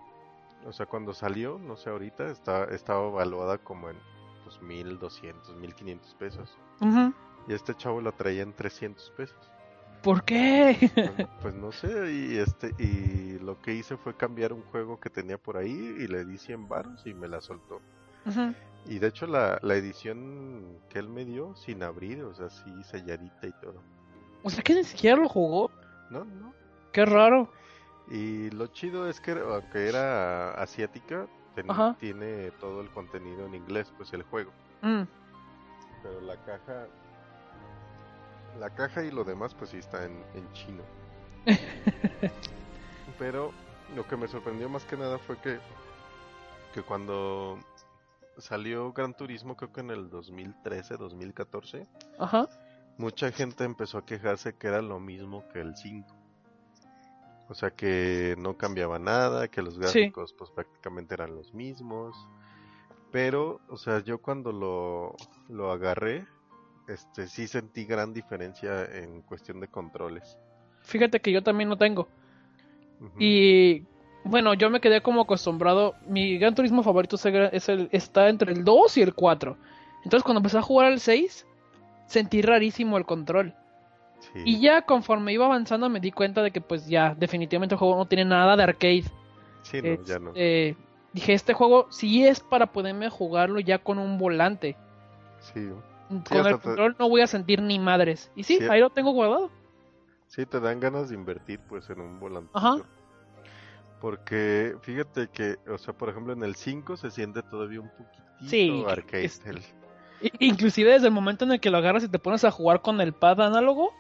o 0.66 0.72
sea, 0.72 0.86
cuando 0.86 1.14
salió, 1.14 1.58
no 1.58 1.76
sé, 1.76 1.90
ahorita, 1.90 2.30
está, 2.30 2.64
estaba 2.64 3.08
evaluada 3.08 3.58
como 3.58 3.90
en, 3.90 3.96
pues, 4.44 4.60
1200, 4.62 5.56
1500 5.56 6.14
pesos. 6.14 6.58
Ujú. 6.80 7.12
Y 7.48 7.52
este 7.54 7.74
chavo 7.74 8.00
la 8.00 8.12
traía 8.12 8.42
en 8.42 8.52
300 8.52 9.10
pesos. 9.16 9.50
¿Por 10.02 10.24
qué? 10.24 10.90
Pues, 10.94 11.28
pues 11.40 11.54
no 11.54 11.70
sé, 11.70 12.12
y 12.12 12.38
este 12.38 12.74
y 12.78 13.38
lo 13.38 13.60
que 13.62 13.74
hice 13.74 13.96
fue 13.96 14.16
cambiar 14.16 14.52
un 14.52 14.62
juego 14.62 14.98
que 14.98 15.10
tenía 15.10 15.38
por 15.38 15.56
ahí 15.56 15.70
y 15.70 16.08
le 16.08 16.24
di 16.24 16.38
100 16.38 16.68
baros 16.68 17.06
y 17.06 17.14
me 17.14 17.28
la 17.28 17.40
soltó. 17.40 17.80
Ujú. 18.26 18.52
Y 18.86 18.98
de 18.98 19.06
hecho 19.08 19.26
la, 19.26 19.58
la 19.62 19.74
edición 19.76 20.78
que 20.88 20.98
él 20.98 21.08
me 21.08 21.24
dio 21.24 21.54
sin 21.54 21.82
abrir, 21.82 22.22
o 22.24 22.34
sea, 22.34 22.50
sí 22.50 22.70
selladita 22.84 23.46
y 23.46 23.52
todo. 23.52 23.80
O 24.42 24.50
sea 24.50 24.62
que 24.62 24.74
ni 24.74 24.84
siquiera 24.84 25.16
lo 25.16 25.28
jugó. 25.28 25.70
No, 26.10 26.24
no. 26.24 26.52
Qué 26.92 27.04
raro. 27.04 27.48
Y 28.10 28.50
lo 28.50 28.66
chido 28.66 29.08
es 29.08 29.20
que 29.20 29.32
aunque 29.32 29.88
era 29.88 30.52
asiática, 30.54 31.26
ten- 31.54 31.68
tiene 31.98 32.50
todo 32.52 32.80
el 32.80 32.90
contenido 32.90 33.46
en 33.46 33.54
inglés, 33.54 33.92
pues 33.96 34.12
el 34.12 34.24
juego. 34.24 34.50
Mm. 34.82 35.02
Pero 36.02 36.20
la 36.22 36.36
caja 36.44 36.86
la 38.58 38.68
caja 38.68 39.02
y 39.04 39.10
lo 39.10 39.24
demás 39.24 39.54
pues 39.54 39.70
sí 39.70 39.78
está 39.78 40.04
en, 40.04 40.22
en 40.34 40.52
chino. 40.52 40.82
Pero 43.18 43.52
lo 43.96 44.06
que 44.06 44.16
me 44.16 44.28
sorprendió 44.28 44.68
más 44.68 44.84
que 44.84 44.96
nada 44.96 45.18
fue 45.18 45.36
que 45.38 45.58
que 46.74 46.82
cuando 46.82 47.58
salió 48.38 48.92
Gran 48.92 49.14
Turismo 49.14 49.56
creo 49.56 49.72
que 49.72 49.80
en 49.80 49.90
el 49.90 50.10
2013, 50.10 50.96
2014, 50.96 51.86
Ajá. 52.18 52.48
mucha 52.98 53.30
gente 53.30 53.64
empezó 53.64 53.98
a 53.98 54.06
quejarse 54.06 54.54
que 54.54 54.66
era 54.68 54.82
lo 54.82 55.00
mismo 55.00 55.44
que 55.52 55.60
el 55.60 55.76
5. 55.76 56.06
O 57.48 57.54
sea 57.54 57.70
que 57.70 58.34
no 58.38 58.56
cambiaba 58.56 58.98
nada, 58.98 59.48
que 59.48 59.60
los 59.60 59.78
gráficos 59.78 60.32
pues 60.32 60.50
prácticamente 60.50 61.14
eran 61.14 61.34
los 61.34 61.52
mismos. 61.52 62.16
Pero, 63.10 63.60
o 63.68 63.76
sea, 63.76 64.02
yo 64.02 64.22
cuando 64.22 64.52
lo, 64.52 65.16
lo 65.48 65.70
agarré, 65.70 66.26
este 66.88 67.26
sí 67.26 67.46
sentí 67.46 67.84
gran 67.84 68.14
diferencia 68.14 68.84
en 68.84 69.20
cuestión 69.22 69.60
de 69.60 69.68
controles. 69.68 70.38
Fíjate 70.82 71.20
que 71.20 71.30
yo 71.30 71.42
también 71.42 71.68
lo 71.68 71.76
tengo. 71.76 72.08
Y 73.18 73.84
bueno, 74.24 74.54
yo 74.54 74.70
me 74.70 74.80
quedé 74.80 75.00
como 75.02 75.22
acostumbrado. 75.22 75.94
Mi 76.06 76.38
gran 76.38 76.54
turismo 76.54 76.82
favorito 76.82 77.16
es 77.16 77.24
el, 77.26 77.36
es 77.52 77.68
el- 77.68 77.88
está 77.92 78.28
entre 78.28 78.52
el 78.52 78.64
2 78.64 78.96
y 78.98 79.02
el 79.02 79.14
4. 79.14 79.56
Entonces 80.04 80.22
cuando 80.24 80.38
empecé 80.40 80.58
a 80.58 80.62
jugar 80.62 80.88
al 80.88 81.00
6, 81.00 81.46
sentí 82.06 82.42
rarísimo 82.42 82.98
el 82.98 83.04
control. 83.06 83.54
Sí. 84.20 84.42
Y 84.44 84.60
ya 84.60 84.82
conforme 84.82 85.32
iba 85.32 85.46
avanzando 85.46 85.88
me 85.88 85.98
di 86.00 86.12
cuenta 86.12 86.42
de 86.42 86.50
que 86.52 86.60
pues 86.60 86.86
ya 86.86 87.14
definitivamente 87.16 87.74
el 87.74 87.78
juego 87.78 87.96
no 87.96 88.06
tiene 88.06 88.24
nada 88.24 88.56
de 88.56 88.62
arcade. 88.62 89.04
Sí, 89.62 89.80
no, 89.82 90.02
ya 90.04 90.18
no. 90.18 90.30
Este, 90.30 90.76
dije, 91.12 91.32
este 91.34 91.54
juego 91.54 91.86
sí 91.90 92.24
es 92.26 92.40
para 92.40 92.66
poderme 92.66 93.10
jugarlo 93.10 93.58
ya 93.60 93.78
con 93.78 93.98
un 93.98 94.18
volante. 94.18 94.76
Sí, 95.40 95.68
Con 96.08 96.22
el 96.38 96.44
te- 96.44 96.58
control 96.58 96.96
no 96.98 97.08
voy 97.08 97.20
a 97.22 97.26
sentir 97.26 97.60
ni 97.62 97.78
madres. 97.80 98.30
Y 98.36 98.44
sí, 98.44 98.58
Sí. 98.58 98.64
ahí 98.70 98.80
lo 98.80 98.90
tengo 98.90 99.10
guardado. 99.12 99.50
sí, 100.28 100.46
te 100.46 100.60
dan 100.60 100.80
ganas 100.80 101.08
de 101.10 101.14
invertir 101.16 101.60
pues 101.68 101.90
en 101.90 102.00
un 102.00 102.18
volante. 102.18 102.50
Ajá. 102.54 102.76
Porque 104.02 104.74
fíjate 104.82 105.28
que, 105.28 105.58
o 105.70 105.78
sea, 105.78 105.94
por 105.94 106.08
ejemplo 106.08 106.32
en 106.32 106.42
el 106.42 106.56
5 106.56 106.96
se 106.96 107.08
siente 107.12 107.40
todavía 107.40 107.80
un 107.80 107.88
poquitito 107.88 108.50
Sí, 108.50 108.84
arcade. 108.88 109.24
es- 109.24 109.40
el- 109.46 109.62
Inclusive 110.40 110.90
desde 110.90 111.06
el 111.06 111.12
momento 111.12 111.44
en 111.44 111.52
el 111.52 111.60
que 111.60 111.70
lo 111.70 111.78
agarras 111.78 112.02
y 112.02 112.08
te 112.08 112.18
pones 112.18 112.42
a 112.44 112.50
jugar 112.50 112.82
con 112.82 113.00
el 113.00 113.12
pad 113.12 113.40
análogo, 113.40 113.94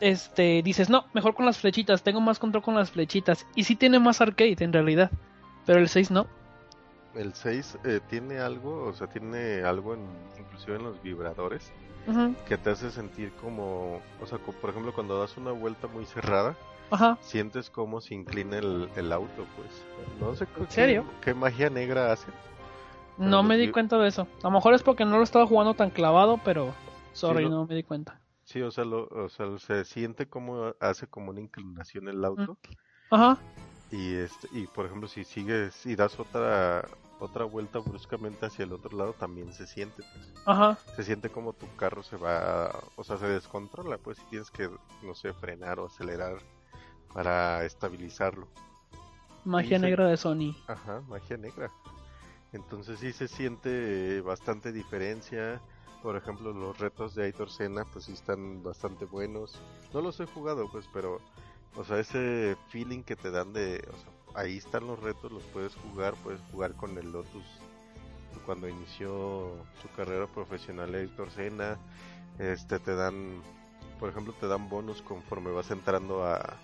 este, 0.00 0.60
dices, 0.64 0.90
no, 0.90 1.04
mejor 1.14 1.34
con 1.34 1.46
las 1.46 1.58
flechitas, 1.58 2.02
tengo 2.02 2.20
más 2.20 2.40
control 2.40 2.64
con 2.64 2.74
las 2.74 2.90
flechitas. 2.90 3.46
Y 3.54 3.62
sí 3.64 3.76
tiene 3.76 4.00
más 4.00 4.20
arcade 4.20 4.56
en 4.58 4.72
realidad, 4.72 5.10
pero 5.66 5.78
el 5.78 5.88
6 5.88 6.10
no. 6.10 6.26
El 7.14 7.32
6 7.34 7.78
eh, 7.84 8.00
tiene 8.08 8.38
algo, 8.38 8.84
o 8.86 8.92
sea, 8.92 9.06
tiene 9.06 9.62
algo 9.62 9.94
en, 9.94 10.00
inclusive 10.38 10.76
en 10.76 10.82
los 10.84 11.00
vibradores 11.02 11.70
que 12.48 12.58
te 12.58 12.70
hace 12.70 12.90
sentir 12.90 13.30
como, 13.40 14.00
o 14.20 14.26
sea, 14.26 14.38
por 14.38 14.70
ejemplo, 14.70 14.92
cuando 14.92 15.18
das 15.20 15.36
una 15.36 15.52
vuelta 15.52 15.86
muy 15.86 16.04
cerrada, 16.06 16.56
Ajá, 16.92 17.18
sientes 17.22 17.70
como 17.70 18.00
se 18.00 18.14
inclina 18.14 18.58
el, 18.58 18.88
el 18.96 19.12
auto, 19.12 19.46
pues. 19.56 19.68
No 20.20 20.34
sé 20.36 20.46
qué, 20.46 20.64
serio? 20.68 21.04
qué 21.22 21.34
magia 21.34 21.70
negra 21.70 22.12
hace. 22.12 22.26
no 23.18 23.42
me 23.42 23.56
di 23.56 23.68
cuenta 23.68 23.98
de 23.98 24.08
eso. 24.08 24.26
A 24.42 24.44
lo 24.44 24.50
mejor 24.52 24.74
es 24.74 24.82
porque 24.82 25.04
no 25.04 25.16
lo 25.16 25.22
estaba 25.24 25.46
jugando 25.46 25.74
tan 25.74 25.90
clavado, 25.90 26.38
pero 26.44 26.72
sorry, 27.12 27.38
Sí, 27.38 27.44
lo- 27.44 27.50
no 27.50 27.66
me 27.66 27.74
di 27.74 27.82
cuenta. 27.82 28.20
Sí, 28.44 28.60
o 28.60 28.70
sea, 28.70 28.84
lo, 28.84 29.06
o 29.08 29.28
sea, 29.28 29.46
se 29.58 29.84
siente 29.84 30.26
como 30.28 30.74
hace 30.80 31.06
como 31.06 31.30
una 31.30 31.40
inclinación 31.40 32.08
el 32.08 32.24
auto 32.24 32.58
Ajá, 33.10 33.38
y 33.90 34.14
este 34.14 34.48
y 34.52 34.66
por 34.66 34.86
ejemplo, 34.86 35.08
si 35.08 35.24
sigues 35.24 35.86
y 35.86 35.94
das 35.96 36.18
otra 36.18 36.86
otra 37.20 37.44
vuelta 37.44 37.78
bruscamente 37.78 38.46
hacia 38.46 38.64
el 38.64 38.72
otro 38.72 38.96
lado 38.96 39.12
también 39.12 39.52
se 39.52 39.66
siente, 39.66 40.02
pues. 40.02 40.32
ajá, 40.44 40.76
se 40.96 41.04
siente 41.04 41.28
como 41.30 41.52
tu 41.52 41.66
carro 41.76 42.02
se 42.02 42.16
va, 42.16 42.70
o 42.96 43.04
sea, 43.04 43.16
se 43.16 43.26
descontrola, 43.28 43.96
pues 43.98 44.18
si 44.18 44.24
tienes 44.24 44.50
que, 44.50 44.68
no 45.02 45.14
sé, 45.14 45.32
frenar 45.34 45.78
o 45.78 45.86
acelerar 45.86 46.34
para 47.14 47.64
estabilizarlo. 47.64 48.48
magia 49.44 49.78
negra 49.78 50.06
de 50.06 50.16
Sony. 50.16 50.56
Ajá, 50.66 51.02
magia 51.08 51.36
negra. 51.36 51.70
Entonces 52.52 53.00
sí 53.00 53.12
se 53.12 53.28
siente 53.28 54.20
bastante 54.20 54.72
diferencia. 54.72 55.60
Por 56.02 56.16
ejemplo, 56.16 56.52
los 56.52 56.78
retos 56.78 57.14
de 57.14 57.24
Aitor 57.24 57.50
Senna, 57.50 57.84
pues 57.84 58.06
sí 58.06 58.12
están 58.12 58.62
bastante 58.62 59.04
buenos. 59.04 59.58
No 59.94 60.00
los 60.00 60.18
he 60.20 60.26
jugado, 60.26 60.70
pues, 60.70 60.86
pero, 60.92 61.20
o 61.76 61.84
sea, 61.84 61.98
ese 61.98 62.56
feeling 62.68 63.02
que 63.02 63.16
te 63.16 63.30
dan 63.30 63.52
de, 63.52 63.76
o 63.88 63.96
sea, 63.96 64.42
ahí 64.42 64.58
están 64.58 64.86
los 64.86 64.98
retos, 65.00 65.30
los 65.30 65.44
puedes 65.44 65.74
jugar, 65.76 66.14
puedes 66.22 66.40
jugar 66.50 66.74
con 66.74 66.98
el 66.98 67.12
Lotus 67.12 67.44
cuando 68.44 68.68
inició 68.68 69.52
su 69.80 69.88
carrera 69.96 70.26
profesional 70.26 70.94
Aitor 70.94 71.30
Senna. 71.30 71.78
Este, 72.38 72.78
te 72.78 72.94
dan, 72.94 73.42
por 74.00 74.10
ejemplo, 74.10 74.34
te 74.40 74.46
dan 74.46 74.68
bonus 74.68 75.02
conforme 75.02 75.50
vas 75.50 75.70
entrando 75.70 76.24
a, 76.24 76.56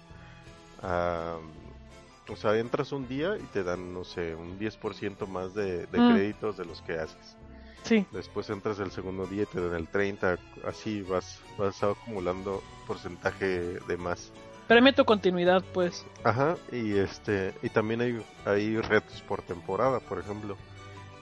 o 0.83 2.37
sea, 2.37 2.57
entras 2.59 2.93
un 2.93 3.09
día 3.09 3.37
y 3.39 3.43
te 3.53 3.63
dan, 3.65 3.93
no 3.93 4.05
sé, 4.05 4.35
un 4.35 4.59
10% 4.59 5.27
más 5.27 5.55
de, 5.55 5.87
de 5.87 6.01
Mm. 6.01 6.13
créditos 6.13 6.57
de 6.57 6.65
los 6.65 6.83
que 6.83 6.95
haces. 6.99 7.37
Sí, 7.85 8.05
Después 8.13 8.51
entras 8.51 8.81
el 8.81 8.91
segundo 8.91 9.27
día 9.27 9.45
y 9.45 9.47
te 9.47 9.61
dan 9.61 9.75
el 9.75 9.89
30, 9.89 10.37
así 10.67 11.01
vas, 11.03 11.41
vas 11.57 11.83
acumulando 11.83 12.63
porcentaje 12.87 13.79
de 13.87 13.97
más. 13.97 14.31
premia 14.67 14.93
tu 14.95 15.05
continuidad, 15.07 15.65
pues. 15.73 16.05
Ajá, 16.25 16.57
y 16.71 16.97
este, 16.99 17.55
y 17.63 17.71
también 17.71 18.01
hay, 18.03 18.23
hay 18.45 18.77
retos 18.81 19.23
por 19.23 19.41
temporada, 19.43 20.01
por 20.01 20.19
ejemplo, 20.19 20.57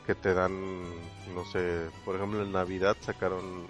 que 0.06 0.14
te 0.16 0.34
dan, 0.34 0.82
no 1.34 1.44
sé, 1.52 1.88
por 2.04 2.16
ejemplo 2.16 2.42
en 2.42 2.50
Navidad 2.52 2.96
sacaron, 3.00 3.68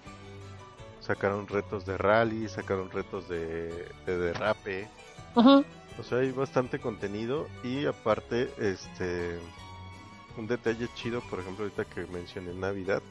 sacaron 1.01 1.47
retos 1.49 1.85
de 1.85 1.99
rally, 1.99 2.49
sacaron 2.49 2.91
retos 2.91 3.29
de, 3.29 3.69
de 4.07 4.17
derrape, 4.19 4.89
Ajá, 5.37 5.63
O 5.99 6.03
sea, 6.03 6.19
hay 6.19 6.31
bastante 6.33 6.79
contenido 6.79 7.47
y 7.63 7.87
aparte, 7.87 8.51
este, 8.59 9.39
un 10.37 10.47
detalle 10.47 10.89
chido, 10.95 11.21
por 11.31 11.41
ejemplo, 11.41 11.65
ahorita 11.65 11.85
que 11.85 12.07
mencioné 12.07 12.53
Navidad, 12.55 13.03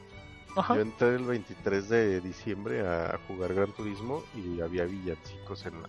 ajá. 0.56 0.74
yo 0.74 0.80
entré 0.82 1.14
el 1.16 1.24
23 1.24 1.88
de 1.88 2.20
diciembre 2.20 2.86
a 2.86 3.18
jugar 3.26 3.54
Gran 3.54 3.72
Turismo 3.72 4.22
y 4.34 4.60
había 4.60 4.84
villancicos 4.84 5.66
en 5.66 5.82
la, 5.82 5.88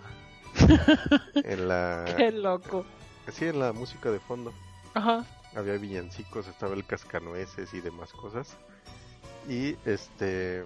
en 1.35 1.67
la, 1.67 2.05
Qué 2.17 2.31
loco. 2.31 2.85
sí, 3.31 3.45
en 3.45 3.59
la 3.59 3.73
música 3.73 4.09
de 4.11 4.19
fondo. 4.19 4.53
Ajá. 4.93 5.25
Había 5.55 5.77
villancicos, 5.77 6.47
estaba 6.47 6.73
el 6.75 6.85
cascanueces 6.85 7.73
y 7.73 7.81
demás 7.81 8.11
cosas. 8.13 8.55
Y 9.47 9.75
este. 9.85 10.63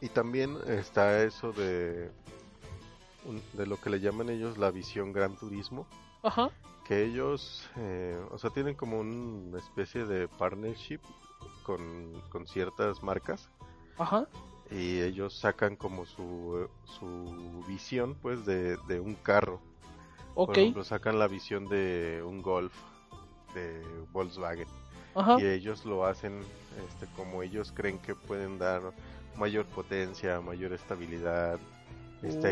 Y 0.00 0.08
también 0.08 0.56
está 0.66 1.22
eso 1.22 1.52
de. 1.52 2.10
Un- 3.28 3.42
de 3.52 3.66
lo 3.66 3.76
que 3.80 3.90
le 3.90 4.00
llaman 4.00 4.30
ellos 4.30 4.58
la 4.58 4.70
visión 4.70 5.12
Gran 5.12 5.36
Turismo. 5.36 5.86
Ajá. 6.22 6.50
Que 6.86 7.04
ellos, 7.04 7.68
eh, 7.76 8.18
o 8.30 8.38
sea, 8.38 8.50
tienen 8.50 8.74
como 8.74 8.98
una 9.00 9.58
especie 9.58 10.04
de 10.06 10.26
partnership 10.28 11.00
con, 11.62 12.12
con 12.30 12.46
ciertas 12.46 13.02
marcas. 13.02 13.48
Ajá. 13.98 14.26
Y 14.70 15.00
ellos 15.00 15.34
sacan 15.38 15.76
como 15.76 16.04
su, 16.06 16.68
su 16.84 17.64
visión, 17.68 18.14
pues, 18.20 18.44
de, 18.46 18.76
de 18.88 19.00
un 19.00 19.14
carro. 19.14 19.60
Ok. 20.34 20.48
Por 20.48 20.58
ejemplo, 20.58 20.84
sacan 20.84 21.18
la 21.18 21.26
visión 21.28 21.68
de 21.68 22.22
un 22.26 22.42
Golf 22.42 22.72
de 23.54 23.82
Volkswagen. 24.12 24.68
Ajá. 25.14 25.40
Y 25.40 25.46
ellos 25.46 25.84
lo 25.84 26.04
hacen 26.04 26.40
este, 26.86 27.06
como 27.16 27.42
ellos 27.42 27.72
creen 27.74 27.98
que 27.98 28.14
pueden 28.14 28.58
dar 28.58 28.80
mayor 29.36 29.66
potencia, 29.66 30.40
mayor 30.40 30.72
estabilidad, 30.72 31.58
esta 32.22 32.48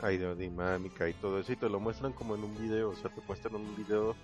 aerodinámica 0.00 1.08
y 1.08 1.14
todo 1.14 1.40
eso. 1.40 1.52
Y 1.52 1.56
te 1.56 1.68
lo 1.68 1.80
muestran 1.80 2.12
como 2.12 2.34
en 2.34 2.44
un 2.44 2.56
video, 2.58 2.90
o 2.90 2.94
sea, 2.94 3.10
te 3.10 3.20
muestran 3.26 3.56
un 3.56 3.76
video 3.76 4.14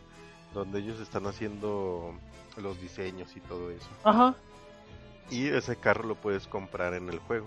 donde 0.52 0.78
ellos 0.78 1.00
están 1.00 1.26
haciendo 1.26 2.14
los 2.56 2.80
diseños 2.80 3.36
y 3.36 3.40
todo 3.40 3.70
eso. 3.70 3.88
Ajá. 4.04 4.34
Y 5.30 5.48
ese 5.48 5.76
carro 5.76 6.06
lo 6.06 6.14
puedes 6.14 6.46
comprar 6.46 6.94
en 6.94 7.08
el 7.08 7.18
juego. 7.18 7.46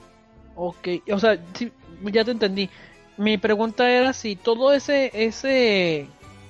Ok. 0.56 0.88
O 1.12 1.20
sea, 1.20 1.40
sí, 1.54 1.72
ya 2.04 2.26
te 2.26 2.32
entendí. 2.32 2.70
Mi 3.18 3.38
pregunta 3.38 3.90
era 3.90 4.14
si 4.14 4.36
todo 4.36 4.74
ese, 4.74 5.12
ese, 5.14 6.08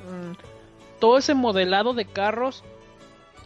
mm, 0.10 1.00
todo 1.00 1.18
ese 1.18 1.34
modelado 1.34 1.94
de 1.94 2.06
carros 2.06 2.64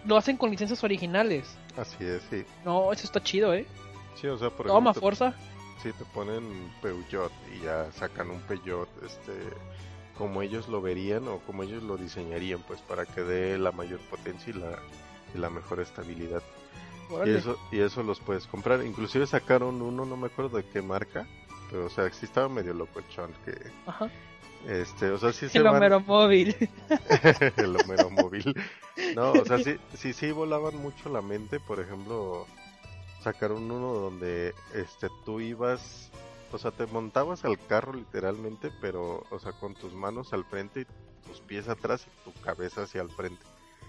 lo 0.06 0.18
hacen 0.18 0.38
con 0.38 0.50
licencias 0.50 0.84
originales. 0.84 1.56
Así 1.78 2.04
es, 2.04 2.24
sí. 2.30 2.44
No, 2.66 2.92
eso 2.92 3.06
está 3.06 3.22
chido, 3.22 3.54
¿eh? 3.54 3.66
Sí, 4.20 4.28
o 4.28 4.38
sea, 4.38 4.50
por 4.50 4.68
Toma, 4.68 4.92
ejemplo, 4.92 5.02
fuerza. 5.02 5.36
Sí, 5.82 5.92
te 5.94 6.06
ponen 6.06 6.72
Peugeot 6.82 7.32
y 7.56 7.64
ya 7.66 7.92
sacan 7.94 8.30
un 8.30 8.40
Peugeot, 8.42 8.88
este, 9.04 9.32
como 10.18 10.42
ellos 10.42 10.68
lo 10.70 10.82
verían 10.82 11.28
o 11.28 11.40
como 11.40 11.64
ellos 11.64 11.82
lo 11.84 11.98
diseñarían, 11.98 12.60
pues 12.68 12.82
para 12.82 13.06
que 13.06 13.22
dé 13.22 13.58
la 13.58 13.72
mayor 13.72 14.00
potencia 14.10 14.54
y 14.54 14.60
la, 14.60 14.78
y 15.34 15.38
la 15.40 15.50
mejor 15.50 15.80
estabilidad. 15.80 16.44
Y 17.26 17.30
eso, 17.32 17.58
y 17.72 17.80
eso 17.80 18.04
los 18.04 18.20
puedes 18.22 18.46
comprar. 18.48 18.86
Inclusive 18.86 19.28
sacaron 19.28 19.82
uno, 19.82 20.06
no 20.06 20.16
me 20.16 20.28
acuerdo 20.28 20.58
de 20.58 20.64
qué 20.66 20.82
marca, 20.82 21.28
pero 21.70 21.88
o 21.88 21.90
sea, 21.90 22.10
sí 22.14 22.26
estaba 22.26 22.48
medio 22.48 22.74
locochón 22.74 23.32
que, 23.44 23.58
Ajá. 23.86 24.10
este, 24.68 25.10
o 25.10 25.18
sea, 25.18 25.34
sí 25.34 25.50
se 25.50 25.58
El 25.58 25.66
van- 25.66 25.76
Homero 25.76 26.00
móvil. 26.00 26.56
el 27.58 27.76
Homero 27.76 28.10
móvil. 28.12 28.56
No, 29.16 29.32
o 29.34 29.46
sea, 29.46 29.58
sí, 29.64 29.78
sí, 29.98 30.14
sí 30.14 30.32
volaban 30.32 30.78
mucho 30.78 31.10
la 31.10 31.22
mente. 31.22 31.60
Por 31.60 31.80
ejemplo, 31.82 32.46
sacaron 33.22 33.72
uno 33.72 33.94
donde 33.94 34.54
este 34.74 35.08
tú 35.26 35.40
ibas, 35.40 36.12
o 36.52 36.58
sea, 36.58 36.72
te 36.72 36.86
montabas 36.88 37.46
al 37.46 37.58
carro 37.68 37.94
literalmente, 37.94 38.72
pero, 38.82 39.24
o 39.30 39.40
sea, 39.40 39.52
con 39.54 39.74
tus 39.76 39.94
manos 39.94 40.34
al 40.34 40.44
frente 40.46 40.82
y 40.82 40.86
tus 41.28 41.40
pies 41.42 41.70
atrás 41.70 42.08
y 42.08 42.24
tu 42.30 42.34
cabeza 42.42 42.84
hacia 42.84 43.02
el 43.02 43.10
frente. 43.10 43.44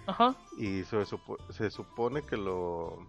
Ajá. 0.07 0.35
Y 0.59 0.83
se, 0.85 1.05
supo- 1.07 1.39
se 1.53 1.71
supone 1.71 2.23
que 2.23 2.37
lo 2.37 3.07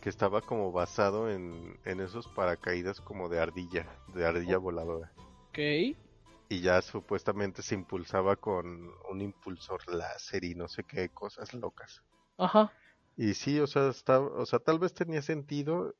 que 0.00 0.08
estaba 0.10 0.40
como 0.40 0.72
basado 0.72 1.30
en, 1.30 1.78
en 1.84 2.00
esos 2.00 2.26
paracaídas 2.28 3.00
como 3.00 3.28
de 3.28 3.40
ardilla, 3.40 3.86
de 4.14 4.24
ardilla 4.26 4.56
voladora 4.58 5.12
Ok. 5.50 5.58
y 5.58 6.60
ya 6.60 6.80
supuestamente 6.80 7.60
se 7.62 7.74
impulsaba 7.74 8.36
con 8.36 8.88
un 9.10 9.20
impulsor 9.20 9.80
láser 9.92 10.44
y 10.44 10.54
no 10.54 10.68
sé 10.68 10.84
qué 10.84 11.08
cosas 11.08 11.52
locas. 11.54 12.02
Ajá. 12.38 12.70
Y 13.16 13.34
sí, 13.34 13.58
o 13.60 13.66
sea, 13.66 13.88
está, 13.88 14.20
o 14.20 14.44
sea, 14.46 14.58
tal 14.58 14.78
vez 14.78 14.92
tenía 14.94 15.22
sentido, 15.22 15.94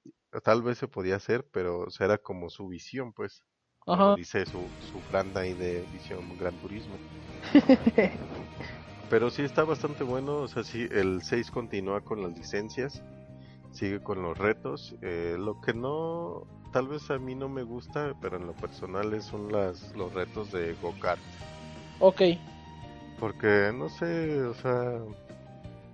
tal 0.44 0.62
vez 0.62 0.78
se 0.78 0.88
podía 0.88 1.16
hacer, 1.16 1.46
pero 1.50 1.80
o 1.80 1.90
sea, 1.90 2.06
era 2.06 2.18
como 2.18 2.50
su 2.50 2.68
visión, 2.68 3.12
pues. 3.12 3.42
como 3.78 4.02
Ajá. 4.02 4.14
dice 4.16 4.44
su, 4.46 4.58
su 4.90 5.00
brand 5.10 5.36
ahí 5.38 5.54
de 5.54 5.82
visión 5.92 6.36
Gran 6.36 6.58
Turismo. 6.60 6.96
Pero 9.08 9.30
sí 9.30 9.42
está 9.42 9.64
bastante 9.64 10.02
bueno, 10.04 10.38
o 10.38 10.48
sea, 10.48 10.64
sí, 10.64 10.86
el 10.90 11.22
6 11.22 11.50
continúa 11.52 12.00
con 12.00 12.22
las 12.22 12.36
licencias, 12.36 13.02
sigue 13.70 14.02
con 14.02 14.20
los 14.22 14.36
retos. 14.36 14.96
eh, 15.00 15.36
lo 15.38 15.60
que 15.60 15.72
no, 15.72 16.42
tal 16.72 16.88
vez 16.88 17.08
a 17.10 17.18
mí 17.18 17.34
no 17.36 17.48
me 17.48 17.62
gusta, 17.62 18.14
pero 18.20 18.36
en 18.36 18.46
lo 18.46 18.54
personal 18.54 19.22
son 19.22 19.52
las, 19.52 19.94
los 19.94 20.12
retos 20.12 20.50
de 20.50 20.74
go-kart. 20.74 21.20
ok. 22.00 22.22
Porque 23.18 23.72
no 23.74 23.88
sé, 23.88 24.42
o 24.42 24.54
sea, 24.54 25.00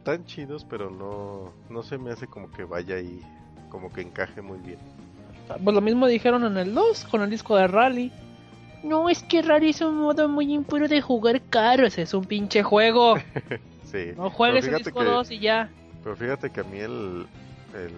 tan 0.02 0.24
chidos, 0.24 0.64
pero 0.68 0.90
no, 0.90 1.52
no 1.70 1.82
se 1.82 1.98
me 1.98 2.10
hace 2.10 2.26
como 2.26 2.50
que 2.50 2.64
vaya 2.64 2.96
ahí, 2.96 3.20
como 3.70 3.92
que 3.92 4.02
encaje 4.02 4.42
muy 4.42 4.58
bien. 4.58 4.78
Pues 5.62 5.74
lo 5.74 5.80
mismo 5.80 6.06
dijeron 6.06 6.44
en 6.44 6.56
el 6.56 6.74
2 6.74 7.04
con 7.04 7.22
el 7.22 7.30
disco 7.30 7.56
de 7.56 7.66
Rally. 7.66 8.12
No, 8.82 9.08
es 9.08 9.22
que 9.22 9.42
Rally 9.42 9.70
es 9.70 9.80
un 9.80 9.96
modo 9.96 10.28
muy 10.28 10.52
impuro 10.52 10.88
de 10.88 11.00
jugar 11.00 11.40
carros. 11.42 11.98
Es 11.98 12.14
un 12.14 12.24
pinche 12.24 12.62
juego. 12.62 13.14
Sí. 13.84 14.12
No 14.16 14.30
juegues 14.30 14.66
el 14.66 14.76
disco 14.76 15.00
que, 15.00 15.04
2 15.04 15.30
y 15.32 15.38
ya. 15.40 15.68
Pero 16.02 16.16
fíjate 16.16 16.48
que 16.48 16.60
a 16.60 16.64
mí 16.64 16.78
el, 16.78 17.26
el 17.74 17.92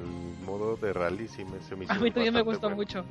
modo 0.45 0.77
de 0.77 0.93
rally 0.93 1.29
sí 1.29 1.45
me, 1.45 1.61
se 1.61 1.77
me 1.77 1.85
hizo 1.85 1.93
A 1.93 1.99
mí 1.99 2.11
también 2.11 2.35
me 2.35 2.43
gusta 2.43 2.67
bueno. 2.67 2.75
mucho. 2.75 3.05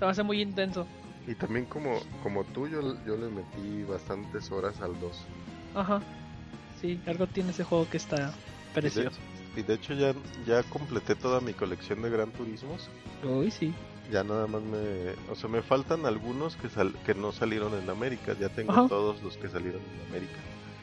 Se 0.00 0.04
me 0.04 0.10
hace 0.10 0.24
muy 0.24 0.42
intenso. 0.42 0.84
Y 1.28 1.36
también 1.36 1.64
como, 1.66 2.00
como 2.24 2.42
tú, 2.42 2.66
yo, 2.66 2.80
yo 3.06 3.16
le 3.16 3.28
metí 3.28 3.84
bastantes 3.88 4.50
horas 4.50 4.80
al 4.80 4.98
2. 4.98 5.24
Ajá. 5.76 6.00
Sí, 6.84 7.00
algo 7.06 7.26
tiene 7.26 7.48
ese 7.52 7.64
juego 7.64 7.88
que 7.88 7.96
está 7.96 8.16
Y 8.16 8.20
de, 8.20 8.74
precioso. 8.82 9.16
y 9.56 9.62
de 9.62 9.72
hecho 9.72 9.94
ya, 9.94 10.12
ya 10.46 10.62
completé 10.64 11.14
toda 11.14 11.40
mi 11.40 11.54
colección 11.54 12.02
de 12.02 12.10
Gran 12.10 12.30
Turismos. 12.32 12.90
Uy, 13.22 13.50
sí. 13.50 13.72
Ya 14.12 14.22
nada 14.22 14.46
más 14.46 14.60
me... 14.60 15.12
O 15.32 15.34
sea, 15.34 15.48
me 15.48 15.62
faltan 15.62 16.04
algunos 16.04 16.56
que, 16.56 16.68
sal- 16.68 16.94
que 17.06 17.14
no 17.14 17.32
salieron 17.32 17.72
en 17.72 17.88
América. 17.88 18.36
Ya 18.38 18.50
tengo 18.50 18.72
Ajá. 18.72 18.86
todos 18.86 19.22
los 19.22 19.38
que 19.38 19.48
salieron 19.48 19.80
en 19.80 20.08
América. 20.10 20.38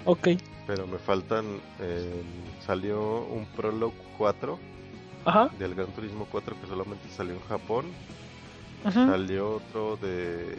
Ok. 0.06 0.30
Pero 0.66 0.88
me 0.88 0.98
faltan... 0.98 1.46
eh, 1.80 2.24
salió 2.66 3.22
un 3.26 3.46
Prologue 3.56 3.94
4 4.18 4.58
Ajá. 5.26 5.50
del 5.60 5.76
Gran 5.76 5.92
Turismo 5.94 6.28
4 6.32 6.60
que 6.60 6.66
solamente 6.66 7.08
salió 7.16 7.34
en 7.36 7.42
Japón. 7.42 7.86
Ajá. 8.84 9.06
Salió 9.06 9.58
otro 9.58 9.98
de... 9.98 10.58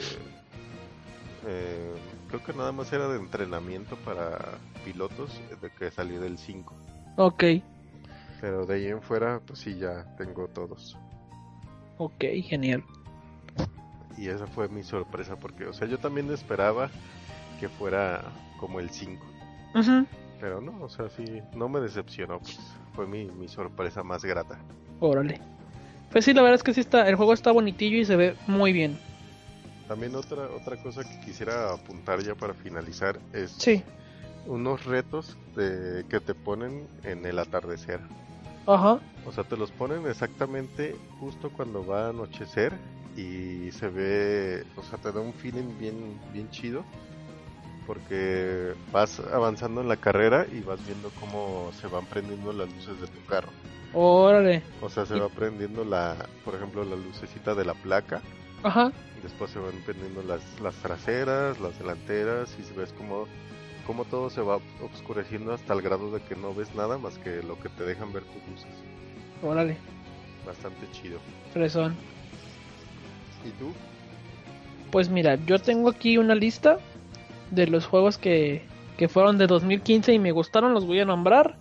eh, 1.48 1.94
creo 2.32 2.42
que 2.42 2.54
nada 2.54 2.72
más 2.72 2.90
era 2.94 3.08
de 3.08 3.18
entrenamiento 3.18 3.94
para 3.96 4.38
pilotos, 4.86 5.38
de 5.60 5.70
que 5.70 5.90
salió 5.90 6.18
del 6.18 6.38
5. 6.38 6.74
Ok. 7.16 7.44
Pero 8.40 8.64
de 8.64 8.74
ahí 8.74 8.86
en 8.86 9.02
fuera, 9.02 9.38
pues 9.46 9.58
sí, 9.58 9.76
ya 9.76 10.06
tengo 10.16 10.48
todos. 10.48 10.96
Ok, 11.98 12.24
genial. 12.42 12.82
Y 14.16 14.28
esa 14.28 14.46
fue 14.46 14.68
mi 14.68 14.82
sorpresa, 14.82 15.36
porque, 15.36 15.66
o 15.66 15.74
sea, 15.74 15.86
yo 15.86 15.98
también 15.98 16.30
esperaba 16.32 16.88
que 17.60 17.68
fuera 17.68 18.22
como 18.58 18.80
el 18.80 18.88
5. 18.88 19.22
Ajá. 19.74 20.06
Pero 20.40 20.62
no, 20.62 20.82
o 20.82 20.88
sea, 20.88 21.10
sí, 21.10 21.42
no 21.54 21.68
me 21.68 21.80
decepcionó, 21.80 22.38
pues 22.38 22.58
fue 22.94 23.06
mi, 23.06 23.26
mi 23.26 23.46
sorpresa 23.46 24.02
más 24.02 24.24
grata. 24.24 24.58
Órale. 25.00 25.38
Pues 26.10 26.24
sí, 26.24 26.32
la 26.32 26.40
verdad 26.40 26.56
es 26.56 26.62
que 26.62 26.72
sí 26.72 26.80
está, 26.80 27.06
el 27.10 27.16
juego 27.16 27.34
está 27.34 27.52
bonitillo 27.52 27.98
y 27.98 28.06
se 28.06 28.16
ve 28.16 28.36
muy 28.46 28.72
bien. 28.72 28.98
También 29.92 30.16
otra, 30.16 30.48
otra 30.56 30.78
cosa 30.78 31.04
que 31.04 31.20
quisiera 31.20 31.70
apuntar 31.74 32.22
ya 32.22 32.34
para 32.34 32.54
finalizar 32.54 33.20
es 33.34 33.50
Sí. 33.58 33.84
unos 34.46 34.86
retos 34.86 35.36
de, 35.54 36.06
que 36.08 36.18
te 36.18 36.34
ponen 36.34 36.88
en 37.02 37.26
el 37.26 37.38
atardecer. 37.38 38.00
Ajá. 38.66 39.00
O 39.26 39.32
sea, 39.32 39.44
te 39.44 39.54
los 39.54 39.70
ponen 39.70 40.06
exactamente 40.06 40.96
justo 41.20 41.50
cuando 41.50 41.84
va 41.86 42.06
a 42.06 42.08
anochecer 42.08 42.72
y 43.18 43.70
se 43.72 43.88
ve, 43.88 44.64
o 44.76 44.82
sea, 44.82 44.96
te 44.98 45.12
da 45.12 45.20
un 45.20 45.34
feeling 45.34 45.76
bien, 45.78 46.18
bien 46.32 46.48
chido 46.48 46.86
porque 47.86 48.72
vas 48.92 49.20
avanzando 49.20 49.82
en 49.82 49.88
la 49.88 49.98
carrera 49.98 50.46
y 50.50 50.60
vas 50.60 50.82
viendo 50.86 51.10
cómo 51.20 51.70
se 51.78 51.86
van 51.86 52.06
prendiendo 52.06 52.50
las 52.54 52.72
luces 52.72 52.98
de 52.98 53.08
tu 53.08 53.26
carro. 53.26 53.50
Órale. 53.92 54.62
O 54.80 54.88
sea, 54.88 55.04
se 55.04 55.20
va 55.20 55.28
prendiendo 55.28 55.84
la, 55.84 56.16
por 56.46 56.54
ejemplo, 56.54 56.82
la 56.82 56.96
lucecita 56.96 57.54
de 57.54 57.66
la 57.66 57.74
placa, 57.74 58.22
Ajá. 58.62 58.92
después 59.22 59.50
se 59.50 59.58
van 59.58 59.74
prendiendo 59.84 60.22
las, 60.22 60.42
las 60.60 60.74
traseras, 60.76 61.60
las 61.60 61.78
delanteras 61.78 62.56
y 62.58 62.62
se 62.62 62.74
ves 62.74 62.92
como, 62.92 63.26
como 63.86 64.04
todo 64.04 64.30
se 64.30 64.40
va 64.40 64.58
oscureciendo 64.82 65.52
hasta 65.52 65.72
el 65.74 65.82
grado 65.82 66.10
de 66.10 66.20
que 66.22 66.36
no 66.36 66.54
ves 66.54 66.74
nada 66.74 66.98
más 66.98 67.18
que 67.18 67.42
lo 67.42 67.58
que 67.58 67.68
te 67.68 67.84
dejan 67.84 68.12
ver 68.12 68.24
tus 68.24 68.48
luces. 68.48 68.74
Órale. 69.42 69.76
Bastante 70.46 70.90
chido. 70.92 71.18
Fresón. 71.52 71.94
¿Y 73.44 73.50
tú? 73.58 73.72
Pues 74.90 75.08
mira, 75.08 75.36
yo 75.46 75.58
tengo 75.58 75.88
aquí 75.88 76.18
una 76.18 76.34
lista 76.34 76.78
de 77.50 77.66
los 77.66 77.86
juegos 77.86 78.18
que, 78.18 78.62
que 78.96 79.08
fueron 79.08 79.38
de 79.38 79.46
2015 79.46 80.12
y 80.12 80.18
me 80.18 80.32
gustaron, 80.32 80.74
los 80.74 80.86
voy 80.86 81.00
a 81.00 81.04
nombrar. 81.04 81.56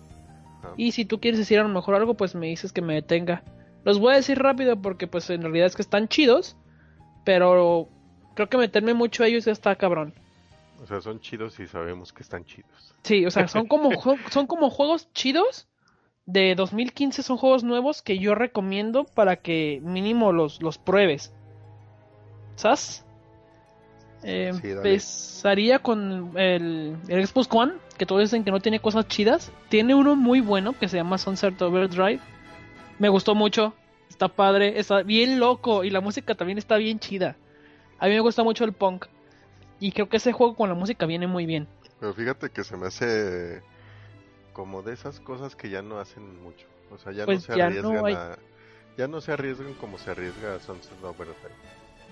Ah. 0.62 0.72
Y 0.76 0.92
si 0.92 1.04
tú 1.04 1.20
quieres 1.20 1.38
decir 1.38 1.58
a 1.58 1.62
lo 1.62 1.68
mejor 1.68 1.94
algo, 1.94 2.14
pues 2.14 2.34
me 2.34 2.48
dices 2.48 2.72
que 2.72 2.82
me 2.82 2.94
detenga. 2.94 3.42
Los 3.84 3.98
voy 3.98 4.12
a 4.12 4.16
decir 4.16 4.38
rápido 4.38 4.80
porque 4.80 5.06
pues 5.06 5.28
en 5.30 5.42
realidad 5.42 5.66
es 5.66 5.76
que 5.76 5.82
están 5.82 6.08
chidos, 6.08 6.56
pero 7.24 7.88
creo 8.34 8.48
que 8.48 8.56
meterme 8.58 8.94
mucho 8.94 9.22
a 9.22 9.26
ellos 9.26 9.44
ya 9.44 9.52
está 9.52 9.74
cabrón. 9.76 10.14
O 10.82 10.86
sea, 10.86 11.00
son 11.00 11.20
chidos 11.20 11.60
y 11.60 11.66
sabemos 11.66 12.12
que 12.12 12.22
están 12.22 12.44
chidos. 12.44 12.94
Sí, 13.02 13.24
o 13.24 13.30
sea, 13.30 13.46
son 13.48 13.66
como, 13.66 13.90
son 14.30 14.46
como 14.46 14.70
juegos 14.70 15.12
chidos 15.12 15.68
de 16.26 16.54
2015, 16.54 17.22
son 17.22 17.36
juegos 17.36 17.64
nuevos 17.64 18.02
que 18.02 18.18
yo 18.18 18.34
recomiendo 18.34 19.04
para 19.04 19.36
que 19.36 19.80
mínimo 19.82 20.32
los, 20.32 20.60
los 20.60 20.78
pruebes. 20.78 21.32
¿Sabes? 22.56 23.04
Eh, 24.24 24.52
Sí, 24.60 24.70
empezaría 24.70 25.80
con 25.80 26.32
el, 26.38 26.96
el 27.08 27.26
Xbox 27.26 27.48
One, 27.50 27.72
que 27.98 28.06
todos 28.06 28.22
dicen 28.22 28.44
que 28.44 28.50
no 28.50 28.60
tiene 28.60 28.80
cosas 28.80 29.08
chidas. 29.08 29.52
Tiene 29.68 29.94
uno 29.94 30.14
muy 30.16 30.40
bueno 30.40 30.78
que 30.78 30.88
se 30.88 30.96
llama 30.96 31.18
Sunset 31.18 31.60
Overdrive. 31.60 32.20
Me 32.98 33.08
gustó 33.08 33.34
mucho, 33.34 33.74
está 34.12 34.28
padre, 34.28 34.78
está 34.78 35.02
bien 35.02 35.40
loco 35.40 35.84
y 35.84 35.90
la 35.90 36.00
música 36.00 36.34
también 36.34 36.58
está 36.58 36.76
bien 36.76 36.98
chida. 36.98 37.36
A 37.98 38.06
mí 38.06 38.12
me 38.12 38.20
gusta 38.20 38.42
mucho 38.42 38.64
el 38.64 38.72
punk 38.72 39.06
y 39.80 39.90
creo 39.92 40.08
que 40.08 40.18
ese 40.18 40.32
juego 40.32 40.54
con 40.54 40.68
la 40.68 40.74
música 40.74 41.06
viene 41.06 41.26
muy 41.26 41.46
bien. 41.46 41.66
Pero 41.98 42.12
fíjate 42.14 42.50
que 42.50 42.62
se 42.64 42.76
me 42.76 42.86
hace 42.88 43.62
como 44.52 44.82
de 44.82 44.92
esas 44.92 45.18
cosas 45.20 45.56
que 45.56 45.70
ya 45.70 45.82
no 45.82 45.98
hacen 45.98 46.42
mucho. 46.42 46.66
O 46.90 46.98
sea, 46.98 47.12
ya 47.12 47.24
Pues 47.24 47.48
no 47.48 47.54
se 47.54 47.58
ya 47.58 47.66
arriesgan 47.66 47.94
no 47.94 48.04
hay- 48.06 48.14
a... 48.14 48.38
Ya 48.98 49.08
no 49.08 49.22
se 49.22 49.32
arriesgan 49.32 49.72
como 49.74 49.96
se 49.96 50.10
arriesga 50.10 50.60
Sunset 50.60 51.02
Overdrive. 51.02 51.34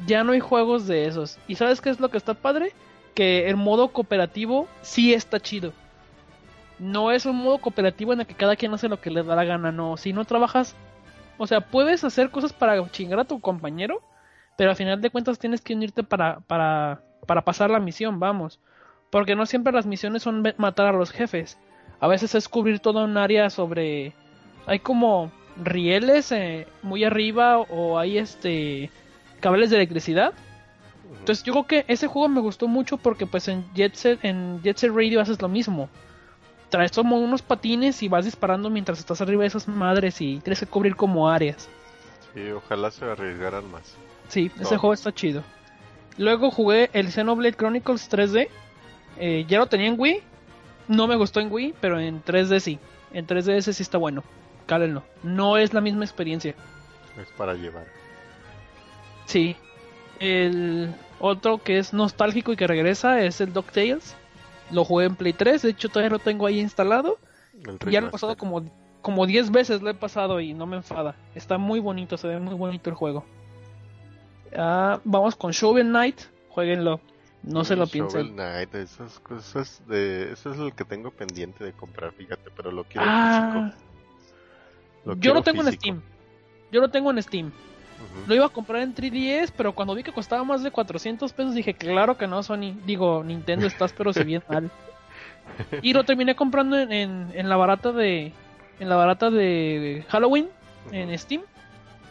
ya 0.07 0.25
no 0.25 0.33
hay 0.33 0.41
juegos 0.41 0.87
de 0.87 1.07
esos. 1.07 1.39
¿Y 1.47 1.57
sabes 1.57 1.83
qué 1.83 1.91
es 1.91 2.01
lo 2.01 2.09
que 2.09 2.17
está 2.17 2.33
padre? 2.33 2.73
Que 3.15 3.51
el 3.51 3.57
modo 3.57 3.89
cooperativo 3.89 4.67
sí 4.81 5.13
está 5.13 5.39
chido. 5.41 5.75
No 6.79 7.11
es 7.13 7.27
un 7.27 7.37
modo 7.37 7.59
cooperativo 7.59 8.15
en 8.15 8.21
el 8.21 8.27
que 8.27 8.35
cada 8.35 8.57
quien 8.57 8.73
hace 8.73 8.89
lo 8.89 8.99
que 9.01 9.11
le 9.11 9.23
da 9.23 9.37
la 9.37 9.45
gana, 9.45 9.71
no. 9.73 9.99
Si 9.99 10.15
no 10.15 10.25
trabajas, 10.25 10.75
o 11.43 11.47
sea, 11.47 11.63
puedes 11.63 12.05
hacer 12.05 12.31
cosas 12.31 12.53
para 12.53 12.87
chingar 12.91 13.19
a 13.19 13.25
tu 13.25 13.41
compañero, 13.41 14.03
pero 14.59 14.69
al 14.69 14.77
final 14.77 15.01
de 15.01 15.09
cuentas 15.09 15.39
tienes 15.39 15.63
que 15.63 15.73
unirte 15.73 16.03
para, 16.03 16.41
para, 16.41 17.01
para 17.27 17.47
pasar 17.47 17.71
la 17.71 17.81
misión, 17.81 18.21
vamos. 18.21 18.61
Porque 19.09 19.35
no 19.35 19.47
siempre 19.47 19.73
las 19.73 19.87
misiones 19.87 20.23
son 20.23 20.45
matar 20.59 20.89
a 20.89 20.93
los 20.93 21.11
jefes. 21.11 21.59
A 21.99 22.09
veces 22.09 22.35
es 22.35 22.47
cubrir 22.47 22.81
toda 22.81 23.05
un 23.05 23.17
área 23.17 23.49
sobre... 23.49 24.13
Hay 24.67 24.81
como 24.81 25.33
rieles 25.57 26.31
eh, 26.31 26.67
muy 26.83 27.05
arriba 27.05 27.59
o 27.59 27.99
hay 27.99 28.19
este 28.19 28.91
cables 29.41 29.71
de 29.71 29.77
electricidad. 29.77 30.35
Entonces 31.21 31.43
yo 31.43 31.55
creo 31.55 31.67
que 31.67 31.85
ese 31.89 32.07
juego 32.07 32.29
me 32.29 32.43
gustó 32.43 32.69
mucho 32.69 32.99
porque 32.99 33.25
pues 33.25 33.49
en 33.49 33.65
Jet 33.73 33.95
Set, 33.95 34.23
en 34.27 34.61
Jet 34.63 34.77
Set 34.77 34.93
Radio 34.95 35.23
haces 35.23 35.41
lo 35.41 35.49
mismo. 35.49 35.89
Traes 36.71 36.93
como 36.93 37.19
unos 37.19 37.43
patines 37.43 38.03
y 38.03 38.09
vas 38.09 38.25
disparando 38.25 38.71
mientras 38.71 38.99
estás 38.99 39.21
arriba 39.21 39.43
de 39.43 39.49
esas 39.49 39.69
madres 39.69 40.21
y 40.21 40.39
tienes 40.41 40.61
que 40.61 40.67
cubrir 40.67 40.97
como 40.97 41.29
áreas. 41.29 41.69
Sí, 42.33 42.49
ojalá 42.51 42.91
se 42.91 43.05
arriesgaran 43.05 43.71
más. 43.71 43.97
Sí, 44.29 44.51
ese 44.61 44.77
juego 44.77 44.95
está 44.95 45.13
chido. 45.13 45.43
Luego 46.17 46.51
jugué 46.51 46.91
el 46.93 47.11
Xenoblade 47.11 47.57
Chronicles 47.57 48.11
3D. 48.11 48.49
Eh, 49.19 49.45
ya 49.49 49.59
lo 49.59 49.67
tenía 49.67 49.89
en 49.89 49.99
Wii. 49.99 50.23
No 50.87 51.07
me 51.07 51.17
gustó 51.17 51.41
en 51.41 51.53
Wii, 51.53 51.75
pero 51.81 51.99
en 51.99 52.23
3D 52.23 52.61
sí. 52.61 52.79
En 53.13 53.27
3D 53.27 53.57
ese 53.57 53.73
sí 53.73 53.83
está 53.83 53.99
bueno. 53.99 54.23
Cálenlo. 54.67 55.03
No 55.23 55.57
es 55.57 55.75
la 55.75 55.81
misma 55.81 56.05
experiencia. 56.05 56.55
Es 57.21 57.29
para 57.37 57.55
llevar. 57.55 57.87
Sí. 59.27 59.57
El 60.21 60.95
otro 61.19 61.59
que 61.59 61.79
es 61.79 61.93
nostálgico 61.93 62.53
y 62.53 62.57
que 62.57 62.67
regresa 62.67 63.21
es 63.23 63.41
el 63.41 63.53
DuckTales. 63.53 64.15
Lo 64.73 64.85
jugué 64.85 65.07
en 65.07 65.17
Play 65.17 65.33
3, 65.33 65.63
de 65.63 65.71
hecho 65.71 65.89
todavía 65.89 66.11
lo 66.11 66.19
tengo 66.19 66.47
ahí 66.47 66.61
instalado. 66.61 67.19
Ya 67.91 68.01
lo 68.01 68.09
he 68.09 68.11
pasado 68.11 68.37
como 68.37 68.65
como 69.03 69.27
10 69.27 69.51
veces 69.51 69.83
lo 69.83 69.91
he 69.91 69.95
pasado 69.95 70.41
y 70.41 70.53
no 70.53 70.67
me 70.67 70.77
enfada. 70.77 71.17
Está 71.35 71.59
muy 71.59 71.81
bonito, 71.81 72.17
se 72.17 72.29
ve 72.29 72.39
muy 72.39 72.55
bonito 72.55 72.91
el 72.91 72.97
juego. 72.97 73.25
Ah, 74.57 75.01
vamos 75.05 75.37
con 75.37 75.53
Shovel 75.53 75.89
Knight, 75.89 76.21
jueguenlo. 76.49 77.01
No 77.43 77.65
se 77.65 77.77
lo 77.77 77.87
Shovel 77.87 78.09
piensen. 78.09 78.35
Knight, 78.35 78.75
esas 78.75 79.19
cosas 79.21 79.83
de... 79.87 80.33
Eso 80.33 80.53
es 80.53 80.59
el 80.59 80.75
que 80.75 80.85
tengo 80.85 81.11
pendiente 81.11 81.65
de 81.65 81.73
comprar, 81.73 82.13
fíjate, 82.13 82.51
pero 82.55 82.71
lo 82.71 82.85
quiero 82.85 83.07
Ah, 83.09 83.73
físico. 83.73 83.85
Lo 85.07 85.15
yo 85.15 85.21
quiero 85.21 85.35
lo 85.37 85.43
tengo 85.43 85.63
en. 85.63 85.73
Steam. 85.73 86.03
Yo 86.71 86.81
lo 86.81 86.91
tengo 86.91 87.11
en 87.11 87.23
Steam. 87.23 87.53
Lo 88.27 88.35
iba 88.35 88.47
a 88.47 88.51
comprar 88.51 88.83
en 88.83 88.95
3DS, 88.95 89.53
pero 89.57 89.75
cuando 89.75 89.95
vi 89.95 90.03
que 90.03 90.13
costaba 90.13 90.45
más 90.45 90.63
de 90.63 90.71
400 90.71 91.33
pesos 91.33 91.55
dije, 91.55 91.75
claro 91.75 92.17
que 92.17 92.27
no, 92.27 92.43
Sony. 92.43 92.75
Digo, 92.87 93.23
Nintendo 93.25 93.67
estás 93.67 93.93
pero 93.93 94.13
si 94.13 94.25
bien 94.25 94.43
mal. 94.49 94.71
Y 95.83 95.93
lo 95.93 96.05
terminé 96.05 96.37
comprando 96.37 96.79
en, 96.79 96.93
en, 96.93 97.31
en 97.35 97.49
la 97.49 97.57
barata 97.57 97.93
de 97.93 98.33
en 98.79 98.89
la 98.89 98.97
barata 98.97 99.31
de 99.31 100.05
Halloween 100.09 100.49
en 100.91 101.17
Steam 101.19 101.43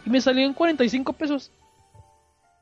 y 0.05 0.09
me 0.09 0.21
salió 0.21 0.45
en 0.45 0.53
45 0.53 1.13
pesos. 1.13 1.51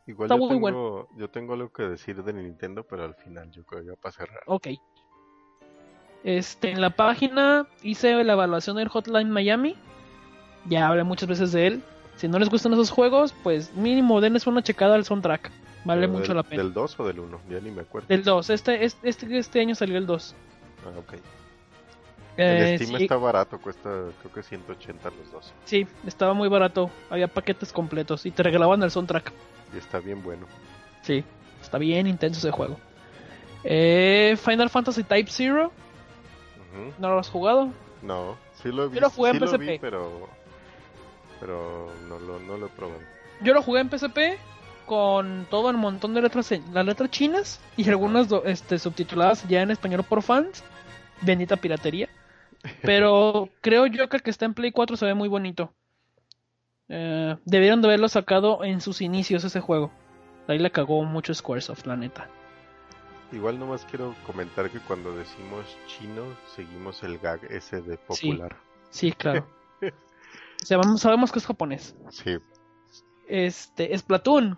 Igual 0.07 0.27
está 0.27 0.35
yo 0.35 0.39
muy 0.39 0.49
tengo, 0.49 0.61
bueno. 0.61 1.07
yo 1.17 1.29
tengo 1.29 1.53
algo 1.53 1.71
que 1.71 1.83
decir 1.83 2.23
de 2.23 2.33
Nintendo, 2.33 2.83
pero 2.83 3.03
al 3.03 3.15
final 3.15 3.51
yo 3.51 3.65
creo 3.65 3.83
que 3.83 4.01
para 4.01 4.13
cerrar. 4.13 4.41
Ok. 4.45 4.67
Este, 6.23 6.71
en 6.71 6.81
la 6.81 6.91
página 6.91 7.67
hice 7.83 8.23
la 8.23 8.33
evaluación 8.33 8.77
del 8.77 8.87
Hotline 8.87 9.29
Miami. 9.29 9.75
Ya 10.65 10.87
hablé 10.87 11.03
muchas 11.03 11.27
veces 11.27 11.51
de 11.51 11.67
él. 11.67 11.83
Si 12.17 12.27
no 12.27 12.37
les 12.39 12.49
gustan 12.49 12.73
esos 12.73 12.89
juegos, 12.91 13.33
pues 13.43 13.73
mínimo 13.73 14.19
denles 14.21 14.45
una 14.47 14.61
checada 14.61 14.95
al 14.95 15.05
soundtrack. 15.05 15.51
Vale 15.85 16.01
Pero 16.01 16.13
mucho 16.13 16.27
del, 16.27 16.37
la 16.37 16.43
pena. 16.43 16.63
¿Del 16.63 16.73
2 16.73 16.99
o 16.99 17.07
del 17.07 17.19
1? 17.19 17.41
Ya 17.49 17.59
ni 17.61 17.71
me 17.71 17.81
acuerdo. 17.81 18.07
Del 18.09 18.23
2. 18.23 18.49
Este, 18.49 18.83
este, 18.83 19.07
este, 19.07 19.37
este 19.37 19.61
año 19.61 19.75
salió 19.75 19.97
el 19.97 20.05
2. 20.05 20.35
Ah, 20.85 20.99
ok. 20.99 21.13
Eh, 22.37 22.71
en 22.73 22.79
Steam 22.79 22.97
sí, 22.97 23.03
está 23.05 23.15
barato, 23.17 23.59
cuesta 23.59 23.89
creo 24.19 24.31
que 24.31 24.43
180 24.43 25.09
los 25.09 25.31
dos. 25.31 25.53
sí, 25.65 25.87
estaba 26.05 26.33
muy 26.35 26.47
barato. 26.49 26.91
Había 27.09 27.27
paquetes 27.27 27.73
completos 27.73 28.27
y 28.27 28.31
te 28.31 28.43
regalaban 28.43 28.83
el 28.83 28.91
soundtrack. 28.91 29.31
Y 29.73 29.77
está 29.77 29.99
bien 29.99 30.21
bueno. 30.21 30.45
Sí, 31.01 31.23
está 31.61 31.79
bien 31.79 32.05
intenso 32.05 32.39
ese 32.39 32.51
juego. 32.51 32.77
Eh, 33.63 34.37
Final 34.43 34.69
Fantasy 34.69 35.03
Type 35.03 35.31
Zero. 35.31 35.71
¿no 36.99 37.09
lo 37.09 37.19
has 37.19 37.29
jugado? 37.29 37.69
No, 38.03 38.37
sí 38.61 38.69
lo 38.71 38.85
he 38.85 38.89
Yo 38.93 39.01
lo 39.01 39.07
visto, 39.07 39.09
jugué 39.09 39.29
en 39.31 39.35
sí 39.35 39.39
lo 39.39 39.47
PSP. 39.47 39.59
vi, 39.61 39.79
pero, 39.79 40.29
pero 41.39 41.91
no, 42.07 42.19
lo, 42.19 42.39
no 42.39 42.57
lo 42.57 42.67
he 42.67 42.69
probado. 42.69 43.01
Yo 43.41 43.53
lo 43.53 43.61
jugué 43.61 43.81
en 43.81 43.89
PSP 43.89 44.17
con 44.85 45.45
todo 45.49 45.69
el 45.69 45.77
montón 45.77 46.13
de 46.13 46.21
letras, 46.21 46.51
las 46.71 46.85
letras 46.85 47.11
chinas 47.11 47.59
y 47.75 47.87
algunas 47.89 48.27
este, 48.45 48.79
subtituladas 48.79 49.47
ya 49.47 49.61
en 49.61 49.71
español 49.71 50.03
por 50.03 50.23
fans. 50.23 50.63
Bendita 51.21 51.57
piratería. 51.57 52.09
Pero 52.81 53.49
creo 53.61 53.85
yo 53.87 54.07
que 54.09 54.17
el 54.17 54.23
que 54.23 54.29
está 54.29 54.45
en 54.45 54.53
Play 54.53 54.71
4 54.71 54.97
se 54.97 55.05
ve 55.05 55.13
muy 55.13 55.27
bonito. 55.27 55.73
Eh, 56.89 57.35
debieron 57.43 57.81
de 57.81 57.89
haberlo 57.89 58.07
sacado 58.07 58.63
en 58.63 58.81
sus 58.81 59.01
inicios 59.01 59.43
ese 59.43 59.59
juego. 59.59 59.91
Ahí 60.47 60.57
le 60.57 60.71
cagó 60.71 61.03
mucho 61.03 61.33
Squaresoft, 61.33 61.85
la 61.85 61.97
neta. 61.97 62.29
Igual 63.33 63.59
nomás 63.59 63.85
quiero 63.85 64.15
comentar 64.25 64.69
que 64.69 64.79
cuando 64.79 65.13
decimos 65.13 65.65
chino, 65.87 66.23
seguimos 66.55 67.03
el 67.03 67.19
gag 67.19 67.43
ese 67.49 67.81
de 67.81 67.97
popular. 67.97 68.55
Sí, 68.89 69.11
claro. 69.11 69.45
Sabemos, 70.67 71.01
sabemos 71.01 71.31
que 71.31 71.39
es 71.39 71.45
japonés. 71.45 71.95
Sí. 72.09 72.37
Este, 73.27 73.97
Splatoon. 73.97 74.57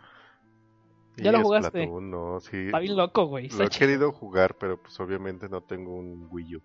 ¿Ya 1.18 1.30
Y 1.30 1.34
lo 1.34 1.44
jugaste? 1.44 1.84
Splatoon, 1.84 2.10
no, 2.10 2.40
sí. 2.40 2.58
Está 2.58 2.80
bien 2.80 2.98
loco, 2.98 3.26
güey. 3.26 3.50
Lo 3.50 3.66
he 3.66 3.70
querido 3.70 4.12
jugar, 4.12 4.56
pero 4.56 4.82
pues 4.82 5.00
obviamente 5.00 5.48
no 5.50 5.62
tengo 5.62 5.94
un 5.94 6.28
Wii 6.32 6.56
U. 6.56 6.62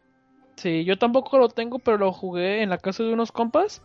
Sí, 0.56 0.84
yo 0.84 0.96
tampoco 0.96 1.36
lo 1.36 1.48
tengo, 1.50 1.78
pero 1.78 1.98
lo 1.98 2.12
jugué 2.12 2.62
en 2.62 2.70
la 2.70 2.78
casa 2.78 3.02
de 3.02 3.12
unos 3.12 3.32
compas 3.32 3.82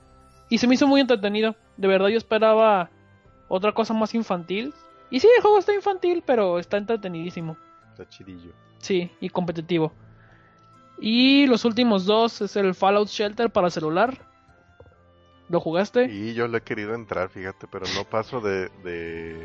y 0.49 0.59
se 0.59 0.67
me 0.67 0.75
hizo 0.75 0.87
muy 0.87 1.01
entretenido. 1.01 1.55
De 1.75 1.87
verdad 1.89 2.07
yo 2.07 2.17
esperaba 2.17 2.89
otra 3.49 3.73
cosa 3.73 3.93
más 3.93 4.15
infantil. 4.15 4.73
Y 5.09 5.19
sí, 5.19 5.27
el 5.35 5.41
juego 5.41 5.59
está 5.59 5.73
infantil, 5.73 6.23
pero 6.25 6.57
está 6.57 6.77
entretenidísimo. 6.77 7.57
Está 7.91 8.07
chidillo. 8.07 8.53
Sí, 8.77 9.11
y 9.19 9.27
competitivo. 9.27 9.91
Y 11.01 11.47
los 11.47 11.65
últimos 11.65 12.05
dos 12.05 12.41
es 12.41 12.55
el 12.55 12.75
Fallout 12.75 13.09
Shelter 13.09 13.49
para 13.49 13.69
celular. 13.69 14.28
¿Lo 15.49 15.59
jugaste? 15.59 16.05
Y 16.05 16.33
yo 16.33 16.47
le 16.47 16.59
he 16.59 16.61
querido 16.61 16.93
entrar, 16.93 17.29
fíjate, 17.29 17.67
pero 17.67 17.85
no 17.95 18.03
paso 18.03 18.39
de, 18.39 18.69
de, 18.83 19.35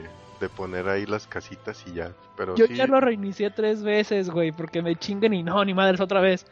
de 0.40 0.48
poner 0.50 0.88
ahí 0.88 1.06
las 1.06 1.26
casitas 1.26 1.82
y 1.86 1.94
ya. 1.94 2.12
Pero 2.36 2.54
Yo 2.56 2.66
sí, 2.66 2.74
ya 2.76 2.86
lo 2.86 3.00
reinicié 3.00 3.50
tres 3.50 3.82
veces, 3.82 4.28
güey, 4.30 4.52
porque 4.52 4.82
me 4.82 4.96
chinguen 4.96 5.32
y 5.34 5.42
no, 5.42 5.64
ni 5.64 5.72
madres 5.74 6.00
otra 6.00 6.20
vez. 6.20 6.46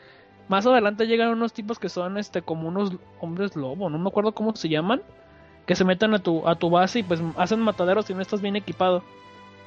Más 0.48 0.66
adelante 0.66 1.07
llegan 1.07 1.28
unos 1.28 1.53
tipos 1.53 1.78
que 1.78 1.88
son 1.88 2.18
este 2.18 2.42
como 2.42 2.66
unos 2.68 2.92
hombres 3.20 3.55
lobo, 3.55 3.88
no 3.90 3.98
me 3.98 4.09
acuerdo 4.09 4.32
cómo 4.32 4.55
se 4.57 4.68
llaman, 4.68 5.03
que 5.66 5.76
se 5.76 5.84
meten 5.84 6.14
a 6.14 6.18
tu 6.18 6.46
a 6.48 6.57
tu 6.57 6.68
base 6.68 6.98
y 7.00 7.03
pues 7.05 7.20
hacen 7.36 7.61
mataderos 7.61 8.07
si 8.07 8.14
no 8.14 8.20
estás 8.22 8.40
bien 8.40 8.57
equipado. 8.57 9.03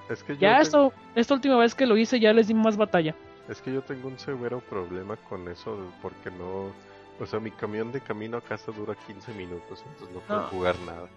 es 0.09 0.21
que 0.23 0.35
Ya 0.37 0.49
tengo- 0.57 0.61
esto 0.61 0.93
esta 1.15 1.33
última 1.35 1.57
vez 1.57 1.75
que 1.75 1.85
lo 1.85 1.95
hice 1.95 2.19
ya 2.19 2.33
les 2.33 2.47
di 2.47 2.53
más 2.53 2.75
batalla. 2.75 3.15
Es 3.47 3.61
que 3.61 3.71
yo 3.73 3.81
tengo 3.83 4.07
un 4.07 4.17
severo 4.19 4.59
problema 4.61 5.15
con 5.29 5.47
eso 5.47 5.77
porque 6.01 6.29
no... 6.31 6.71
O 7.19 7.25
sea, 7.25 7.39
mi 7.39 7.51
camión 7.51 7.91
de 7.91 8.01
camino 8.01 8.37
a 8.37 8.41
casa 8.41 8.71
dura 8.71 8.93
15 9.07 9.33
minutos, 9.33 9.83
entonces 9.87 10.13
no 10.13 10.19
puedo 10.21 10.41
No. 10.41 10.47
jugar 10.47 10.77
nada. 10.79 11.07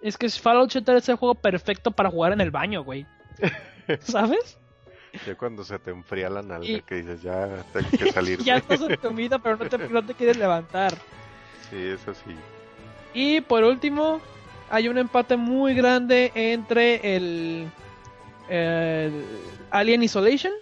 Es 0.00 0.16
que 0.16 0.28
Fallout 0.30 0.70
Shelter 0.70 0.96
es 0.96 1.08
el 1.10 1.16
juego 1.16 1.34
perfecto 1.34 1.90
para 1.90 2.10
jugar 2.10 2.32
en 2.32 2.40
el 2.40 2.50
baño, 2.50 2.82
güey. 2.82 3.06
¿Sabes? 4.00 4.58
Ya 5.26 5.34
cuando 5.36 5.64
se 5.64 5.78
te 5.78 5.90
enfría 5.90 6.30
la 6.30 6.40
nalga 6.42 6.66
Y- 6.68 6.80
que 6.82 6.94
dices, 6.96 7.20
ya 7.22 7.62
tengo 7.72 7.88
que 7.98 8.12
salir. 8.12 8.38
ya 8.42 8.56
estás 8.56 8.80
en 8.80 8.96
comida, 8.96 9.38
pero 9.38 9.56
no 9.58 9.68
te, 9.68 9.76
no 9.88 10.04
te 10.06 10.14
quieres 10.14 10.38
levantar. 10.38 10.94
Sí, 11.68 11.76
eso 11.76 12.14
sí. 12.14 12.34
Y 13.12 13.40
por 13.42 13.64
último, 13.64 14.20
hay 14.70 14.88
un 14.88 14.96
empate 14.96 15.36
muy 15.36 15.74
grande 15.74 16.32
entre 16.34 17.16
el, 17.16 17.68
el 18.48 19.24
Alien 19.70 20.02
Isolation, 20.04 20.52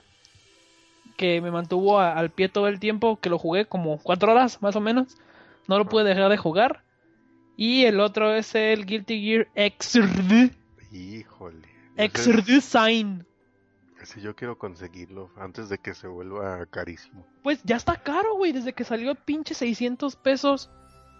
que 1.18 1.42
me 1.42 1.50
mantuvo 1.50 1.98
a- 2.00 2.12
al 2.14 2.30
pie 2.30 2.48
todo 2.48 2.68
el 2.68 2.80
tiempo, 2.80 3.18
que 3.20 3.28
lo 3.28 3.38
jugué 3.38 3.66
como 3.66 3.98
cuatro 3.98 4.32
horas 4.32 4.62
más 4.62 4.74
o 4.76 4.80
menos. 4.80 5.18
No 5.66 5.76
lo 5.76 5.84
pude 5.86 6.04
dejar 6.04 6.30
de 6.30 6.38
jugar. 6.38 6.82
Y 7.56 7.84
el 7.84 8.00
otro 8.00 8.32
es 8.32 8.54
el 8.54 8.86
Guilty 8.86 9.20
Gear 9.20 9.48
Xrd, 9.78 10.52
Híjole. 10.92 11.68
Xrd 11.96 12.60
Sign. 12.62 13.26
ese 14.00 14.20
yo 14.20 14.36
quiero 14.36 14.56
conseguirlo 14.56 15.30
antes 15.36 15.68
de 15.68 15.78
que 15.78 15.92
se 15.92 16.06
vuelva 16.06 16.64
carísimo. 16.66 17.26
Pues 17.42 17.60
ya 17.64 17.74
está 17.76 17.96
caro, 17.96 18.36
güey, 18.36 18.52
desde 18.52 18.72
que 18.72 18.84
salió 18.84 19.14
pinche 19.16 19.54
600 19.54 20.14
pesos. 20.16 20.70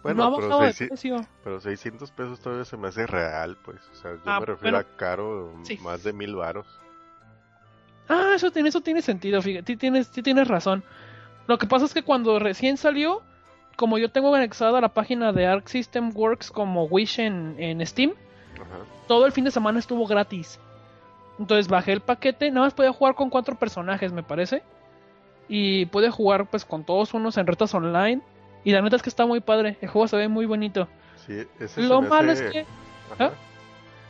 Bueno, 0.05 0.18
no 0.22 0.28
ha 0.32 0.36
pero, 0.36 0.49
bajado 0.49 0.62
de 0.64 0.70
seisci- 0.74 0.88
precio. 0.88 1.26
pero 1.42 1.61
600 1.61 2.12
pesos 2.12 2.38
todavía 2.40 2.64
se 2.64 2.76
me 2.76 2.86
hace 2.86 3.05
real, 3.09 3.59
pues. 3.64 3.80
O 3.90 3.94
sea, 3.96 4.12
yo 4.12 4.20
Ah, 4.26 4.38
me 4.38 4.46
refiero 4.46 4.78
a 4.78 4.84
caro, 4.84 5.53
Sí. 5.64 5.76
más 5.82 6.05
de 6.05 6.12
mil 6.12 6.36
varos. 6.36 6.68
Ah, 8.09 8.33
eso 8.35 8.51
tiene, 8.51 8.71
eso 8.71 8.81
tiene 8.81 9.03
sentido, 9.03 9.43
fíjate, 9.43 9.77
tienes, 9.77 10.11
tienes 10.11 10.49
razón. 10.49 10.83
Lo 11.47 11.59
que 11.59 11.67
pasa 11.67 11.85
es 11.85 11.95
que 11.95 12.03
cuando 12.03 12.39
recién 12.39 12.77
salió, 12.77 13.23
como 13.77 13.99
yo 13.99 14.11
tengo 14.11 14.35
anexada 14.35 14.81
la 14.81 14.89
página 14.89 15.33
de 15.33 15.47
Arc 15.47 15.69
System 15.69 16.11
Works 16.15 16.51
como 16.51 16.85
Wish 16.85 17.21
en, 17.21 17.57
en 17.59 17.87
Steam, 17.87 18.13
Ajá. 18.55 18.85
todo 19.07 19.27
el 19.27 19.33
fin 19.33 19.45
de 19.45 19.51
semana 19.51 19.79
estuvo 19.79 20.07
gratis. 20.07 20.59
Entonces 21.39 21.69
bajé 21.69 21.93
el 21.93 22.01
paquete, 22.01 22.51
nada 22.51 22.67
más 22.67 22.75
podía 22.75 22.93
jugar 22.93 23.15
con 23.15 23.31
cuatro 23.31 23.57
personajes, 23.57 24.13
me 24.13 24.23
parece. 24.23 24.63
Y 25.49 25.87
pude 25.87 26.11
jugar 26.11 26.47
pues 26.47 26.65
con 26.65 26.85
todos 26.85 27.15
unos 27.15 27.37
en 27.37 27.47
retas 27.47 27.73
online. 27.75 28.21
Y 28.65 28.73
la 28.73 28.83
neta 28.83 28.97
es 28.97 29.03
que 29.03 29.09
está 29.09 29.25
muy 29.25 29.41
padre, 29.41 29.79
el 29.81 29.89
juego 29.89 30.09
se 30.09 30.17
ve 30.17 30.29
muy 30.29 30.47
bonito. 30.47 30.89
Sí, 31.27 31.47
ese 31.61 31.83
Lo 31.83 32.03
malo 32.03 32.33
hace... 32.33 32.47
es 32.47 32.53
que... 32.53 32.67
¿Ah? 33.19 33.31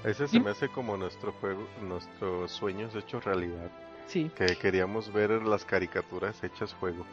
Ese 0.04 0.28
se 0.28 0.40
me 0.40 0.50
hace 0.50 0.68
como 0.68 0.96
nuestro 0.96 1.32
juego, 1.32 1.66
nuestros 1.82 2.52
sueños 2.52 2.94
hechos 2.94 3.24
realidad. 3.24 3.70
Sí, 4.08 4.30
Que 4.36 4.56
queríamos 4.56 5.12
ver 5.12 5.30
las 5.42 5.64
caricaturas 5.64 6.42
hechas 6.42 6.74
juego. 6.74 7.04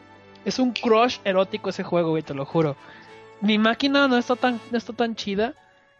es 0.45 0.59
un 0.59 0.71
crush 0.73 1.19
erótico 1.23 1.69
ese 1.69 1.83
juego, 1.83 2.09
güey, 2.11 2.23
te 2.23 2.33
lo 2.33 2.45
juro. 2.45 2.75
Mi 3.41 3.57
máquina 3.59 4.07
no 4.07 4.17
está 4.17 4.35
tan, 4.35 4.59
no 4.71 4.77
está 4.77 4.93
tan 4.93 5.15
chida. 5.15 5.53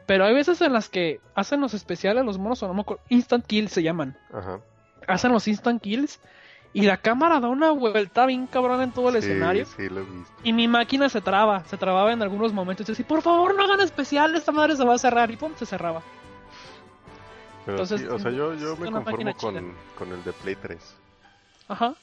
Pero 0.05 0.23
hay 0.25 0.33
veces 0.35 0.61
en 0.61 0.71
las 0.71 0.87
que 0.87 1.19
hacen 1.33 1.59
los 1.61 1.73
especiales, 1.73 2.23
los 2.23 2.37
monos, 2.37 2.61
o 2.63 2.67
no 2.67 2.73
me 2.75 2.81
acuerdo, 2.81 3.01
Instant 3.09 3.45
Kills 3.45 3.71
se 3.71 3.81
llaman. 3.83 4.15
Ajá. 4.31 4.59
Hacen 5.07 5.31
los 5.31 5.47
Instant 5.47 5.81
Kills 5.81 6.19
y 6.73 6.83
la 6.83 6.97
cámara 6.97 7.39
da 7.39 7.47
una 7.49 7.71
vuelta 7.71 8.25
bien 8.27 8.45
cabrón 8.47 8.81
en 8.83 8.91
todo 8.91 9.09
el 9.09 9.15
Sí, 9.21 9.29
escenario. 9.29 9.65
Sí, 9.65 9.89
lo 9.89 10.01
he 10.01 10.03
visto. 10.03 10.33
Y 10.43 10.53
mi 10.53 10.67
máquina 10.67 11.09
se 11.09 11.21
traba, 11.21 11.63
se 11.65 11.77
trababa 11.77 12.13
en 12.13 12.21
algunos 12.21 12.53
momentos. 12.53 12.87
Y 12.87 12.91
decía, 12.91 13.07
por 13.07 13.21
favor, 13.23 13.55
no 13.55 13.63
hagan 13.63 13.81
especial, 13.81 14.35
esta 14.35 14.51
madre 14.51 14.75
se 14.75 14.85
va 14.85 14.93
a 14.93 14.97
cerrar. 14.99 15.31
Y 15.31 15.37
pum, 15.37 15.53
se 15.55 15.65
cerraba. 15.65 16.01
Pero 17.65 17.79
entonces, 17.79 18.01
sí, 18.01 18.07
o 18.07 18.19
sea, 18.19 18.31
yo, 18.31 18.53
yo 18.53 18.77
me 18.77 18.91
conformo 18.91 19.35
con, 19.35 19.73
con 19.97 20.11
el 20.11 20.23
de 20.23 20.33
Play 20.33 20.55
3. 20.55 20.95
Ajá. 21.67 21.95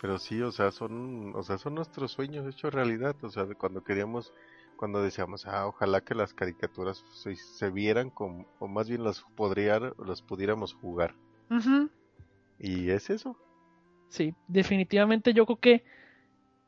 Pero 0.00 0.18
sí, 0.18 0.42
o 0.42 0.52
sea, 0.52 0.70
son, 0.70 1.34
o 1.34 1.42
sea, 1.42 1.56
son 1.56 1.74
nuestros 1.74 2.12
sueños 2.12 2.46
hechos 2.46 2.74
realidad. 2.74 3.16
O 3.22 3.30
sea, 3.30 3.46
cuando 3.56 3.82
queríamos, 3.82 4.34
cuando 4.76 5.02
decíamos, 5.02 5.46
ah, 5.46 5.66
ojalá 5.66 6.02
que 6.02 6.14
las 6.14 6.34
caricaturas 6.34 7.02
se, 7.14 7.34
se 7.36 7.70
vieran 7.70 8.10
como, 8.10 8.46
o 8.58 8.68
más 8.68 8.88
bien 8.88 9.02
las 9.02 9.22
podría, 9.34 9.80
las 10.04 10.20
pudiéramos 10.20 10.74
jugar. 10.74 11.14
Ujú. 11.50 11.88
Y 12.58 12.90
es 12.90 13.08
eso. 13.08 13.36
Sí, 14.10 14.34
definitivamente 14.46 15.32
yo 15.32 15.46
creo 15.46 15.58
que. 15.58 15.84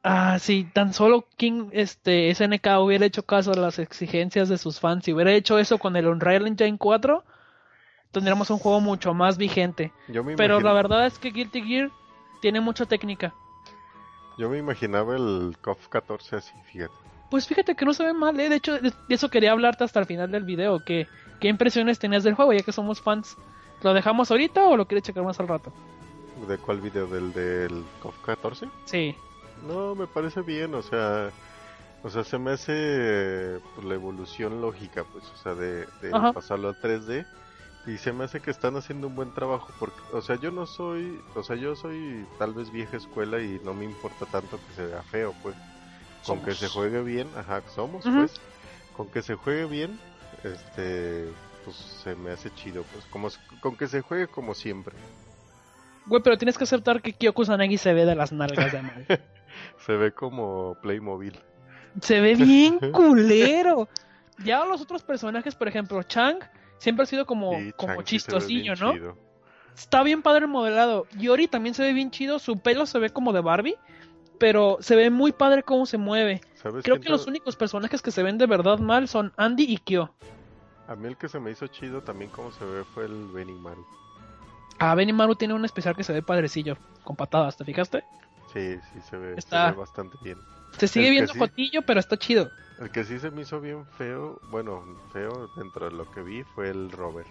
Ah, 0.02 0.38
si 0.38 0.64
tan 0.64 0.92
solo 0.92 1.26
King, 1.36 1.68
este, 1.72 2.32
SNK 2.32 2.78
hubiera 2.80 3.06
hecho 3.06 3.24
caso 3.24 3.50
a 3.52 3.56
las 3.56 3.80
exigencias 3.80 4.48
de 4.48 4.56
sus 4.56 4.78
fans 4.78 5.06
y 5.08 5.12
hubiera 5.12 5.32
hecho 5.32 5.58
eso 5.58 5.78
con 5.78 5.96
el 5.96 6.06
Unreal 6.06 6.46
Engine 6.46 6.78
4, 6.78 7.24
tendríamos 8.16 8.48
un 8.50 8.58
juego 8.58 8.80
mucho 8.80 9.12
más 9.12 9.36
vigente. 9.36 9.92
Yo 10.08 10.24
me, 10.24 10.34
Pero 10.36 10.54
imagino- 10.54 10.68
la 10.68 10.74
verdad 10.74 11.06
es 11.06 11.18
que 11.18 11.30
Guilty 11.30 11.60
Gear 11.62 11.90
tiene 12.40 12.60
mucha 12.60 12.86
técnica. 12.86 13.34
yo 14.38 14.48
me 14.50 14.58
imaginaba 14.58 15.16
el 15.16 15.56
KOF 15.60 15.88
14 15.88 16.36
así, 16.36 16.54
fíjate. 16.72 16.92
Pues 17.30 17.46
fíjate 17.46 17.74
que 17.74 17.84
no 17.84 17.92
se 17.92 18.04
ve 18.04 18.12
mal, 18.14 18.38
¿eh? 18.40 18.48
De 18.48 18.56
hecho, 18.56 18.78
de 18.78 18.92
eso 19.08 19.28
quería 19.30 19.52
hablarte 19.52 19.84
hasta 19.84 20.00
el 20.00 20.06
final 20.06 20.30
del 20.30 20.44
video. 20.44 20.84
Que, 20.84 21.06
¿Qué 21.40 21.48
impresiones 21.48 21.98
tenías 21.98 22.22
del 22.24 22.34
juego, 22.34 22.52
ya 22.52 22.62
que 22.62 22.72
somos 22.72 23.00
fans? 23.02 23.36
¿Lo 23.82 23.92
dejamos 23.92 24.30
ahorita 24.30 24.64
o 24.68 24.76
lo 24.76 24.86
quieres 24.86 25.02
checar 25.04 25.22
más 25.24 25.38
al 25.40 25.48
rato? 25.48 25.72
¿De 26.48 26.56
cuál 26.58 26.80
video? 26.80 27.06
¿Del 27.06 27.32
del 27.32 27.84
KOF 28.02 28.16
14? 28.24 28.68
Sí. 28.86 29.14
No, 29.66 29.94
me 29.94 30.06
parece 30.06 30.40
bien, 30.42 30.74
o 30.74 30.82
sea, 30.82 31.30
o 32.02 32.10
sea, 32.10 32.22
se 32.24 32.38
me 32.38 32.52
hace 32.52 33.58
pues, 33.74 33.86
la 33.86 33.94
evolución 33.94 34.60
lógica, 34.60 35.04
pues, 35.12 35.24
o 35.34 35.36
sea, 35.38 35.54
de, 35.54 35.86
de 36.02 36.10
pasarlo 36.34 36.68
a 36.68 36.74
3D 36.74 37.26
y 37.86 37.98
se 37.98 38.12
me 38.12 38.24
hace 38.24 38.40
que 38.40 38.50
están 38.50 38.76
haciendo 38.76 39.06
un 39.06 39.14
buen 39.14 39.32
trabajo 39.32 39.68
porque, 39.78 40.00
o 40.12 40.20
sea, 40.20 40.36
yo 40.36 40.50
no 40.50 40.66
soy, 40.66 41.20
o 41.34 41.42
sea, 41.42 41.56
yo 41.56 41.76
soy 41.76 42.26
tal 42.38 42.52
vez 42.52 42.70
vieja 42.72 42.96
escuela 42.96 43.40
y 43.40 43.60
no 43.64 43.74
me 43.74 43.84
importa 43.84 44.26
tanto 44.26 44.58
que 44.58 44.74
se 44.74 44.86
vea 44.86 45.02
feo, 45.02 45.34
pues, 45.42 45.54
con 46.26 46.42
que 46.42 46.54
se 46.54 46.68
juegue 46.68 47.02
bien, 47.02 47.28
ajá, 47.36 47.62
somos, 47.74 48.04
pues, 48.04 48.40
con 48.96 49.08
que 49.08 49.22
se 49.22 49.36
juegue 49.36 49.66
bien, 49.66 50.00
este, 50.42 51.28
pues, 51.64 51.76
se 51.76 52.16
me 52.16 52.32
hace 52.32 52.52
chido, 52.54 52.84
pues, 52.92 53.04
como, 53.06 53.28
con 53.60 53.76
que 53.76 53.86
se 53.86 54.00
juegue 54.00 54.26
como 54.26 54.54
siempre, 54.54 54.96
Güey, 56.06 56.22
pero 56.22 56.38
tienes 56.38 56.56
que 56.56 56.64
aceptar 56.64 57.02
que 57.02 57.12
Kyoko 57.12 57.44
Sanagi 57.44 57.78
se 57.78 57.92
ve 57.92 58.04
de 58.04 58.14
las 58.14 58.32
nalgas 58.32 58.72
de 58.72 58.82
mal. 58.82 59.06
se 59.84 59.92
ve 59.96 60.12
como 60.12 60.76
Playmobil. 60.80 61.36
Se 62.00 62.20
ve 62.20 62.36
bien 62.36 62.78
culero. 62.92 63.88
Ya 64.44 64.64
los 64.64 64.80
otros 64.80 65.02
personajes, 65.02 65.54
por 65.56 65.66
ejemplo, 65.66 66.02
Chang, 66.04 66.38
siempre 66.78 67.04
ha 67.04 67.06
sido 67.06 67.26
como, 67.26 67.52
como 67.76 67.96
se 67.96 68.04
chistosillo, 68.04 68.74
¿no? 68.76 68.92
chido. 68.92 69.16
Está 69.76 70.02
bien 70.02 70.22
padre 70.22 70.46
el 70.46 70.50
modelado. 70.50 71.06
Yori 71.18 71.48
también 71.48 71.74
se 71.74 71.82
ve 71.82 71.92
bien 71.92 72.10
chido. 72.10 72.38
Su 72.38 72.58
pelo 72.58 72.86
se 72.86 72.98
ve 72.98 73.10
como 73.10 73.32
de 73.32 73.40
Barbie. 73.40 73.76
Pero 74.38 74.78
se 74.80 74.96
ve 74.96 75.10
muy 75.10 75.32
padre 75.32 75.62
cómo 75.62 75.86
se 75.86 75.96
mueve. 75.96 76.40
¿Sabes 76.54 76.84
Creo 76.84 77.00
que 77.00 77.08
los 77.08 77.26
únicos 77.26 77.56
personajes 77.56 78.02
que 78.02 78.10
se 78.10 78.22
ven 78.22 78.36
de 78.38 78.46
verdad 78.46 78.78
mal 78.78 79.08
son 79.08 79.32
Andy 79.36 79.64
y 79.64 79.78
Kyo. 79.78 80.10
A 80.88 80.94
mí 80.94 81.08
el 81.08 81.16
que 81.16 81.28
se 81.28 81.40
me 81.40 81.50
hizo 81.50 81.66
chido 81.68 82.02
también 82.02 82.30
como 82.30 82.52
se 82.52 82.64
ve 82.64 82.84
fue 82.84 83.06
el 83.06 83.28
Benimaru. 83.28 83.84
Ah, 84.78 84.94
Benimaru 84.94 85.34
tiene 85.36 85.54
un 85.54 85.64
especial 85.64 85.96
que 85.96 86.04
se 86.04 86.12
ve 86.12 86.22
padrecillo. 86.22 86.76
Con 87.02 87.16
patadas, 87.16 87.56
¿te 87.56 87.64
fijaste? 87.64 88.04
Sí, 88.52 88.76
sí 88.92 89.00
se 89.08 89.16
ve, 89.16 89.32
se 89.34 89.38
Está- 89.38 89.70
ve 89.70 89.76
bastante 89.78 90.16
bien. 90.22 90.38
Se 90.78 90.88
sigue 90.88 91.06
El 91.06 91.12
viendo 91.12 91.32
sí. 91.32 91.38
jotillo, 91.38 91.82
pero 91.82 92.00
está 92.00 92.16
chido. 92.16 92.50
El 92.80 92.90
que 92.90 93.04
sí 93.04 93.18
se 93.18 93.30
me 93.30 93.42
hizo 93.42 93.60
bien 93.60 93.86
feo, 93.98 94.38
bueno, 94.50 94.84
feo 95.12 95.48
dentro 95.56 95.88
de 95.88 95.96
lo 95.96 96.10
que 96.10 96.22
vi 96.22 96.42
fue 96.42 96.68
el 96.68 96.90
Robert. 96.90 97.28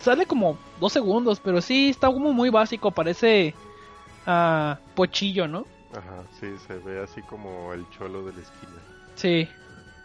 Sale 0.00 0.26
como 0.26 0.56
dos 0.80 0.92
segundos, 0.92 1.40
pero 1.40 1.60
sí 1.60 1.90
está 1.90 2.08
como 2.08 2.32
muy 2.32 2.50
básico. 2.50 2.90
Parece 2.90 3.54
ah, 4.26 4.78
pochillo, 4.94 5.48
¿no? 5.48 5.66
Ajá, 5.92 6.22
sí, 6.38 6.46
se 6.66 6.74
ve 6.78 7.02
así 7.02 7.22
como 7.22 7.72
el 7.72 7.88
cholo 7.90 8.24
de 8.24 8.32
la 8.32 8.40
esquina. 8.40 8.72
Sí. 9.16 9.48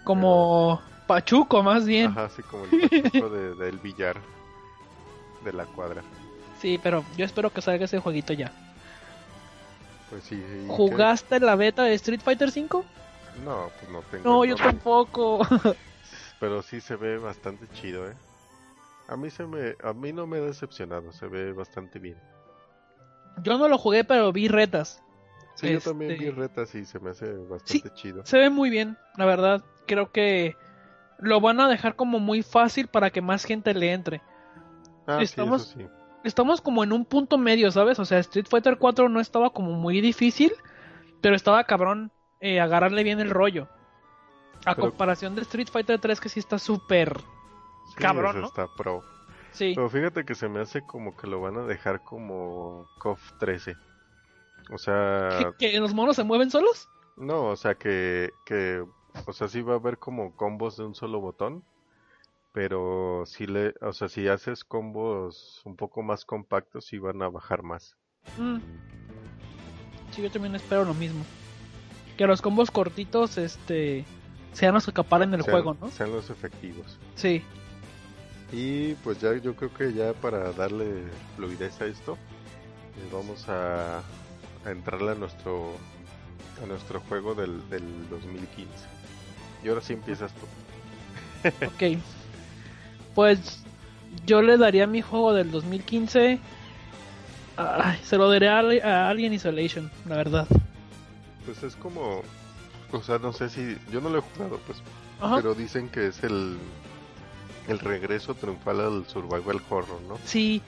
Como 0.04 0.82
Pachuco, 1.08 1.62
más 1.62 1.86
bien. 1.86 2.08
Ajá, 2.08 2.26
así 2.26 2.42
como 2.44 2.66
el 2.66 2.90
pachuco 2.90 3.30
de, 3.30 3.56
del 3.66 3.78
billar 3.78 4.18
de 5.44 5.54
la 5.54 5.66
cuadra. 5.66 6.02
Sí, 6.60 6.80
pero 6.82 7.04
yo 7.18 7.26
espero 7.26 7.52
que 7.52 7.62
salga 7.62 7.86
ese 7.86 8.00
jueguito 8.00 8.34
ya. 8.34 8.52
Pues 10.14 10.26
sí. 10.26 10.36
¿y 10.36 10.68
qué? 10.68 10.74
¿Jugaste 10.74 11.40
la 11.40 11.56
beta 11.56 11.84
de 11.84 11.96
Street 11.96 12.22
Fighter 12.24 12.50
V? 12.50 12.84
No, 13.44 13.70
pues 13.80 13.92
no 13.92 14.02
tengo. 14.12 14.24
No, 14.30 14.46
yo 14.46 14.56
tampoco. 14.56 15.40
Pero 16.40 16.62
sí 16.62 16.82
se 16.82 16.96
ve 16.96 17.18
bastante 17.18 17.68
chido, 17.74 18.08
¿eh? 18.08 18.14
A 19.08 19.18
mí 19.18 19.30
se 19.32 19.46
me, 19.48 19.76
a 19.84 19.92
mí 19.94 20.14
no 20.14 20.28
me 20.28 20.38
ha 20.38 20.42
decepcionado, 20.42 21.12
se 21.12 21.28
ve 21.28 21.52
bastante 21.52 21.98
bien. 22.00 22.18
yo 23.42 23.58
no 23.58 23.68
lo 23.68 23.78
jugué, 23.80 24.04
pero 24.04 24.32
vi 24.32 24.48
retas. 24.48 25.02
Sí, 25.56 25.72
yo 25.72 25.82
también 25.82 26.12
Este- 26.12 26.24
vi 26.26 26.30
retas 26.32 26.76
y 26.76 26.86
se 26.86 27.00
me 27.00 27.10
hace 27.12 27.34
bastante 27.34 27.90
chido. 27.96 28.24
Se 28.26 28.38
ve 28.38 28.50
muy 28.50 28.70
bien, 28.70 28.98
la 29.18 29.26
verdad. 29.26 29.64
Creo 29.88 30.12
que 30.12 30.56
lo 31.18 31.42
van 31.42 31.60
a 31.60 31.68
dejar 31.68 31.96
como 31.96 32.20
muy 32.20 32.44
fácil 32.44 32.88
para 32.88 33.10
que 33.10 33.22
más 33.22 33.44
gente 33.46 33.74
le 33.74 33.92
entre. 33.92 34.22
Ah, 35.08 35.20
estamos- 35.22 35.64
sí, 35.68 35.82
eso 35.84 35.90
sí. 35.90 36.03
Estamos 36.24 36.62
como 36.62 36.84
en 36.84 36.94
un 36.94 37.06
punto 37.06 37.38
medio, 37.38 37.70
¿sabes? 37.72 38.00
O 38.00 38.06
sea, 38.06 38.20
Street 38.20 38.48
Fighter 38.50 38.78
4 38.78 39.10
no 39.10 39.20
estaba 39.20 39.50
como 39.52 39.72
muy 39.74 40.00
difícil, 40.02 40.54
pero 41.22 41.36
estaba 41.36 41.64
cabrón 41.66 42.12
eh, 42.40 42.60
agarrarle 42.60 43.04
bien 43.04 43.20
el 43.20 43.30
rollo. 43.30 43.68
A 44.66 44.76
Pero- 44.76 44.90
comparación 44.90 45.36
de 45.36 45.42
Street 45.42 45.68
Fighter 45.72 46.00
3 46.00 46.20
que 46.20 46.30
sí 46.30 46.40
está 46.40 46.58
súper... 46.60 47.20
Sí, 47.20 47.96
cabrón, 47.98 48.42
¿no? 48.42 48.48
está 48.48 48.68
pro. 48.78 49.04
Sí. 49.52 49.74
Pero 49.76 49.90
fíjate 49.90 50.24
que 50.26 50.34
se 50.36 50.48
me 50.48 50.62
hace 50.62 50.82
como 50.86 51.16
que 51.16 51.28
lo 51.28 51.42
van 51.42 51.58
a 51.58 51.64
dejar 51.66 52.02
como 52.04 52.88
KOF 53.00 53.20
13. 53.40 53.76
O 54.72 54.78
sea, 54.78 55.52
¿Que, 55.60 55.72
que 55.72 55.80
los 55.80 55.94
monos 55.94 56.16
se 56.16 56.24
mueven 56.24 56.50
solos? 56.50 56.90
no, 57.18 57.50
o 57.50 57.56
sea 57.56 57.76
que, 57.76 58.32
que, 58.46 58.84
o 59.28 59.34
sea, 59.34 59.48
sí 59.48 59.62
va 59.62 59.74
a 59.74 59.78
haber 59.78 60.00
como 60.00 60.36
combos 60.36 60.78
de 60.78 60.86
un 60.86 60.96
solo 60.96 61.20
botón. 61.20 61.64
Pero 62.54 63.24
si 63.26 63.48
le, 63.48 63.74
o 63.82 63.92
sea, 63.94 64.08
si 64.10 64.28
haces 64.28 64.64
combos 64.64 65.62
un 65.66 65.76
poco 65.76 66.04
más 66.04 66.24
compactos, 66.24 66.86
sí 66.86 67.00
van 67.00 67.22
a 67.24 67.28
bajar 67.30 67.64
más. 67.64 67.98
Mm. 68.38 68.58
Sí, 70.12 70.22
yo 70.22 70.30
también 70.32 70.56
espero 70.56 70.86
lo 70.86 70.94
mismo. 70.94 71.26
Que 72.16 72.28
los 72.28 72.44
combos 72.44 72.70
cortitos, 72.70 73.40
este, 73.40 74.06
sean 74.54 74.76
los 74.76 74.86
que 74.86 74.92
acaparen 74.92 75.34
el 75.34 75.42
Sean- 75.44 75.52
juego, 75.52 75.76
¿no? 75.82 75.90
Sean 75.90 76.12
los 76.12 76.30
efectivos. 76.30 77.00
Sí. 77.16 77.42
Y 78.52 78.94
pues 79.04 79.20
ya 79.20 79.34
yo 79.36 79.56
creo 79.56 79.74
que 79.74 79.92
ya 79.94 80.14
para 80.14 80.54
darle 80.54 81.06
fluidez 81.36 81.82
a 81.82 81.88
esto, 81.88 82.14
eh, 82.14 83.10
vamos 83.12 83.50
a, 83.50 83.98
a 83.98 84.72
entrarle 84.72 85.14
a 85.14 85.16
nuestro 85.16 85.74
a 86.62 86.68
nuestro 86.68 87.00
juego 87.02 87.34
del, 87.34 87.68
del 87.72 88.08
2015. 88.12 88.72
Y 89.64 89.70
ahora 89.70 89.82
sí 89.82 89.94
empiezas 89.94 90.32
tú. 90.34 90.46
Ok. 91.66 91.98
Pues 93.16 93.64
yo 94.26 94.42
le 94.42 94.58
daría 94.58 94.88
mi 94.88 95.02
juego 95.02 95.34
del 95.34 95.52
2015. 95.52 96.40
Ay, 97.58 98.00
se 98.04 98.18
lo 98.18 98.30
daré 98.30 98.50
a, 98.50 98.60
a 98.60 99.10
Alien 99.10 99.34
Isolation, 99.34 99.92
la 100.08 100.18
verdad. 100.18 100.48
Pues 101.46 101.62
es 101.64 101.76
como, 101.76 102.22
o 102.92 103.04
sea, 103.04 103.20
no 103.20 103.34
sé 103.34 103.50
si 103.50 103.78
yo 103.92 104.02
no 104.02 104.10
lo 104.10 104.20
he 104.20 104.22
jugado, 104.22 104.60
pues, 104.66 104.82
Ajá. 105.22 105.36
pero 105.36 105.54
dicen 105.54 105.90
que 105.90 106.08
es 106.08 106.24
el 106.24 106.58
el 107.68 107.80
regreso 107.80 108.36
triunfal 108.36 108.82
al 108.82 109.06
survival 109.08 109.62
horror, 109.70 110.02
¿no? 110.08 110.18
Sí, 110.26 110.62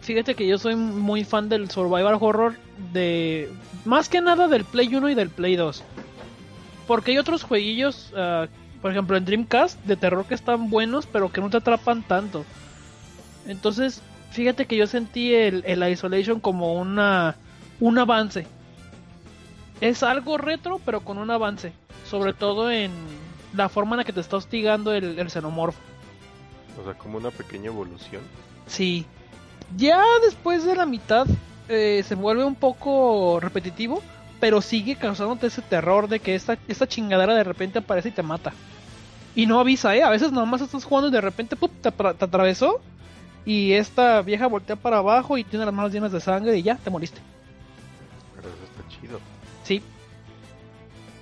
fíjate 0.00 0.34
que 0.34 0.46
yo 0.46 0.58
soy 0.58 0.76
muy 0.76 1.24
fan 1.24 1.48
del 1.48 1.70
survival 1.70 2.16
horror 2.20 2.54
de 2.92 3.50
más 3.84 4.08
que 4.08 4.20
nada 4.20 4.48
del 4.48 4.64
Play 4.64 4.94
1 4.94 5.10
y 5.10 5.14
del 5.14 5.28
Play 5.30 5.56
2. 5.56 5.82
Porque 6.86 7.10
hay 7.10 7.18
otros 7.18 7.42
jueguillos, 7.42 8.12
ah, 8.16 8.46
por 8.80 8.90
ejemplo 8.90 9.16
en 9.16 9.24
Dreamcast, 9.24 9.82
de 9.84 9.96
terror 9.96 10.24
que 10.26 10.34
están 10.34 10.70
buenos, 10.70 11.06
pero 11.06 11.32
que 11.32 11.40
no 11.40 11.50
te 11.50 11.56
atrapan 11.56 12.02
tanto. 12.02 12.44
Entonces, 13.46 14.02
fíjate 14.30 14.66
que 14.66 14.76
yo 14.76 14.86
sentí 14.86 15.34
el, 15.34 15.62
el 15.66 15.88
Isolation 15.88 16.40
como 16.40 16.74
una 16.74 17.36
un 17.80 17.98
avance. 17.98 18.46
Es 19.80 20.02
algo 20.02 20.38
retro, 20.38 20.80
pero 20.84 21.00
con 21.00 21.18
un 21.18 21.30
avance. 21.30 21.72
Sobre 22.08 22.32
todo 22.32 22.70
en 22.70 22.90
la 23.54 23.68
forma 23.68 23.94
en 23.94 23.98
la 23.98 24.04
que 24.04 24.12
te 24.12 24.20
está 24.20 24.36
hostigando 24.36 24.92
el, 24.92 25.18
el 25.18 25.30
xenomorfo. 25.30 25.80
O 26.80 26.84
sea, 26.84 26.94
como 26.94 27.18
una 27.18 27.30
pequeña 27.30 27.66
evolución. 27.66 28.22
Sí. 28.66 29.06
Ya 29.76 30.02
después 30.24 30.64
de 30.64 30.74
la 30.74 30.86
mitad 30.86 31.26
eh, 31.68 32.02
se 32.06 32.14
vuelve 32.14 32.44
un 32.44 32.54
poco 32.54 33.38
repetitivo, 33.40 34.02
pero 34.40 34.60
sigue 34.60 34.96
causándote 34.96 35.48
ese 35.48 35.62
terror 35.62 36.08
de 36.08 36.20
que 36.20 36.34
esta, 36.34 36.58
esta 36.68 36.86
chingadera 36.86 37.34
de 37.34 37.44
repente 37.44 37.78
aparece 37.80 38.10
y 38.10 38.12
te 38.12 38.22
mata. 38.22 38.52
Y 39.34 39.46
no 39.46 39.60
avisa, 39.60 39.94
¿eh? 39.96 40.02
A 40.02 40.10
veces 40.10 40.32
nomás 40.32 40.60
estás 40.60 40.84
jugando 40.84 41.08
y 41.08 41.12
de 41.12 41.20
repente 41.20 41.56
¡pup! 41.56 41.70
Te, 41.80 41.90
atra- 41.90 42.14
te 42.14 42.24
atravesó 42.24 42.80
y 43.44 43.72
esta 43.72 44.20
vieja 44.22 44.46
voltea 44.46 44.76
para 44.76 44.98
abajo 44.98 45.38
y 45.38 45.44
tiene 45.44 45.64
las 45.64 45.74
manos 45.74 45.92
llenas 45.92 46.12
de 46.12 46.20
sangre 46.20 46.56
y 46.56 46.62
ya, 46.62 46.76
te 46.76 46.90
moriste. 46.90 47.20
Pero 48.36 48.48
eso 48.48 48.58
está 48.64 48.88
chido. 49.00 49.20
Sí. 49.64 49.82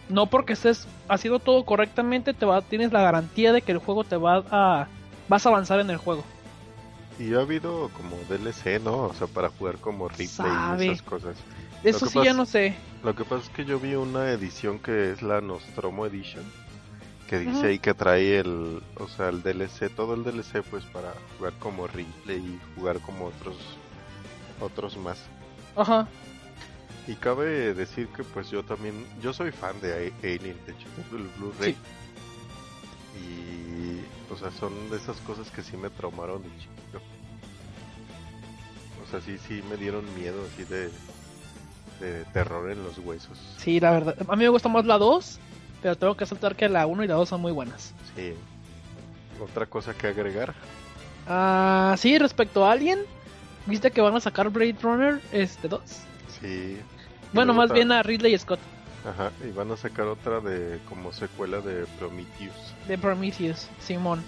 No 0.08 0.26
porque 0.26 0.52
estés 0.52 0.86
haciendo 1.08 1.38
todo 1.40 1.64
correctamente, 1.64 2.32
te 2.32 2.46
va, 2.46 2.62
tienes 2.62 2.92
la 2.92 3.02
garantía 3.02 3.52
de 3.52 3.62
que 3.62 3.72
el 3.72 3.78
juego 3.78 4.04
te 4.04 4.16
va 4.16 4.44
a... 4.50 4.88
Vas 5.28 5.44
a 5.44 5.48
avanzar 5.48 5.80
en 5.80 5.90
el 5.90 5.96
juego. 5.96 6.24
Y 7.18 7.34
ha 7.34 7.40
habido 7.40 7.90
como 7.90 8.16
DLC, 8.28 8.80
¿no? 8.82 8.98
O 8.98 9.14
sea, 9.14 9.26
para 9.26 9.48
jugar 9.48 9.76
como 9.78 10.08
replay 10.08 10.28
y 10.80 10.84
esas 10.92 11.02
cosas. 11.02 11.36
Eso 11.84 12.06
sí 12.06 12.14
ya 12.14 12.20
pasa- 12.24 12.32
no 12.34 12.46
sé. 12.46 12.76
Lo 13.04 13.14
que 13.14 13.24
pasa 13.24 13.44
es 13.44 13.50
que 13.50 13.64
yo 13.64 13.78
vi 13.78 13.94
una 13.94 14.30
edición 14.32 14.78
que 14.78 15.12
es 15.12 15.22
la 15.22 15.40
Nostromo 15.40 16.06
Edition, 16.06 16.44
que 17.28 17.38
dice 17.40 17.66
ahí 17.68 17.78
que 17.78 17.94
trae 17.94 18.38
el, 18.38 18.82
o 18.96 19.08
sea, 19.08 19.28
el 19.28 19.42
DLC, 19.42 19.88
todo 19.94 20.14
el 20.14 20.24
DLC 20.24 20.62
pues 20.62 20.84
para 20.86 21.12
jugar 21.36 21.52
como 21.60 21.86
replay 21.86 22.38
y 22.38 22.60
jugar 22.74 22.98
como 23.00 23.26
otros 23.26 23.56
otros 24.60 24.96
más. 24.96 25.18
Ajá. 25.76 26.08
Y 27.06 27.14
cabe 27.14 27.74
decir 27.74 28.08
que 28.08 28.24
pues 28.24 28.50
yo 28.50 28.64
también, 28.64 29.06
yo 29.22 29.32
soy 29.32 29.52
fan 29.52 29.80
de 29.80 30.12
Alien, 30.22 30.56
de 30.66 30.72
hecho 30.72 30.88
tengo 30.96 31.22
el 31.22 31.28
Blu-ray. 31.38 31.74
Sí. 31.74 31.78
Y, 33.20 34.32
o 34.32 34.36
sea, 34.36 34.50
son 34.50 34.90
de 34.90 34.96
esas 34.96 35.16
cosas 35.18 35.50
que 35.50 35.62
sí 35.62 35.76
me 35.76 35.90
traumaron 35.90 36.42
de 36.42 36.48
chiquito. 36.50 37.00
O 39.06 39.10
sea, 39.10 39.20
sí, 39.20 39.38
sí 39.38 39.62
me 39.70 39.76
dieron 39.76 40.04
miedo 40.18 40.42
así 40.52 40.64
de, 40.64 40.90
de 42.00 42.24
terror 42.32 42.70
en 42.70 42.82
los 42.82 42.98
huesos. 42.98 43.38
Sí, 43.58 43.80
la 43.80 43.90
verdad. 43.92 44.16
A 44.28 44.36
mí 44.36 44.44
me 44.44 44.48
gusta 44.50 44.68
más 44.68 44.84
la 44.86 44.98
2, 44.98 45.38
pero 45.82 45.96
tengo 45.96 46.16
que 46.16 46.24
aceptar 46.24 46.56
que 46.56 46.68
la 46.68 46.86
1 46.86 47.04
y 47.04 47.06
la 47.08 47.14
2 47.14 47.28
son 47.28 47.40
muy 47.40 47.52
buenas. 47.52 47.94
Sí. 48.14 48.34
Otra 49.42 49.66
cosa 49.66 49.92
que 49.94 50.06
agregar. 50.08 50.54
Ah, 51.26 51.94
sí, 51.98 52.18
respecto 52.18 52.64
a 52.64 52.72
Alien, 52.72 53.00
¿viste 53.66 53.90
que 53.90 54.00
van 54.00 54.14
a 54.16 54.20
sacar 54.20 54.48
Blade 54.50 54.76
Runner 54.80 55.20
este 55.32 55.68
2? 55.68 55.80
Sí. 56.40 56.78
Bueno, 57.32 57.52
más 57.52 57.72
bien 57.72 57.90
a 57.92 58.02
Ridley 58.02 58.38
Scott 58.38 58.60
Ajá, 59.04 59.30
y 59.46 59.50
van 59.50 59.70
a 59.72 59.76
sacar 59.76 60.06
otra 60.06 60.40
de 60.40 60.78
como 60.88 61.12
secuela 61.12 61.60
de 61.60 61.86
Prometheus. 61.98 62.74
de 62.88 62.96
Prometheus, 62.98 63.68
Simón. 63.80 64.22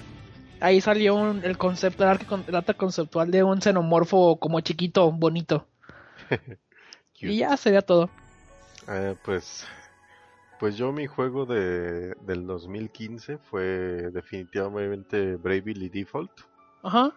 Ahí 0.60 0.80
salió 0.80 1.14
un- 1.14 1.44
el 1.44 1.56
concepto, 1.56 2.02
el 2.04 2.10
arte, 2.10 2.26
el 2.48 2.54
arte 2.54 2.74
conceptual 2.74 3.30
de 3.30 3.42
un 3.44 3.60
xenomorfo 3.62 4.36
como 4.38 4.60
chiquito, 4.60 5.10
bonito. 5.12 5.66
Cute. 7.18 7.32
Y 7.32 7.38
ya 7.38 7.56
sería 7.56 7.82
todo. 7.82 8.08
Eh, 8.88 9.16
pues, 9.24 9.66
pues 10.58 10.76
yo 10.76 10.92
mi 10.92 11.06
juego 11.06 11.46
de, 11.46 12.14
del 12.20 12.46
2015 12.46 13.38
fue 13.38 14.10
definitivamente 14.12 15.36
Bravely 15.36 15.88
Default. 15.88 16.32
Ajá. 16.82 17.12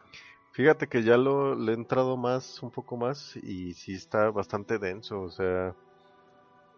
Fíjate 0.54 0.88
que 0.88 1.04
ya 1.04 1.18
lo 1.18 1.56
le 1.56 1.72
he 1.72 1.76
entrado 1.76 2.18
más, 2.18 2.62
un 2.62 2.72
poco 2.72 2.98
más, 2.98 3.38
y 3.38 3.74
sí 3.74 3.94
está 3.94 4.32
bastante 4.32 4.80
denso, 4.80 5.22
o 5.22 5.30
sea, 5.30 5.74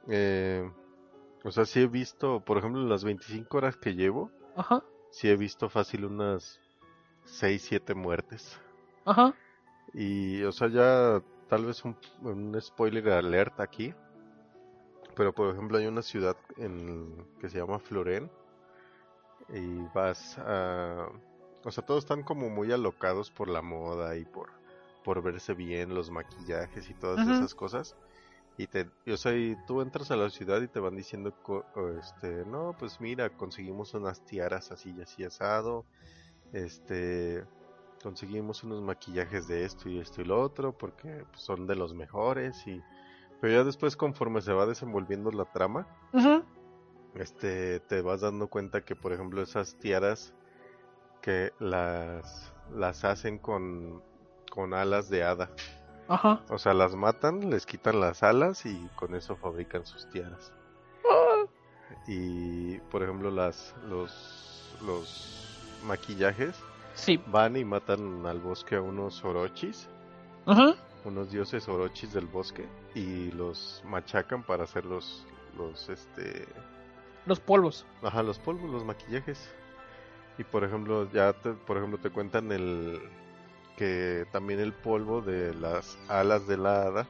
eh, 0.08 0.70
o 1.44 1.52
sea, 1.52 1.66
sí 1.66 1.82
he 1.82 1.88
visto, 1.88 2.40
por 2.42 2.60
ejemplo, 2.60 2.82
en 2.82 2.90
las 2.90 3.04
25 3.04 3.58
horas 3.58 3.76
que 3.76 3.96
llevo, 3.96 4.30
Ajá. 4.56 4.84
sí 5.10 5.28
he 5.28 5.36
visto 5.36 5.70
fácil 5.70 6.06
unas 6.06 6.60
6, 7.26 7.64
7 7.64 7.96
muertes. 7.96 8.60
Ajá. 9.06 9.34
Y, 9.94 10.44
o 10.44 10.52
sea, 10.52 10.68
ya 10.70 11.24
tal 11.48 11.66
vez 11.66 11.84
un, 11.86 11.96
un 12.22 12.60
spoiler 12.62 13.10
alert 13.10 13.60
aquí. 13.60 13.94
Pero, 15.16 15.34
por 15.34 15.54
ejemplo, 15.54 15.78
hay 15.78 15.86
una 15.86 16.02
ciudad 16.02 16.38
en, 16.58 17.28
que 17.40 17.50
se 17.50 17.60
llama 17.60 17.80
Floren. 17.80 18.32
Y 19.50 19.82
vas 19.94 20.38
a... 20.40 21.08
O 21.64 21.72
sea, 21.72 21.86
todos 21.86 22.04
están 22.04 22.24
como 22.24 22.50
muy 22.50 22.72
alocados 22.72 23.32
por 23.32 23.48
la 23.48 23.62
moda 23.62 24.18
y 24.18 24.26
por, 24.26 24.50
por 25.04 25.22
verse 25.22 25.54
bien, 25.54 25.96
los 25.96 26.12
maquillajes 26.12 26.90
y 26.90 26.94
todas 26.94 27.26
esas 27.28 27.56
cosas. 27.56 27.96
Y 28.58 28.68
te, 28.68 28.90
o 29.08 29.18
sea, 29.18 29.34
y 29.34 29.56
tú 29.66 29.82
entras 29.82 30.12
a 30.12 30.16
la 30.16 30.30
ciudad 30.30 30.62
y 30.62 30.68
te 30.68 30.80
van 30.80 30.96
diciendo, 30.96 31.34
este, 32.00 32.46
no, 32.46 32.76
pues 32.78 33.02
mira, 33.02 33.30
conseguimos 33.30 33.94
unas 33.94 34.24
tiaras 34.26 34.72
así 34.72 34.94
y 34.96 35.02
así 35.02 35.24
asado. 35.24 35.86
Este, 36.52 37.46
conseguimos 38.04 38.64
unos 38.64 38.82
maquillajes 38.82 39.48
de 39.48 39.64
esto 39.66 39.90
y 39.90 39.98
esto 40.00 40.22
y 40.22 40.26
lo 40.26 40.40
otro 40.42 40.74
porque 40.78 41.26
pues, 41.32 41.42
son 41.42 41.66
de 41.66 41.76
los 41.76 41.94
mejores 41.96 42.68
y 42.68 42.82
pero 43.42 43.54
ya 43.54 43.64
después 43.64 43.96
conforme 43.98 44.42
se 44.42 44.54
va 44.54 44.66
desenvolviendo 44.66 45.32
la 45.32 45.46
trama 45.46 45.88
Ujú. 46.14 46.44
este 47.16 47.80
te 47.80 48.02
vas 48.02 48.22
dando 48.22 48.48
cuenta 48.48 48.84
que 48.86 48.96
por 48.96 49.14
ejemplo 49.14 49.42
esas 49.42 49.76
tiaras 49.80 50.34
que 51.22 51.54
las 51.60 52.54
las 52.76 53.04
hacen 53.06 53.38
con 53.40 54.04
con 54.52 54.74
alas 54.74 55.10
de 55.10 55.24
hada 55.24 55.50
Ajá. 56.10 56.42
o 56.50 56.58
sea 56.58 56.74
las 56.74 56.96
matan 56.96 57.50
les 57.50 57.66
quitan 57.66 58.00
las 58.02 58.22
alas 58.24 58.66
y 58.66 58.88
con 58.96 59.16
eso 59.16 59.36
fabrican 59.38 59.86
sus 59.86 60.10
tiaras 60.10 60.52
Ah. 61.10 61.46
y 62.08 62.80
por 62.92 63.02
ejemplo 63.04 63.32
las 63.32 63.74
los 63.88 64.78
los 64.86 65.80
maquillajes 65.86 66.56
Sí. 66.94 67.20
van 67.28 67.56
y 67.58 67.66
matan 67.66 68.26
al 68.26 68.40
bosque 68.40 68.76
a 68.76 68.82
unos 68.82 69.24
orochis, 69.24 69.88
Ajá. 70.46 70.76
unos 71.06 71.32
dioses 71.32 71.68
orochis 71.68 72.14
del 72.14 72.28
bosque, 72.28 72.66
y 72.96 73.32
los 73.32 73.82
machacan 73.86 74.44
para 74.44 74.64
hacer 74.64 74.86
los, 74.86 75.26
los, 75.58 75.90
este, 75.90 76.46
Los 77.26 77.40
polvos. 77.40 77.86
ajá, 78.02 78.22
los 78.24 78.40
polvos, 78.40 78.70
los 78.70 78.84
maquillajes. 78.86 79.50
Y 80.38 80.44
por 80.44 80.64
ejemplo, 80.64 81.10
ya, 81.12 81.34
te, 81.34 81.52
por 81.54 81.78
ejemplo, 81.78 82.00
te 82.00 82.10
cuentan 82.10 82.52
el, 82.52 83.00
que 83.78 84.26
también 84.32 84.60
el 84.60 84.74
polvo 84.74 85.22
de 85.22 85.54
las 85.56 85.98
alas 86.08 86.48
de 86.48 86.58
la 86.58 86.84
hada 86.84 87.08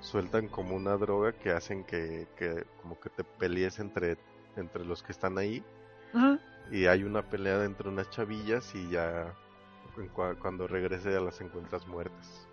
sueltan 0.00 0.48
como 0.48 0.76
una 0.76 0.96
droga 0.96 1.32
que 1.32 1.50
hacen 1.50 1.82
que, 1.84 2.26
que 2.36 2.64
como 2.82 2.98
que 3.00 3.10
te 3.10 3.24
pelees 3.24 3.78
entre, 3.80 4.16
entre 4.56 4.84
los 4.84 5.02
que 5.02 5.12
están 5.12 5.38
ahí. 5.38 5.62
Y 6.70 6.86
hay 6.86 7.02
una 7.04 7.22
pelea 7.22 7.64
entre 7.64 7.88
unas 7.88 8.10
chavillas 8.10 8.74
y 8.74 8.90
ya 8.90 9.34
cuando 10.40 10.66
regrese 10.68 11.12
ya 11.12 11.20
las 11.20 11.40
encuentras 11.40 11.86
muertas. 11.86 12.46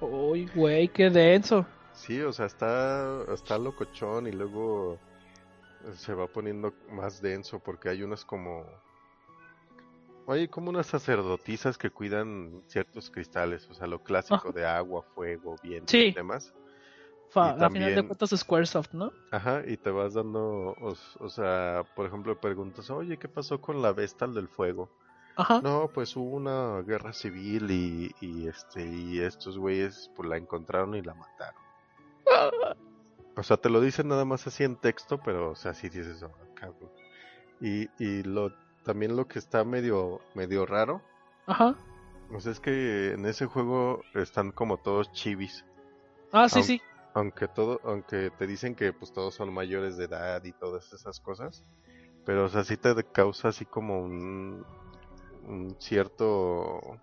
Uy, 0.00 0.48
güey, 0.54 0.88
qué 0.88 1.10
denso. 1.10 1.66
Sí, 1.92 2.20
o 2.22 2.32
sea, 2.32 2.46
está, 2.46 3.24
está 3.34 3.58
locochón 3.58 4.26
y 4.26 4.32
luego 4.32 4.98
se 5.94 6.14
va 6.14 6.26
poniendo 6.26 6.72
más 6.90 7.20
denso 7.20 7.58
porque 7.58 7.88
hay 7.88 8.02
unas 8.02 8.24
como... 8.24 8.64
Hay 10.26 10.46
como 10.48 10.70
unas 10.70 10.86
sacerdotisas 10.86 11.76
que 11.76 11.90
cuidan 11.90 12.62
ciertos 12.68 13.10
cristales, 13.10 13.68
o 13.68 13.74
sea, 13.74 13.86
lo 13.88 14.02
clásico 14.02 14.36
Ajá. 14.36 14.52
de 14.52 14.64
agua, 14.64 15.02
fuego, 15.14 15.56
viento 15.62 15.90
Sí. 15.90 16.04
y 16.06 16.12
demás. 16.12 16.54
Fa- 17.30 17.50
a 17.52 17.70
final 17.70 17.94
de 17.94 18.02
cuentas 18.06 18.30
Squaresoft, 18.30 18.92
¿no? 18.92 19.12
Ajá, 19.30 19.62
y 19.66 19.76
te 19.76 19.90
vas 19.90 20.14
dando, 20.14 20.74
o, 20.80 20.94
o 21.20 21.28
sea, 21.28 21.84
por 21.94 22.06
ejemplo, 22.06 22.38
preguntas, 22.40 22.90
oye, 22.90 23.18
¿qué 23.18 23.28
pasó 23.28 23.60
con 23.60 23.80
la 23.82 23.92
Vestal 23.92 24.34
del 24.34 24.48
fuego? 24.48 24.90
Ajá. 25.36 25.60
No, 25.62 25.88
pues 25.94 26.16
hubo 26.16 26.36
una 26.36 26.82
guerra 26.82 27.12
civil 27.12 27.70
y, 27.70 28.14
y 28.20 28.48
este 28.48 28.84
y 28.86 29.20
estos 29.20 29.56
güeyes 29.58 30.10
pues 30.16 30.28
la 30.28 30.36
encontraron 30.36 30.94
y 30.96 31.02
la 31.02 31.14
mataron. 31.14 31.62
O 33.36 33.42
sea, 33.42 33.56
te 33.56 33.70
lo 33.70 33.80
dicen 33.80 34.08
nada 34.08 34.24
más 34.24 34.46
así 34.48 34.64
en 34.64 34.76
texto, 34.76 35.18
pero 35.24 35.52
o 35.52 35.54
sea, 35.54 35.72
sí 35.72 35.88
dices, 35.88 36.22
oh, 36.22 36.32
cabrón. 36.54 36.90
Y, 37.60 37.88
y 38.02 38.22
lo 38.24 38.52
también 38.84 39.16
lo 39.16 39.28
que 39.28 39.38
está 39.38 39.64
medio 39.64 40.20
medio 40.34 40.66
raro, 40.66 41.00
Ajá. 41.46 41.74
pues 42.30 42.46
es 42.46 42.58
que 42.60 43.12
en 43.12 43.24
ese 43.26 43.46
juego 43.46 44.02
están 44.14 44.50
como 44.50 44.78
todos 44.78 45.12
chivis, 45.12 45.64
Ah, 46.32 46.48
sí, 46.48 46.62
sí. 46.62 46.82
Aunque 47.14 47.48
todo 47.48 47.80
aunque 47.84 48.30
te 48.30 48.46
dicen 48.46 48.74
que 48.74 48.92
pues 48.92 49.12
todos 49.12 49.34
son 49.34 49.52
mayores 49.52 49.96
de 49.96 50.04
edad 50.04 50.42
y 50.44 50.52
todas 50.52 50.92
esas 50.92 51.20
cosas, 51.20 51.64
pero 52.24 52.44
o 52.44 52.48
sea, 52.48 52.64
sí 52.64 52.76
te 52.76 52.94
causa 53.04 53.48
así 53.48 53.64
como 53.66 54.00
un 54.00 54.64
un 55.44 55.76
cierto 55.80 57.00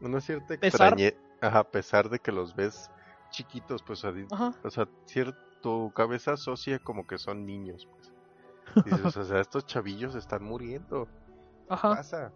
una 0.00 0.20
cierta 0.20 0.56
Pesar. 0.56 1.00
extrañe, 1.00 1.16
ajá, 1.40 1.64
pesar 1.64 2.08
de 2.10 2.18
que 2.18 2.32
los 2.32 2.54
ves 2.54 2.90
chiquitos, 3.30 3.82
pues 3.82 4.04
o 4.04 4.70
sea, 4.70 4.84
o 4.84 5.32
tu 5.62 5.92
cabeza 5.92 6.32
asocia 6.32 6.78
como 6.78 7.06
que 7.06 7.18
son 7.18 7.46
niños, 7.46 7.88
pues. 7.90 8.12
Dices, 8.84 9.16
o 9.16 9.24
sea, 9.24 9.40
estos 9.40 9.66
chavillos 9.66 10.14
están 10.14 10.44
muriendo. 10.44 11.08
¿Qué 11.68 11.76
pasa? 11.82 12.32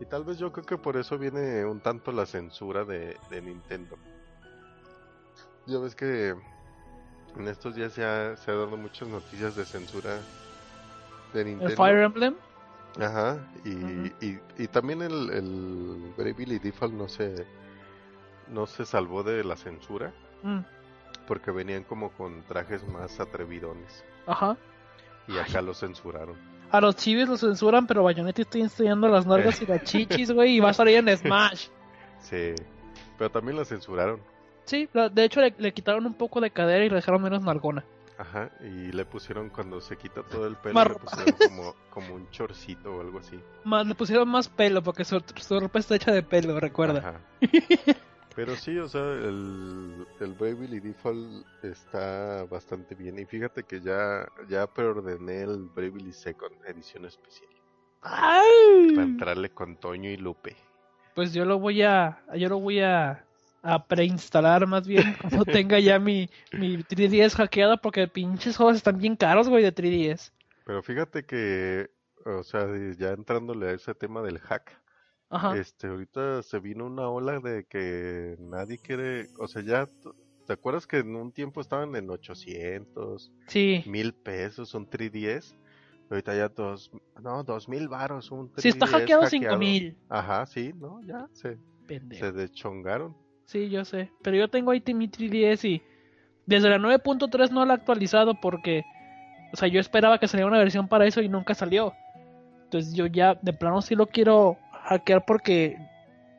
Y 0.00 0.06
tal 0.06 0.24
vez 0.24 0.38
yo 0.38 0.52
creo 0.52 0.64
que 0.64 0.78
por 0.78 0.96
eso 0.96 1.18
viene 1.18 1.64
un 1.64 1.80
tanto 1.80 2.12
la 2.12 2.26
censura 2.26 2.84
de, 2.84 3.16
de 3.30 3.42
Nintendo. 3.42 3.98
Ya 5.68 5.78
ves 5.78 5.94
que 5.94 6.34
en 7.36 7.48
estos 7.48 7.74
días 7.74 7.92
se 7.92 8.04
ha, 8.04 8.36
se 8.36 8.50
ha 8.50 8.54
dado 8.54 8.76
muchas 8.76 9.06
noticias 9.08 9.54
de 9.54 9.64
censura 9.64 10.18
de 11.34 11.44
Nintendo. 11.44 11.70
El 11.70 11.76
Fire 11.76 11.98
Emblem. 12.00 12.34
Ajá, 12.98 13.38
y, 13.64 13.68
y, 14.24 14.40
y 14.56 14.66
también 14.68 15.02
el, 15.02 15.30
el 15.30 16.12
Bravely 16.16 16.58
Default 16.58 16.94
no 16.94 17.06
se, 17.06 17.46
no 18.48 18.66
se 18.66 18.84
salvó 18.86 19.22
de 19.22 19.44
la 19.44 19.56
censura 19.56 20.12
Mm, 20.42 20.60
porque 21.26 21.50
venían 21.50 21.82
como 21.82 22.10
con 22.12 22.42
trajes 22.44 22.86
más 22.88 23.18
atrevidones 23.18 24.04
Ajá. 24.26 24.56
y 25.26 25.36
acá 25.36 25.60
lo 25.60 25.74
censuraron. 25.74 26.36
A 26.70 26.80
los 26.80 26.94
chivis 26.96 27.28
los 27.28 27.40
censuran, 27.40 27.86
pero 27.88 28.04
Bayonetta 28.04 28.42
está 28.42 28.58
enseñando 28.58 29.08
las 29.08 29.26
nalgas 29.26 29.60
y 29.62 29.66
las 29.66 29.82
chichis, 29.84 30.30
güey, 30.30 30.56
y 30.56 30.60
va 30.60 30.70
a 30.70 30.74
salir 30.74 30.96
en 30.98 31.16
Smash. 31.16 31.68
Sí, 32.20 32.54
pero 33.18 33.30
también 33.30 33.56
la 33.56 33.64
censuraron. 33.64 34.20
Sí, 34.68 34.86
de 34.92 35.24
hecho 35.24 35.40
le, 35.40 35.54
le 35.56 35.72
quitaron 35.72 36.04
un 36.04 36.12
poco 36.12 36.42
de 36.42 36.50
cadera 36.50 36.84
y 36.84 36.90
le 36.90 36.96
dejaron 36.96 37.22
menos 37.22 37.42
nalgona. 37.42 37.84
Ajá, 38.18 38.50
y 38.60 38.92
le 38.92 39.04
pusieron 39.06 39.48
cuando 39.48 39.80
se 39.80 39.96
quita 39.96 40.22
todo 40.24 40.46
el 40.46 40.56
pelo, 40.56 40.82
le 40.84 40.94
pusieron 40.96 41.34
como, 41.48 41.74
como 41.88 42.14
un 42.16 42.30
chorcito 42.30 42.96
o 42.96 43.00
algo 43.00 43.20
así. 43.20 43.40
Más, 43.64 43.86
le 43.86 43.94
pusieron 43.94 44.28
más 44.28 44.48
pelo 44.48 44.82
porque 44.82 45.04
su, 45.04 45.22
su 45.36 45.58
ropa 45.58 45.78
está 45.78 45.94
hecha 45.96 46.12
de 46.12 46.22
pelo, 46.22 46.60
recuerda. 46.60 46.98
Ajá. 46.98 47.20
Pero 48.36 48.56
sí, 48.56 48.76
o 48.76 48.86
sea, 48.88 49.02
el, 49.02 50.06
el 50.20 50.32
Bravely 50.34 50.80
Default 50.80 51.46
está 51.64 52.44
bastante 52.44 52.94
bien. 52.94 53.18
Y 53.18 53.24
fíjate 53.24 53.64
que 53.64 53.80
ya, 53.80 54.28
ya 54.48 54.66
preordené 54.66 55.42
el 55.42 55.64
Bravely 55.74 56.12
Second, 56.12 56.54
edición 56.66 57.06
especial. 57.06 57.50
¡Ay! 58.02 58.94
Para 58.94 59.02
entrarle 59.02 59.50
con 59.50 59.76
Toño 59.76 60.10
y 60.10 60.18
Lupe. 60.18 60.54
Pues 61.14 61.32
yo 61.32 61.44
lo 61.44 61.58
voy 61.58 61.82
a, 61.82 62.22
yo 62.36 62.48
lo 62.48 62.60
voy 62.60 62.80
a, 62.80 63.24
a 63.74 63.84
preinstalar 63.86 64.66
más 64.66 64.86
bien 64.86 65.02
cuando 65.20 65.44
tenga 65.44 65.78
ya 65.78 65.98
mi, 65.98 66.28
mi 66.52 66.78
3DS 66.78 67.34
hackeada 67.34 67.76
porque 67.76 68.08
pinches 68.08 68.56
juegos 68.56 68.76
están 68.76 68.98
bien 68.98 69.16
caros, 69.16 69.48
güey, 69.48 69.62
de 69.62 69.74
3DS. 69.74 70.32
Pero 70.64 70.82
fíjate 70.82 71.24
que, 71.24 71.90
o 72.24 72.42
sea, 72.42 72.66
ya 72.98 73.10
entrándole 73.10 73.68
a 73.68 73.72
ese 73.72 73.94
tema 73.94 74.22
del 74.22 74.38
hack, 74.38 74.72
Ajá. 75.30 75.56
este, 75.56 75.86
ahorita 75.88 76.42
se 76.42 76.58
vino 76.58 76.86
una 76.86 77.08
ola 77.08 77.40
de 77.40 77.64
que 77.64 78.36
nadie 78.38 78.78
quiere, 78.78 79.28
o 79.38 79.46
sea, 79.48 79.62
ya, 79.62 79.86
¿te 80.46 80.52
acuerdas 80.52 80.86
que 80.86 80.98
en 80.98 81.14
un 81.16 81.32
tiempo 81.32 81.60
estaban 81.60 81.94
en 81.96 82.08
800, 82.10 83.30
Sí. 83.46 83.82
mil 83.86 84.14
pesos 84.14 84.74
un 84.74 84.88
3DS? 84.88 85.54
Ahorita 86.10 86.34
ya 86.34 86.48
dos, 86.48 86.90
no, 87.22 87.44
dos 87.44 87.68
mil 87.68 87.86
varos 87.88 88.30
un 88.30 88.50
3DS 88.50 88.62
Si 88.62 88.68
está 88.68 88.86
hackeado, 88.86 89.26
5000. 89.26 89.94
Ajá, 90.08 90.46
sí, 90.46 90.72
no, 90.74 91.02
ya 91.02 91.28
se, 91.34 91.58
Pendejo. 91.86 92.24
se 92.24 92.32
deschongaron. 92.32 93.14
Sí, 93.48 93.70
yo 93.70 93.84
sé. 93.86 94.10
Pero 94.22 94.36
yo 94.36 94.48
tengo 94.48 94.70
ahí 94.72 94.82
mi 94.94 95.08
3DS 95.08 95.64
y 95.64 95.82
desde 96.44 96.68
la 96.68 96.76
9.3 96.78 97.50
no 97.50 97.64
la 97.64 97.72
he 97.72 97.76
actualizado 97.76 98.34
porque, 98.40 98.84
o 99.54 99.56
sea, 99.56 99.68
yo 99.68 99.80
esperaba 99.80 100.18
que 100.18 100.28
saliera 100.28 100.48
una 100.48 100.58
versión 100.58 100.86
para 100.86 101.06
eso 101.06 101.22
y 101.22 101.30
nunca 101.30 101.54
salió. 101.54 101.94
Entonces 102.64 102.92
yo 102.94 103.06
ya 103.06 103.38
de 103.40 103.54
plano 103.54 103.80
sí 103.80 103.94
lo 103.94 104.06
quiero 104.06 104.58
hackear 104.84 105.24
porque 105.24 105.78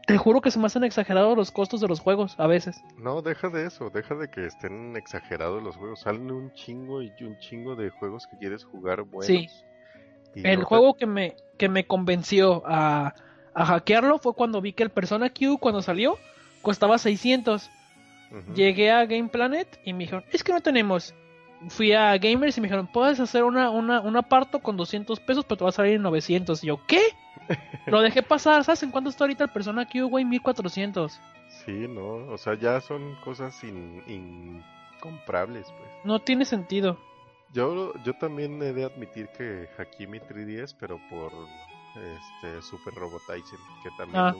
te 0.06 0.18
juro 0.20 0.40
que 0.42 0.52
se 0.52 0.60
me 0.60 0.68
hacen 0.68 0.84
exagerados 0.84 1.36
los 1.36 1.50
costos 1.52 1.82
de 1.82 1.88
los 1.88 2.00
juegos 2.00 2.36
a 2.40 2.46
veces. 2.46 2.80
No, 2.98 3.24
deja 3.24 3.50
de 3.50 3.66
eso, 3.66 3.90
deja 3.90 4.14
de 4.14 4.30
que 4.30 4.46
estén 4.46 4.96
exagerados 4.96 5.64
los 5.64 5.76
juegos. 5.78 6.02
Salen 6.02 6.30
un 6.30 6.54
chingo 6.54 7.02
y 7.02 7.12
un 7.22 7.40
chingo 7.40 7.76
de 7.76 7.90
juegos 7.90 8.28
que 8.28 8.38
quieres 8.38 8.64
jugar 8.66 9.02
buenos. 9.02 9.26
Sí. 9.26 9.48
Y 10.36 10.46
El 10.48 10.56
no 10.58 10.60
te- 10.60 10.66
juego 10.66 10.94
que 10.94 11.08
me, 11.08 11.36
que 11.58 11.70
me 11.70 11.88
convenció 11.88 12.62
a, 12.68 13.16
a 13.56 13.66
hackearlo 13.66 14.20
fue 14.20 14.36
cuando 14.36 14.62
vi 14.62 14.74
que 14.74 14.84
el 14.84 14.92
Persona 14.92 15.32
Q 15.32 15.58
cuando 15.60 15.82
salió 15.82 16.18
costaba 16.62 16.98
600. 16.98 17.70
Ujú. 18.32 18.54
Llegué 18.54 18.92
a 18.92 19.06
Game 19.06 19.30
Planet 19.30 19.80
y 19.84 19.94
me 19.94 20.00
dijeron, 20.06 20.24
es 20.32 20.44
que 20.44 20.52
no 20.54 20.62
tenemos. 20.62 21.14
Fui 21.70 21.92
a 21.92 22.18
Gamers 22.18 22.58
y 22.58 22.62
me 22.62 22.68
dijeron, 22.68 22.88
puedes 22.88 23.20
hacer 23.20 23.44
una, 23.44 23.70
una, 23.70 24.00
un 24.02 24.16
aparto 24.16 24.60
con 24.60 24.78
200 24.78 25.20
pesos, 25.20 25.44
pero 25.46 25.58
te 25.58 25.64
va 25.66 25.70
a 25.72 25.74
salir 25.74 25.96
en 25.96 26.02
900. 26.04 26.64
Y 26.64 26.68
yo, 26.68 26.80
¿qué? 26.88 27.02
Lo 27.88 28.02
dejé 28.02 28.22
pasar, 28.24 28.64
¿sabes 28.64 28.84
en 28.84 28.92
cuánto 28.92 29.10
está 29.10 29.24
ahorita 29.26 29.44
el 29.46 29.50
Persona 29.50 29.86
Q, 29.90 30.08
güey? 30.08 30.24
1400. 30.26 31.20
Sí, 31.66 31.72
no, 31.90 32.32
o 32.32 32.38
sea, 32.38 32.54
ya 32.54 32.80
son 32.80 33.16
cosas 33.26 33.62
in- 33.64 34.04
incomprables, 34.96 35.66
pues. 35.78 35.90
No 36.04 36.20
tiene 36.20 36.46
sentido. 36.46 36.98
Yo, 37.52 37.94
yo 38.04 38.14
también 38.14 38.62
he 38.62 38.74
de 38.74 38.86
admitir 38.86 39.28
que 39.38 39.68
hackeé 39.76 40.08
mi 40.08 40.20
3DS, 40.20 40.76
pero 40.80 41.00
por 41.10 41.32
este 41.96 42.62
Super 42.62 42.94
Robotizen, 42.94 43.58
que 43.84 43.90
también, 43.98 44.24
Ah. 44.24 44.34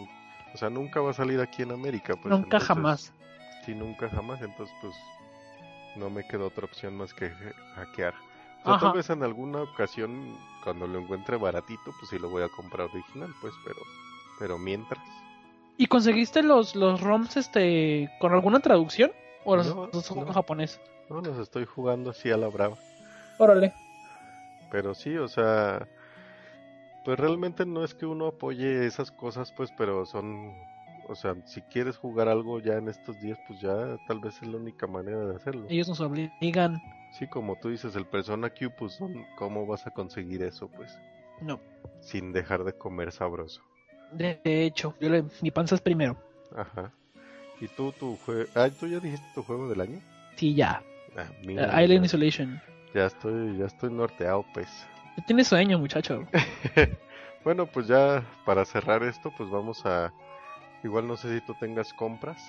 O 0.54 0.58
sea, 0.58 0.70
nunca 0.70 1.00
va 1.02 1.12
a 1.12 1.14
salir 1.14 1.40
aquí 1.40 1.62
en 1.64 1.72
América, 1.72 2.16
pues. 2.16 2.26
Nunca 2.32 2.46
entonces- 2.58 2.68
jamás. 2.68 3.14
Sí, 3.66 3.76
nunca 3.76 4.10
jamás, 4.10 4.42
entonces 4.42 4.74
pues 4.82 4.94
no 5.96 6.10
me 6.10 6.26
quedó 6.28 6.48
otra 6.48 6.66
opción 6.66 6.96
más 6.96 7.14
que 7.14 7.26
ha- 7.26 7.76
hackear. 7.76 8.14
O 8.62 8.64
sea, 8.66 8.74
Ajá. 8.76 8.88
tal 8.88 8.94
vez 8.98 9.10
en 9.10 9.24
alguna 9.24 9.62
ocasión, 9.62 10.36
cuando 10.64 10.88
lo 10.88 11.00
encuentre 11.00 11.38
baratito, 11.38 11.94
pues 11.98 12.10
sí 12.10 12.20
lo 12.20 12.30
voy 12.30 12.44
a 12.44 12.50
comprar 12.50 12.90
original, 12.94 13.34
pues, 13.42 13.54
pero, 13.66 13.80
pero 14.40 14.58
mientras. 14.58 15.00
¿Y 15.78 15.88
conseguiste 15.88 16.44
los, 16.44 16.76
los 16.76 17.00
ROMs 17.02 17.38
este, 17.38 18.10
con 18.20 18.34
alguna 18.34 18.60
traducción? 18.60 19.12
¿O 19.46 19.56
los, 19.56 19.74
No, 19.74 19.88
los 19.94 20.08
juegos 20.10 20.28
no. 20.28 20.34
japonés? 20.34 20.80
No, 21.10 21.22
los 21.22 21.38
estoy 21.40 21.66
jugando 21.66 22.10
así 22.12 22.30
a 22.32 22.38
la 22.38 22.48
brava. 22.50 22.78
Órale. 23.38 23.74
Pero 24.72 24.94
sí, 24.94 25.16
o 25.18 25.28
sea, 25.30 25.88
pues 27.04 27.20
realmente 27.20 27.66
no 27.66 27.84
es 27.84 27.94
que 27.96 28.06
uno 28.06 28.28
apoye 28.28 28.86
esas 28.86 29.12
cosas, 29.12 29.52
pues, 29.52 29.72
pero 29.72 30.06
son, 30.06 30.54
o 31.08 31.16
sea, 31.16 31.36
si 31.46 31.62
quieres 31.62 31.98
jugar 31.98 32.28
algo 32.28 32.60
ya 32.60 32.74
en 32.78 32.88
estos 32.90 33.20
días, 33.22 33.40
pues 33.48 33.60
ya 33.62 33.98
tal 34.08 34.20
vez 34.20 34.42
es 34.42 34.48
la 34.48 34.58
única 34.58 34.88
manera 34.88 35.20
de 35.26 35.36
hacerlo. 35.36 35.66
Ellos 35.70 35.88
nos 35.88 36.00
obligan. 36.02 36.82
Sí, 37.12 37.28
como 37.28 37.56
tú 37.56 37.70
dices, 37.70 37.96
el 37.96 38.06
Persona 38.06 38.50
Q, 38.50 38.72
pues, 38.78 39.00
¿cómo 39.38 39.66
vas 39.66 39.88
a 39.88 39.92
conseguir 39.92 40.44
eso, 40.44 40.68
pues? 40.70 41.00
No. 41.42 41.60
Sin 42.02 42.32
dejar 42.32 42.64
de 42.64 42.74
comer 42.74 43.12
sabroso. 43.12 43.62
De 44.12 44.40
hecho, 44.44 44.96
yo 45.00 45.10
le- 45.10 45.26
mi 45.42 45.52
panza 45.52 45.76
es 45.76 45.82
primero. 45.82 46.18
Ajá. 46.56 46.92
¿Y 47.62 47.68
tú, 47.68 47.92
tu 47.92 48.16
juego? 48.18 48.50
Ah, 48.56 48.70
¿tú 48.70 48.88
ya 48.88 49.00
dijiste 49.00 49.26
tu 49.36 49.44
juego 49.44 49.68
del 49.70 49.82
año? 49.82 50.00
Sí, 50.36 50.54
ya. 50.56 50.82
Ah, 51.16 51.24
Eh, 51.32 51.46
mira, 51.46 51.84
Island 51.84 52.02
ya, 52.02 52.06
Isolation. 52.06 52.62
ya 52.94 53.06
estoy, 53.08 53.58
ya 53.58 53.66
estoy 53.66 53.92
norteado, 53.92 54.46
pues. 54.54 54.70
Ya 55.20 55.26
Tienes 55.26 55.48
sueño, 55.48 55.78
muchacho. 55.80 56.26
bueno, 57.44 57.66
pues 57.66 57.88
ya 57.88 58.24
para 58.46 58.66
cerrar 58.66 59.04
esto, 59.04 59.32
pues 59.38 59.50
vamos 59.50 59.86
a... 59.86 60.14
Igual 60.84 61.08
no 61.08 61.18
sé 61.18 61.34
si 61.38 61.46
tú 61.46 61.54
tengas 61.60 61.94
compras. 61.94 62.42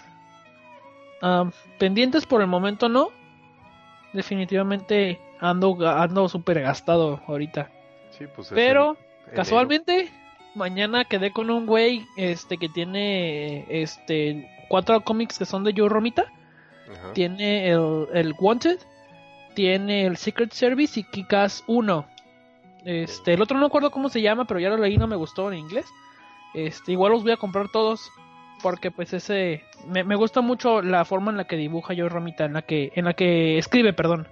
Ah, 1.21 1.51
pendientes 1.79 2.27
por 2.27 2.41
el 2.41 2.47
momento 2.47 2.89
no. 2.89 3.09
Definitivamente 4.13 5.21
ando 5.41 5.77
ando 5.89 6.29
súper 6.29 6.61
gastado 6.61 7.21
ahorita. 7.27 7.71
Sí, 8.11 8.27
pues 8.35 8.49
es 8.49 8.55
Pero 8.55 8.97
en- 9.29 9.35
casualmente 9.35 10.11
mañana 10.55 11.05
quedé 11.05 11.33
con 11.33 11.51
un 11.51 11.67
güey 11.67 12.05
este 12.17 12.57
que 12.57 12.69
tiene 12.69 13.67
este 13.69 14.49
cuatro 14.69 15.01
cómics 15.03 15.39
que 15.39 15.45
son 15.45 15.65
de 15.65 15.75
Joe 15.77 15.89
Romita. 15.89 16.27
Ajá. 16.93 17.13
Tiene 17.13 17.69
el, 17.69 18.07
el 18.13 18.35
Wanted, 18.39 18.79
tiene 19.55 20.07
el 20.07 20.17
Secret 20.17 20.53
Service 20.53 20.99
y 20.99 21.05
Kikas 21.05 21.63
1. 21.67 22.07
Este, 22.85 23.35
el 23.35 23.43
otro 23.43 23.59
no 23.59 23.67
acuerdo 23.67 23.91
cómo 23.91 24.09
se 24.09 24.23
llama, 24.23 24.45
pero 24.47 24.61
ya 24.61 24.71
lo 24.71 24.77
leí, 24.77 24.97
no 24.97 25.07
me 25.07 25.17
gustó 25.17 25.51
en 25.51 25.59
inglés. 25.59 25.87
Este, 26.55 26.93
igual 26.93 27.13
los 27.13 27.23
voy 27.23 27.33
a 27.33 27.37
comprar 27.37 27.69
todos 27.69 28.11
porque 28.63 28.91
pues 28.91 29.13
ese 29.13 29.65
me, 29.87 30.05
me 30.05 30.17
gusta 30.17 30.41
mucho 30.41 30.83
la 30.83 31.05
forma 31.05 31.31
en 31.31 31.39
la 31.39 31.47
que 31.47 31.57
dibuja 31.57 31.95
Joe 31.97 32.09
Romita, 32.09 32.45
en 32.45 32.53
la 32.55 32.63
que 32.63 32.93
en 32.95 33.05
la 33.05 33.15
que 33.15 33.59
escribe, 33.59 33.93
perdón. 33.93 34.29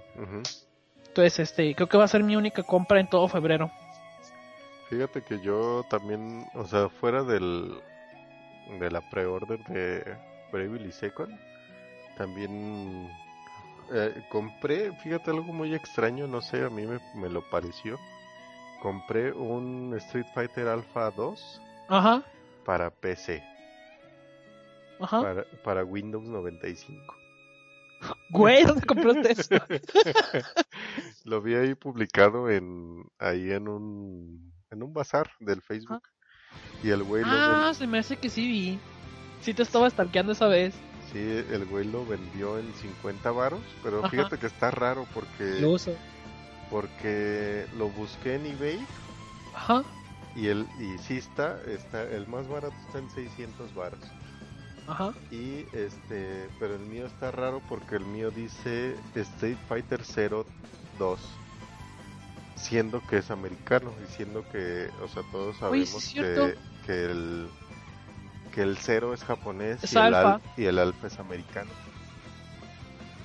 Entonces, 1.07 1.39
este, 1.39 1.73
creo 1.75 1.89
que 1.89 1.97
va 1.97 2.03
a 2.03 2.09
ser 2.09 2.23
mi 2.23 2.35
única 2.35 2.63
compra 2.63 2.99
en 2.99 3.07
todo 3.07 3.27
febrero. 3.27 3.71
Fíjate 4.89 5.21
que 5.21 5.39
yo 5.39 5.83
también, 5.89 6.45
o 6.55 6.65
sea, 6.65 6.89
fuera 6.89 7.23
del 7.23 7.79
de 8.79 8.91
la 8.91 9.01
pre-order 9.09 9.63
de 9.65 10.17
Bravely 10.51 10.91
Second, 10.91 11.35
también 12.17 13.09
eh, 13.91 14.23
compré, 14.29 14.91
fíjate 14.97 15.31
algo 15.31 15.51
muy 15.53 15.73
extraño, 15.73 16.27
no 16.27 16.41
sé, 16.41 16.63
a 16.63 16.69
mí 16.69 16.85
me, 16.85 16.99
me 17.15 17.29
lo 17.29 17.41
pareció. 17.49 17.97
Compré 18.81 19.31
un 19.33 19.93
Street 19.97 20.25
Fighter 20.33 20.67
Alpha 20.67 21.11
2 21.11 21.61
Ajá, 21.89 22.23
para 22.65 22.89
PC, 22.89 23.43
ajá. 24.99 25.21
para, 25.21 25.45
para 25.63 25.83
Windows 25.83 26.23
95. 26.27 27.15
Güey, 28.29 28.63
¿dónde 28.63 28.85
compraste 28.85 29.31
eso? 29.33 29.55
Lo 31.25 31.41
vi 31.41 31.55
ahí 31.55 31.75
publicado 31.75 32.49
en 32.49 33.03
ahí 33.19 33.51
en 33.51 33.67
un 33.67 34.53
en 34.71 34.83
un 34.83 34.93
bazar 34.93 35.29
del 35.39 35.61
Facebook. 35.61 36.03
Y 36.83 36.89
el 36.91 37.03
güey 37.03 37.23
lo 37.23 37.29
Ah, 37.31 37.63
ven- 37.65 37.75
se 37.75 37.87
me 37.87 37.99
hace 37.99 38.15
que 38.17 38.29
sí 38.29 38.47
vi. 38.47 38.79
Sí 39.41 39.53
te 39.53 39.63
estaba 39.63 39.89
stalkeando 39.89 40.31
esa 40.31 40.47
vez. 40.47 40.73
sí, 41.11 41.19
el 41.51 41.65
güey 41.65 41.85
lo 41.85 42.05
vendió 42.05 42.57
en 42.59 42.71
50 42.75 43.31
varos, 43.31 43.59
pero 43.83 43.99
Ajá. 43.99 44.09
fíjate 44.09 44.37
que 44.37 44.45
está 44.47 44.71
raro 44.71 45.05
porque 45.13 45.59
Lo 45.59 45.71
uso. 45.71 45.93
Porque 46.69 47.65
lo 47.77 47.89
busqué 47.89 48.35
en 48.35 48.45
eBay 48.45 48.85
Ajá. 49.55 49.83
y 50.35 50.47
el 50.47 50.67
y 50.79 50.97
sí 50.99 51.17
está, 51.17 51.59
está 51.67 52.03
el 52.03 52.27
más 52.27 52.47
barato 52.47 52.75
está 52.87 52.99
en 52.99 53.09
600 53.09 53.73
varos. 53.75 53.99
Ajá. 54.87 55.13
Y 55.31 55.65
este, 55.73 56.49
pero 56.59 56.75
el 56.75 56.81
mío 56.81 57.05
está 57.05 57.31
raro 57.31 57.61
porque 57.69 57.95
el 57.95 58.05
mío 58.05 58.31
dice 58.31 58.95
Street 59.15 59.57
Fighter 59.67 60.01
02 60.97 61.19
siendo 62.55 63.01
que 63.07 63.19
es 63.19 63.31
americano 63.31 63.93
y 64.03 64.11
siendo 64.13 64.43
que, 64.49 64.89
o 65.01 65.07
sea, 65.07 65.23
todos 65.31 65.55
sabemos 65.57 65.87
sí 65.89 66.15
que, 66.15 66.55
que 66.85 67.05
el 67.05 67.47
que 68.53 68.63
el 68.63 68.77
cero 68.77 69.13
es 69.13 69.23
japonés 69.23 69.81
Es 69.83 69.93
y, 69.93 69.97
el 69.97 70.01
alfa. 70.13 70.33
al- 70.35 70.41
y 70.57 70.65
el 70.65 70.79
alfa 70.79 71.07
es 71.07 71.19
americano. 71.19 71.69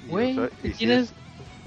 Y, 0.05 0.09
o 0.09 0.11
Güey, 0.13 0.35
sea, 0.35 0.51
y 0.63 0.71
tienes, 0.71 1.11
es- 1.11 1.15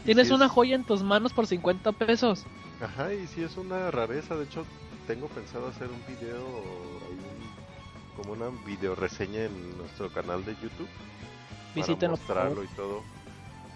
tienes 0.08 0.28
sí 0.30 0.34
una 0.34 0.46
es- 0.46 0.52
joya 0.52 0.76
en 0.76 0.84
tus 0.84 1.04
manos 1.04 1.34
por 1.34 1.46
50 1.48 1.92
pesos. 1.92 2.46
Ajá, 2.82 3.14
y 3.14 3.28
sí 3.28 3.44
es 3.44 3.58
una 3.58 3.92
rareza, 3.92 4.36
de 4.36 4.46
hecho 4.46 4.66
tengo 5.06 5.28
pensado 5.28 5.68
hacer 5.68 5.88
un 5.90 6.02
video, 6.08 6.44
como 8.16 8.34
una 8.34 8.50
video 8.66 8.96
reseña 8.96 9.44
en 9.46 9.78
nuestro 9.78 10.10
canal 10.10 10.44
de 10.46 10.54
YouTube. 10.62 10.88
Visítenlo, 11.76 12.18
para 12.18 12.50
mostrarlo 12.50 12.64
y 12.64 12.68
todo. 12.76 13.02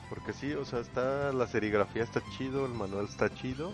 Porque 0.10 0.34
sí, 0.34 0.52
o 0.54 0.66
sea, 0.66 0.80
está 0.80 1.32
la 1.32 1.48
serigrafía 1.48 2.04
está 2.04 2.22
chido, 2.38 2.66
el 2.66 2.74
manual 2.74 3.06
está 3.06 3.34
chido. 3.34 3.72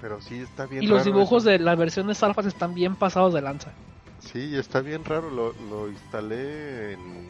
Pero 0.00 0.20
sí 0.20 0.36
está 0.40 0.66
bien 0.66 0.84
Y 0.84 0.86
los 0.86 0.98
raro 0.98 1.10
dibujos 1.12 1.42
eso. 1.42 1.50
de 1.50 1.58
las 1.58 1.76
versiones 1.76 2.22
alfas 2.22 2.46
están 2.46 2.74
bien 2.74 2.94
pasados 2.94 3.34
de 3.34 3.40
lanza. 3.42 3.72
Sí, 4.20 4.54
está 4.56 4.80
bien 4.80 5.04
raro, 5.04 5.30
lo, 5.30 5.52
lo 5.70 5.88
instalé 5.90 6.92
en 6.92 7.28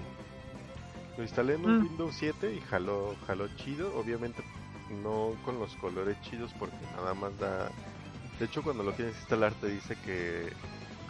lo 1.18 1.24
instalé 1.24 1.54
en 1.54 1.64
un 1.64 1.78
Mm. 1.80 1.82
Windows 1.82 2.14
7 2.16 2.54
y 2.54 2.60
jaló 2.60 3.14
jaló 3.26 3.48
chido, 3.56 3.94
obviamente 3.98 4.42
no 5.02 5.32
con 5.44 5.58
los 5.58 5.74
colores 5.76 6.16
chidos 6.22 6.50
porque 6.58 6.76
nada 6.96 7.12
más 7.12 7.36
da 7.38 7.70
De 8.38 8.44
hecho, 8.44 8.62
cuando 8.62 8.84
lo 8.84 8.92
quieres 8.92 9.16
instalar 9.18 9.52
te 9.54 9.66
dice 9.66 9.96
que 10.04 10.42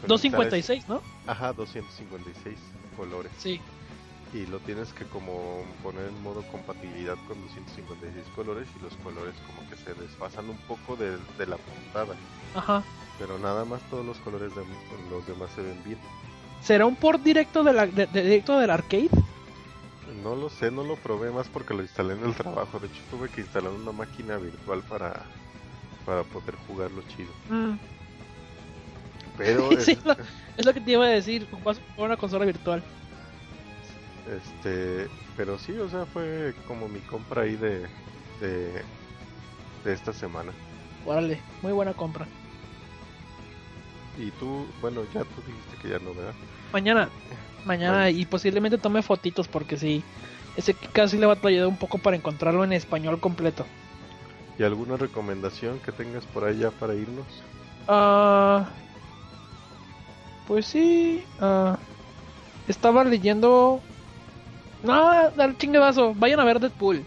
con 0.00 0.10
instalar 0.10 0.48
256, 0.48 0.88
¿no? 0.88 0.96
es- 0.96 1.02
Ajá, 1.28 1.52
256 1.52 2.58
colores. 2.96 3.30
Sí. 3.38 3.60
y 4.34 4.44
lo 4.46 4.58
tienes 4.60 4.92
que 4.92 5.04
como 5.06 5.62
poner 5.82 6.06
en 6.08 6.22
modo 6.22 6.42
compatibilidad 6.50 7.16
con 7.26 7.40
256 7.46 8.26
colores 8.36 8.68
y 8.78 8.82
los 8.82 8.92
colores 8.96 9.34
como 9.46 9.66
que 9.70 9.76
se 9.76 9.94
desfasan 9.94 10.50
un 10.50 10.56
poco 10.68 10.96
de, 10.96 11.16
de 11.38 11.46
la 11.46 11.56
portada 11.56 12.14
Ajá. 12.54 12.82
pero 13.18 13.38
nada 13.38 13.64
más 13.64 13.80
todos 13.88 14.04
los 14.04 14.18
colores 14.18 14.54
de 14.54 14.62
los 15.10 15.26
demás 15.26 15.48
se 15.54 15.62
ven 15.62 15.82
bien 15.84 15.98
¿Será 16.62 16.84
un 16.84 16.96
port 16.96 17.22
directo, 17.22 17.64
de 17.64 17.72
la, 17.72 17.86
de- 17.86 18.06
de- 18.06 18.22
directo 18.22 18.58
del 18.58 18.68
arcade? 18.70 19.08
No 20.14 20.34
lo 20.34 20.48
sé 20.48 20.70
no 20.70 20.82
lo 20.84 20.96
probé 20.96 21.30
más 21.30 21.48
porque 21.48 21.74
lo 21.74 21.82
instalé 21.82 22.14
en 22.14 22.24
el 22.24 22.34
trabajo. 22.34 22.78
De 22.78 22.86
hecho 22.88 23.02
tuve 23.10 23.28
que 23.28 23.40
instalar 23.42 23.72
una 23.72 23.92
máquina 23.92 24.36
virtual 24.38 24.82
para 24.82 25.26
para 26.04 26.24
poder 26.24 26.56
jugarlo 26.66 27.02
chido. 27.02 27.32
Mm, 27.48 27.74
pero 29.36 29.70
Sí, 29.80 29.92
es- 29.92 30.04
lo- 30.04 30.16
Es 30.56 30.64
lo 30.66 30.72
que 30.74 30.80
te 30.80 30.92
iba 30.92 31.04
a 31.04 31.08
decir, 31.08 31.46
ocupas 31.52 31.80
una 31.96 32.16
consola 32.16 32.44
virtual. 32.44 32.82
este 34.26 35.08
pero 35.36 35.56
sí 35.58 35.72
o 35.78 35.88
sea 35.88 36.04
fue 36.06 36.54
como 36.66 36.88
mi 36.88 37.00
compra 37.00 37.42
ahí 37.42 37.56
de 37.56 37.88
de, 38.40 38.84
de 39.84 39.92
esta 39.92 40.12
semana. 40.12 40.52
Órale, 41.04 41.40
muy 41.62 41.72
buena 41.72 41.94
compra. 41.94 42.26
y 44.16 44.30
tú 44.32 44.66
bueno 44.80 45.04
ya 45.14 45.24
tú 45.24 45.42
dijiste 45.46 45.76
que 45.80 45.88
ya 45.90 45.98
no 46.00 46.12
verdad 46.14 46.34
Mañana, 46.72 47.08
mañana 47.68 48.04
Bueno. 48.04 48.18
y 48.18 48.24
posiblemente 48.24 48.78
tome 48.78 49.02
fotitos 49.02 49.46
porque 49.46 49.76
sí, 49.76 50.02
ese 50.56 50.74
casi 50.74 51.18
le 51.18 51.26
va 51.26 51.34
a 51.34 51.36
batallado 51.36 51.68
un 51.68 51.76
poco 51.76 51.98
para 51.98 52.16
encontrarlo 52.16 52.64
en 52.64 52.72
español 52.72 53.20
completo. 53.20 53.64
¿Y 54.58 54.64
alguna 54.64 54.96
recomendación 54.96 55.78
que 55.78 55.92
tengas 55.92 56.26
por 56.26 56.44
ahí 56.44 56.58
ya 56.58 56.72
para 56.72 56.94
irnos? 56.94 57.26
Ah, 57.86 58.68
pues 60.48 60.66
sí, 60.66 61.22
ah, 61.40 61.78
estaba 62.66 63.04
leyendo... 63.04 63.80
No, 64.82 65.30
dale 65.36 65.56
chingazo, 65.56 66.14
vayan 66.14 66.40
a 66.40 66.44
ver 66.44 66.58
Deadpool. 66.58 67.04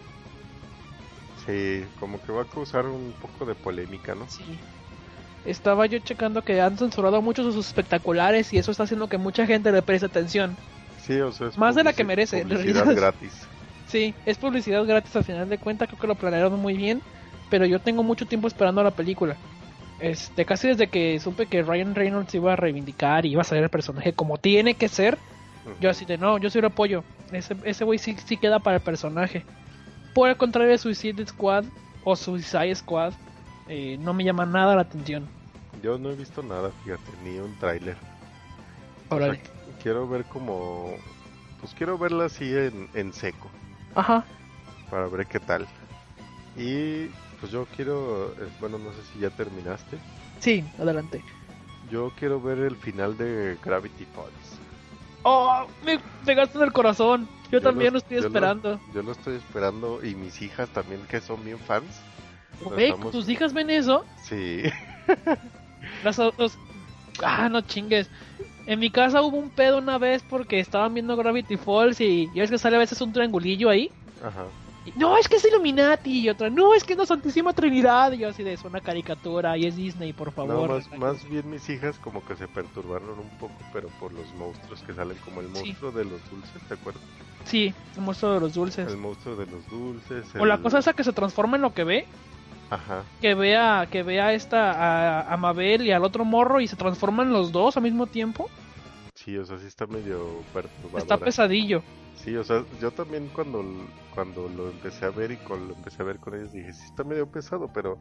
Sí, 1.46 1.84
como 2.00 2.22
que 2.22 2.32
va 2.32 2.44
a 2.44 2.46
causar 2.46 2.86
un 2.86 3.14
poco 3.14 3.46
de 3.46 3.56
polémica, 3.56 4.14
¿no? 4.16 4.28
Sí. 4.30 4.60
Estaba 5.46 5.86
yo 5.88 6.00
checando 6.00 6.44
que 6.44 6.62
han 6.62 6.78
censurado 6.78 7.22
muchos 7.22 7.46
de 7.46 7.52
sus 7.52 7.68
espectaculares 7.68 8.54
y 8.54 8.58
eso 8.58 8.72
está 8.72 8.84
haciendo 8.84 9.08
que 9.08 9.18
mucha 9.18 9.46
gente 9.46 9.72
le 9.72 9.82
preste 9.82 10.06
atención. 10.06 10.56
Sí, 11.02 11.20
o 11.20 11.32
sea, 11.32 11.48
es 11.48 11.58
Más 11.58 11.76
de 11.76 11.84
la 11.84 11.94
que 11.94 12.04
merece, 12.04 12.44
Publicidad 12.44 12.96
gratis. 12.96 13.48
Sí, 13.88 14.14
es 14.26 14.38
publicidad 14.38 14.86
gratis 14.86 15.16
al 15.16 15.24
final 15.24 15.50
de 15.50 15.58
cuentas, 15.58 15.88
creo 15.90 16.00
que 16.00 16.08
lo 16.08 16.16
planearon 16.16 16.60
muy 16.60 16.76
bien, 16.76 17.02
pero 17.50 17.66
yo 17.66 17.80
tengo 17.80 18.04
mucho 18.04 18.26
tiempo 18.26 18.48
esperando 18.48 18.84
la 18.84 18.92
película. 18.92 19.36
Este, 20.00 20.46
casi 20.46 20.70
desde 20.70 20.88
que 20.88 21.20
supe 21.20 21.46
que 21.46 21.62
Ryan 21.62 21.94
Reynolds 21.94 22.34
iba 22.34 22.54
a 22.54 22.56
reivindicar 22.56 23.26
y 23.26 23.32
iba 23.32 23.42
a 23.42 23.46
salir 23.46 23.64
el 23.64 23.70
personaje 23.70 24.14
como 24.14 24.38
tiene 24.38 24.76
que 24.76 24.88
ser, 24.88 25.18
yo 25.80 25.90
así 25.90 26.06
de 26.06 26.18
no, 26.18 26.38
yo 26.38 26.50
sí 26.50 26.62
lo 26.62 26.68
apoyo. 26.68 27.04
Ese 27.32 27.56
ese 27.66 27.84
güey 27.84 28.00
sí, 28.00 28.16
sí 28.26 28.38
queda 28.38 28.60
para 28.60 28.78
el 28.78 28.82
personaje. 28.82 29.44
Por 30.14 30.30
el 30.30 30.38
contrario 30.38 30.72
de 30.72 30.78
Suicide 30.78 31.26
Squad 31.28 31.66
o 32.04 32.16
Suicide 32.16 32.76
Squad, 32.76 33.14
eh, 33.68 33.98
no 34.00 34.14
me 34.14 34.24
llama 34.24 34.46
nada 34.46 34.76
la 34.76 34.82
atención. 34.84 35.28
Yo 35.82 35.98
no 35.98 36.10
he 36.12 36.16
visto 36.16 36.44
nada, 36.44 36.72
fíjate, 36.84 37.12
ni 37.24 37.40
un 37.40 37.56
tráiler. 37.58 37.98
O 39.10 39.18
sea, 39.18 39.18
Órale. 39.18 39.42
quiero 39.82 40.08
ver 40.08 40.26
como... 40.26 40.96
Pues 41.60 41.74
quiero 41.76 41.98
verla 41.98 42.26
así 42.26 42.46
en, 42.56 42.90
en 42.96 43.14
seco, 43.14 43.50
Ajá. 43.96 44.26
para 44.90 45.08
ver 45.08 45.28
qué 45.28 45.40
tal. 45.40 45.68
Y 46.58 47.06
pues 47.40 47.52
yo 47.52 47.66
quiero... 47.76 48.32
eh, 48.34 48.50
Bueno, 48.60 48.78
no 48.80 48.92
sé 48.94 49.04
si 49.14 49.20
ya 49.20 49.30
terminaste. 49.30 49.98
Sí, 50.40 50.64
adelante. 50.80 51.24
Yo 51.90 52.12
quiero 52.18 52.42
ver 52.42 52.60
el 52.60 52.76
final 52.76 53.16
de 53.18 53.58
Gravity 53.64 54.06
Falls. 54.06 54.60
Oh, 55.24 55.68
me 55.86 56.00
pegaste 56.26 56.58
en 56.58 56.64
el 56.64 56.74
corazón. 56.74 57.28
Yo, 57.52 57.60
Yo 57.60 57.62
también 57.62 57.94
lo- 57.94 57.94
lo 57.94 57.98
estoy 58.00 58.16
yo 58.18 58.22
lo- 58.22 58.28
esperando. 58.28 58.80
Yo 58.94 59.04
lo 59.04 59.12
estoy 59.12 59.36
esperando 59.36 60.04
y 60.04 60.16
mis 60.16 60.42
hijas 60.42 60.70
también 60.70 61.02
que 61.08 61.22
son 61.22 61.44
bien 61.46 61.60
fans. 61.60 62.02
Güey, 62.64 62.86
estamos- 62.90 63.12
¿tus 63.12 63.30
hijas 63.30 63.54
ven 63.54 63.70
eso? 63.70 64.06
Sí. 64.24 64.64
Las. 66.04 66.20
Ah, 67.24 67.50
no 67.50 67.62
chingues. 67.62 68.10
En 68.66 68.80
mi 68.80 68.90
casa 68.90 69.22
hubo 69.22 69.38
un 69.38 69.50
pedo 69.50 69.80
una 69.80 69.98
vez 69.98 70.24
porque 70.24 70.60
estaban 70.60 70.94
viendo 70.94 71.16
Gravity 71.18 71.58
Falls 71.58 72.00
y 72.00 72.28
ya 72.34 72.42
ves 72.44 72.52
que 72.52 72.58
sale 72.58 72.76
a 72.76 72.80
veces 72.80 73.02
un 73.02 73.12
triangulillo 73.12 73.70
ahí. 73.70 73.92
Ajá. 74.24 74.46
Y, 74.86 74.98
no, 74.98 75.16
es 75.18 75.28
que 75.28 75.36
es 75.36 75.46
Illuminati. 75.46 76.20
Y 76.22 76.30
otra, 76.30 76.50
no, 76.50 76.74
es 76.74 76.84
que 76.84 76.94
es 76.94 77.00
la 77.00 77.06
Santísima 77.06 77.54
Trinidad. 77.54 78.12
Y 78.14 78.20
yo 78.20 78.30
así 78.30 78.44
de, 78.44 78.54
es 78.54 78.64
una 78.64 78.80
caricatura 78.82 79.58
y 79.58 79.66
es 79.66 79.76
Disney, 79.76 80.14
por 80.14 80.28
No, 80.28 80.34
favor. 80.34 80.70
más, 80.70 80.92
más 81.00 81.30
bien 81.30 81.50
mis 81.50 81.68
hijas 81.70 81.98
como 82.00 82.24
que 82.24 82.36
se 82.36 82.48
perturbaron 82.48 83.20
un 83.20 83.30
poco, 83.40 83.54
pero 83.74 83.90
por 84.00 84.14
los 84.14 84.32
monstruos 84.36 84.82
que 84.84 84.94
salen, 84.94 85.18
como 85.26 85.42
el 85.42 85.48
Sí. 85.56 85.66
monstruo 85.70 85.92
de 85.92 86.06
los 86.06 86.30
dulces, 86.32 86.62
¿te 86.68 86.74
acuerdas? 86.76 87.04
Sí, 87.46 87.74
el 87.96 88.02
monstruo 88.04 88.34
de 88.36 88.40
los 88.40 88.54
dulces. 88.54 88.88
El 88.88 88.98
monstruo 88.98 89.36
de 89.36 89.48
los 89.48 89.68
dulces. 89.70 90.26
O 90.40 90.46
la 90.46 90.60
cosa 90.60 90.80
esa 90.80 90.94
que 90.94 91.04
se 91.04 91.14
transforma 91.14 91.58
en 91.58 91.64
lo 91.64 91.74
que 91.74 91.84
ve. 91.84 92.08
Ajá. 92.72 93.04
Que 93.20 93.36
vea, 93.36 93.88
que 93.92 94.02
vea 94.02 94.34
esta 94.34 94.72
a, 94.72 95.34
a 95.34 95.38
Mabel 95.38 95.86
y 95.86 95.92
al 95.92 96.04
otro 96.04 96.26
morro 96.26 96.62
y 96.62 96.68
se 96.68 96.78
transforman 96.78 97.32
los 97.32 97.52
dos 97.52 97.78
al 97.78 97.84
mismo 97.84 98.08
tiempo. 98.08 98.50
Sí, 99.14 99.38
o 99.38 99.46
sea, 99.46 99.60
sí 99.60 99.68
está 99.68 99.86
medio 99.86 100.42
perturbadora. 100.54 101.00
Está 101.00 101.18
pesadillo. 101.18 101.84
Sí, 102.16 102.36
o 102.36 102.44
sea, 102.44 102.64
yo 102.80 102.92
también 102.92 103.30
cuando, 103.34 103.64
cuando 104.14 104.48
lo 104.48 104.70
empecé 104.70 105.06
a 105.06 105.10
ver 105.10 105.32
y 105.32 105.38
cuando 105.38 105.68
lo 105.68 105.76
empecé 105.76 106.02
a 106.02 106.06
ver 106.06 106.20
con 106.20 106.34
ellos 106.36 106.52
dije, 106.52 106.72
sí 106.72 106.86
está 106.86 107.04
medio 107.04 107.30
pesado, 107.30 107.70
pero 107.74 107.98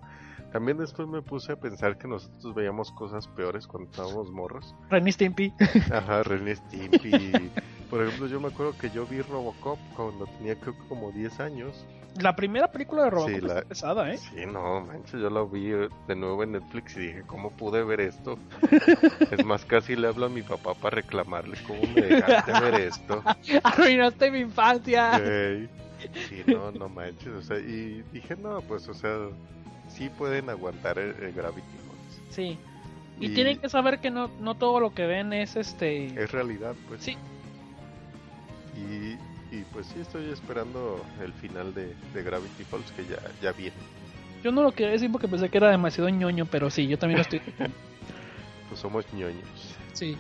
también 0.53 0.79
después 0.79 1.09
me 1.09 1.23
puse 1.23 1.53
a 1.53 1.57
pensar 1.57 1.97
que 1.99 2.07
nosotros 2.07 2.55
veíamos 2.55 2.93
cosas 2.93 3.27
peores 3.29 3.67
cuando 3.67 3.91
estábamos 3.91 4.31
morros. 4.31 4.75
Ren 4.89 5.09
y 5.09 5.13
Stimpy. 5.13 5.53
Ajá, 5.93 6.23
René 6.23 6.55
Stimpy, 6.57 7.51
Por 7.91 8.03
ejemplo, 8.03 8.27
yo 8.29 8.41
me 8.41 8.49
acuerdo 8.49 8.77
que 8.79 8.89
yo 8.91 9.05
vi 9.07 9.21
Robocop 9.21 9.79
cuando 9.97 10.27
tenía 10.39 10.55
creo 10.55 10.75
que 10.75 10.87
como 10.89 11.11
10 11.13 11.41
años. 11.41 11.85
La 12.21 12.35
primera 12.35 12.71
película 12.73 13.05
de 13.05 13.11
Robocop 13.11 13.35
Sí, 13.35 13.41
la- 13.41 13.63
pesada, 13.63 14.13
¿eh? 14.13 14.19
Sí, 14.19 14.45
no, 14.47 14.81
manches, 14.81 15.21
yo 15.21 15.31
lo 15.31 15.49
vi 15.49 15.71
de 15.71 16.17
nuevo 16.17 16.43
en 16.43 16.53
Netflix 16.53 16.97
y 16.97 17.01
dije, 17.01 17.23
¿cómo 17.27 17.51
pude 17.51 17.85
ver 17.85 18.01
esto? 18.01 18.39
es 19.31 19.45
más, 19.45 19.65
casi 19.65 19.95
le 19.97 20.09
hablo 20.09 20.27
a 20.27 20.29
mi 20.29 20.43
papá 20.43 20.75
para 20.75 20.97
reclamarle, 20.97 21.57
¿cómo 21.67 21.83
me 21.95 22.03
dejaste 22.03 22.53
ver 22.61 22.75
esto? 22.81 23.23
Arruinaste 23.65 24.31
mi 24.31 24.39
infancia. 24.41 25.17
Ey, 25.19 25.69
Sí, 26.29 26.43
no, 26.47 26.73
no 26.73 26.89
manches, 26.89 27.29
o 27.29 27.43
sea, 27.43 27.59
y 27.59 28.03
dije, 28.13 28.35
no, 28.35 28.61
pues, 28.63 28.89
o 28.89 28.95
sea, 28.95 29.17
sí 29.89 30.09
pueden 30.09 30.49
aguantar 30.49 30.99
el, 30.99 31.11
el 31.23 31.33
Gravity 31.33 31.61
Falls. 31.87 32.23
Sí. 32.31 32.59
Y, 33.21 33.27
Y- 33.27 33.35
tienen 33.35 33.59
que 33.59 33.69
saber 33.69 34.01
que 34.01 34.11
no, 34.11 34.31
no 34.41 34.55
todo 34.57 34.81
lo 34.81 34.95
que 34.95 35.07
ven 35.07 35.33
es 35.35 35.57
este. 35.57 36.07
Es 36.07 36.33
realidad, 36.33 36.75
pues. 36.89 37.03
Sí. 37.03 37.19
Y, 38.81 39.19
y 39.55 39.65
pues 39.73 39.87
sí, 39.87 40.01
estoy 40.01 40.31
esperando 40.31 41.05
el 41.23 41.33
final 41.35 41.75
de, 41.75 41.95
de 42.15 42.23
Gravity 42.23 42.65
Falls, 42.65 42.91
que 42.93 43.05
ya, 43.07 43.21
ya 43.43 43.53
viene. 43.53 43.77
Yo 44.43 44.53
no 44.53 44.63
lo 44.63 44.73
quería 44.73 44.93
decir 44.93 45.11
porque 45.13 45.29
pensé 45.29 45.49
que 45.51 45.59
era 45.59 45.71
demasiado 45.71 46.09
ñoño, 46.09 46.47
pero 46.47 46.71
sí, 46.71 46.87
yo 46.87 46.99
también 46.99 47.19
lo 47.19 47.23
estoy. 47.23 47.41
Pues 48.69 48.81
somos 48.81 49.05
ñoños. 49.13 49.77
sí. 49.95 50.17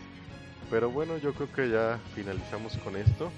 Pero 0.70 0.90
bueno, 0.90 1.16
yo 1.18 1.32
creo 1.34 1.52
que 1.52 1.68
ya 1.70 1.98
finalizamos 2.14 2.76
con 2.78 2.96
esto. 2.96 3.30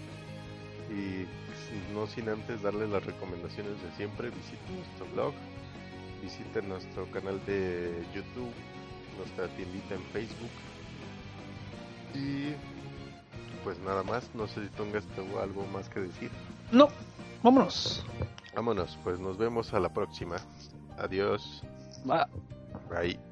Y 0.91 1.25
pues, 1.47 1.93
no 1.95 2.07
sin 2.07 2.29
antes 2.29 2.63
darles 2.63 2.89
las 2.91 3.05
recomendaciones 3.05 3.73
de 3.83 3.91
siempre, 3.97 4.29
visiten 4.31 4.77
nuestro 4.77 5.07
blog, 5.15 5.35
visiten 6.23 6.69
nuestro 6.69 7.07
canal 7.11 7.41
de 7.47 7.93
YouTube, 8.15 8.53
nuestra 9.19 9.49
tiendita 9.57 9.95
en 9.95 10.03
Facebook. 10.13 10.51
Y 12.15 12.53
pues 13.65 13.79
nada 13.81 14.03
más, 14.03 14.29
no 14.35 14.47
sé 14.47 14.65
si 14.65 14.69
tengas 14.71 15.05
tú 15.09 15.39
algo 15.39 15.67
más 15.67 15.89
que 15.89 16.01
decir. 16.01 16.31
No, 16.71 16.89
vámonos. 17.43 18.05
Vámonos, 18.55 18.99
pues 19.03 19.19
nos 19.19 19.39
vemos 19.39 19.73
a 19.73 19.81
la 19.81 19.89
próxima. 19.89 20.37
Adiós. 20.99 21.63
Va. 22.09 22.29
Bye. 22.91 23.32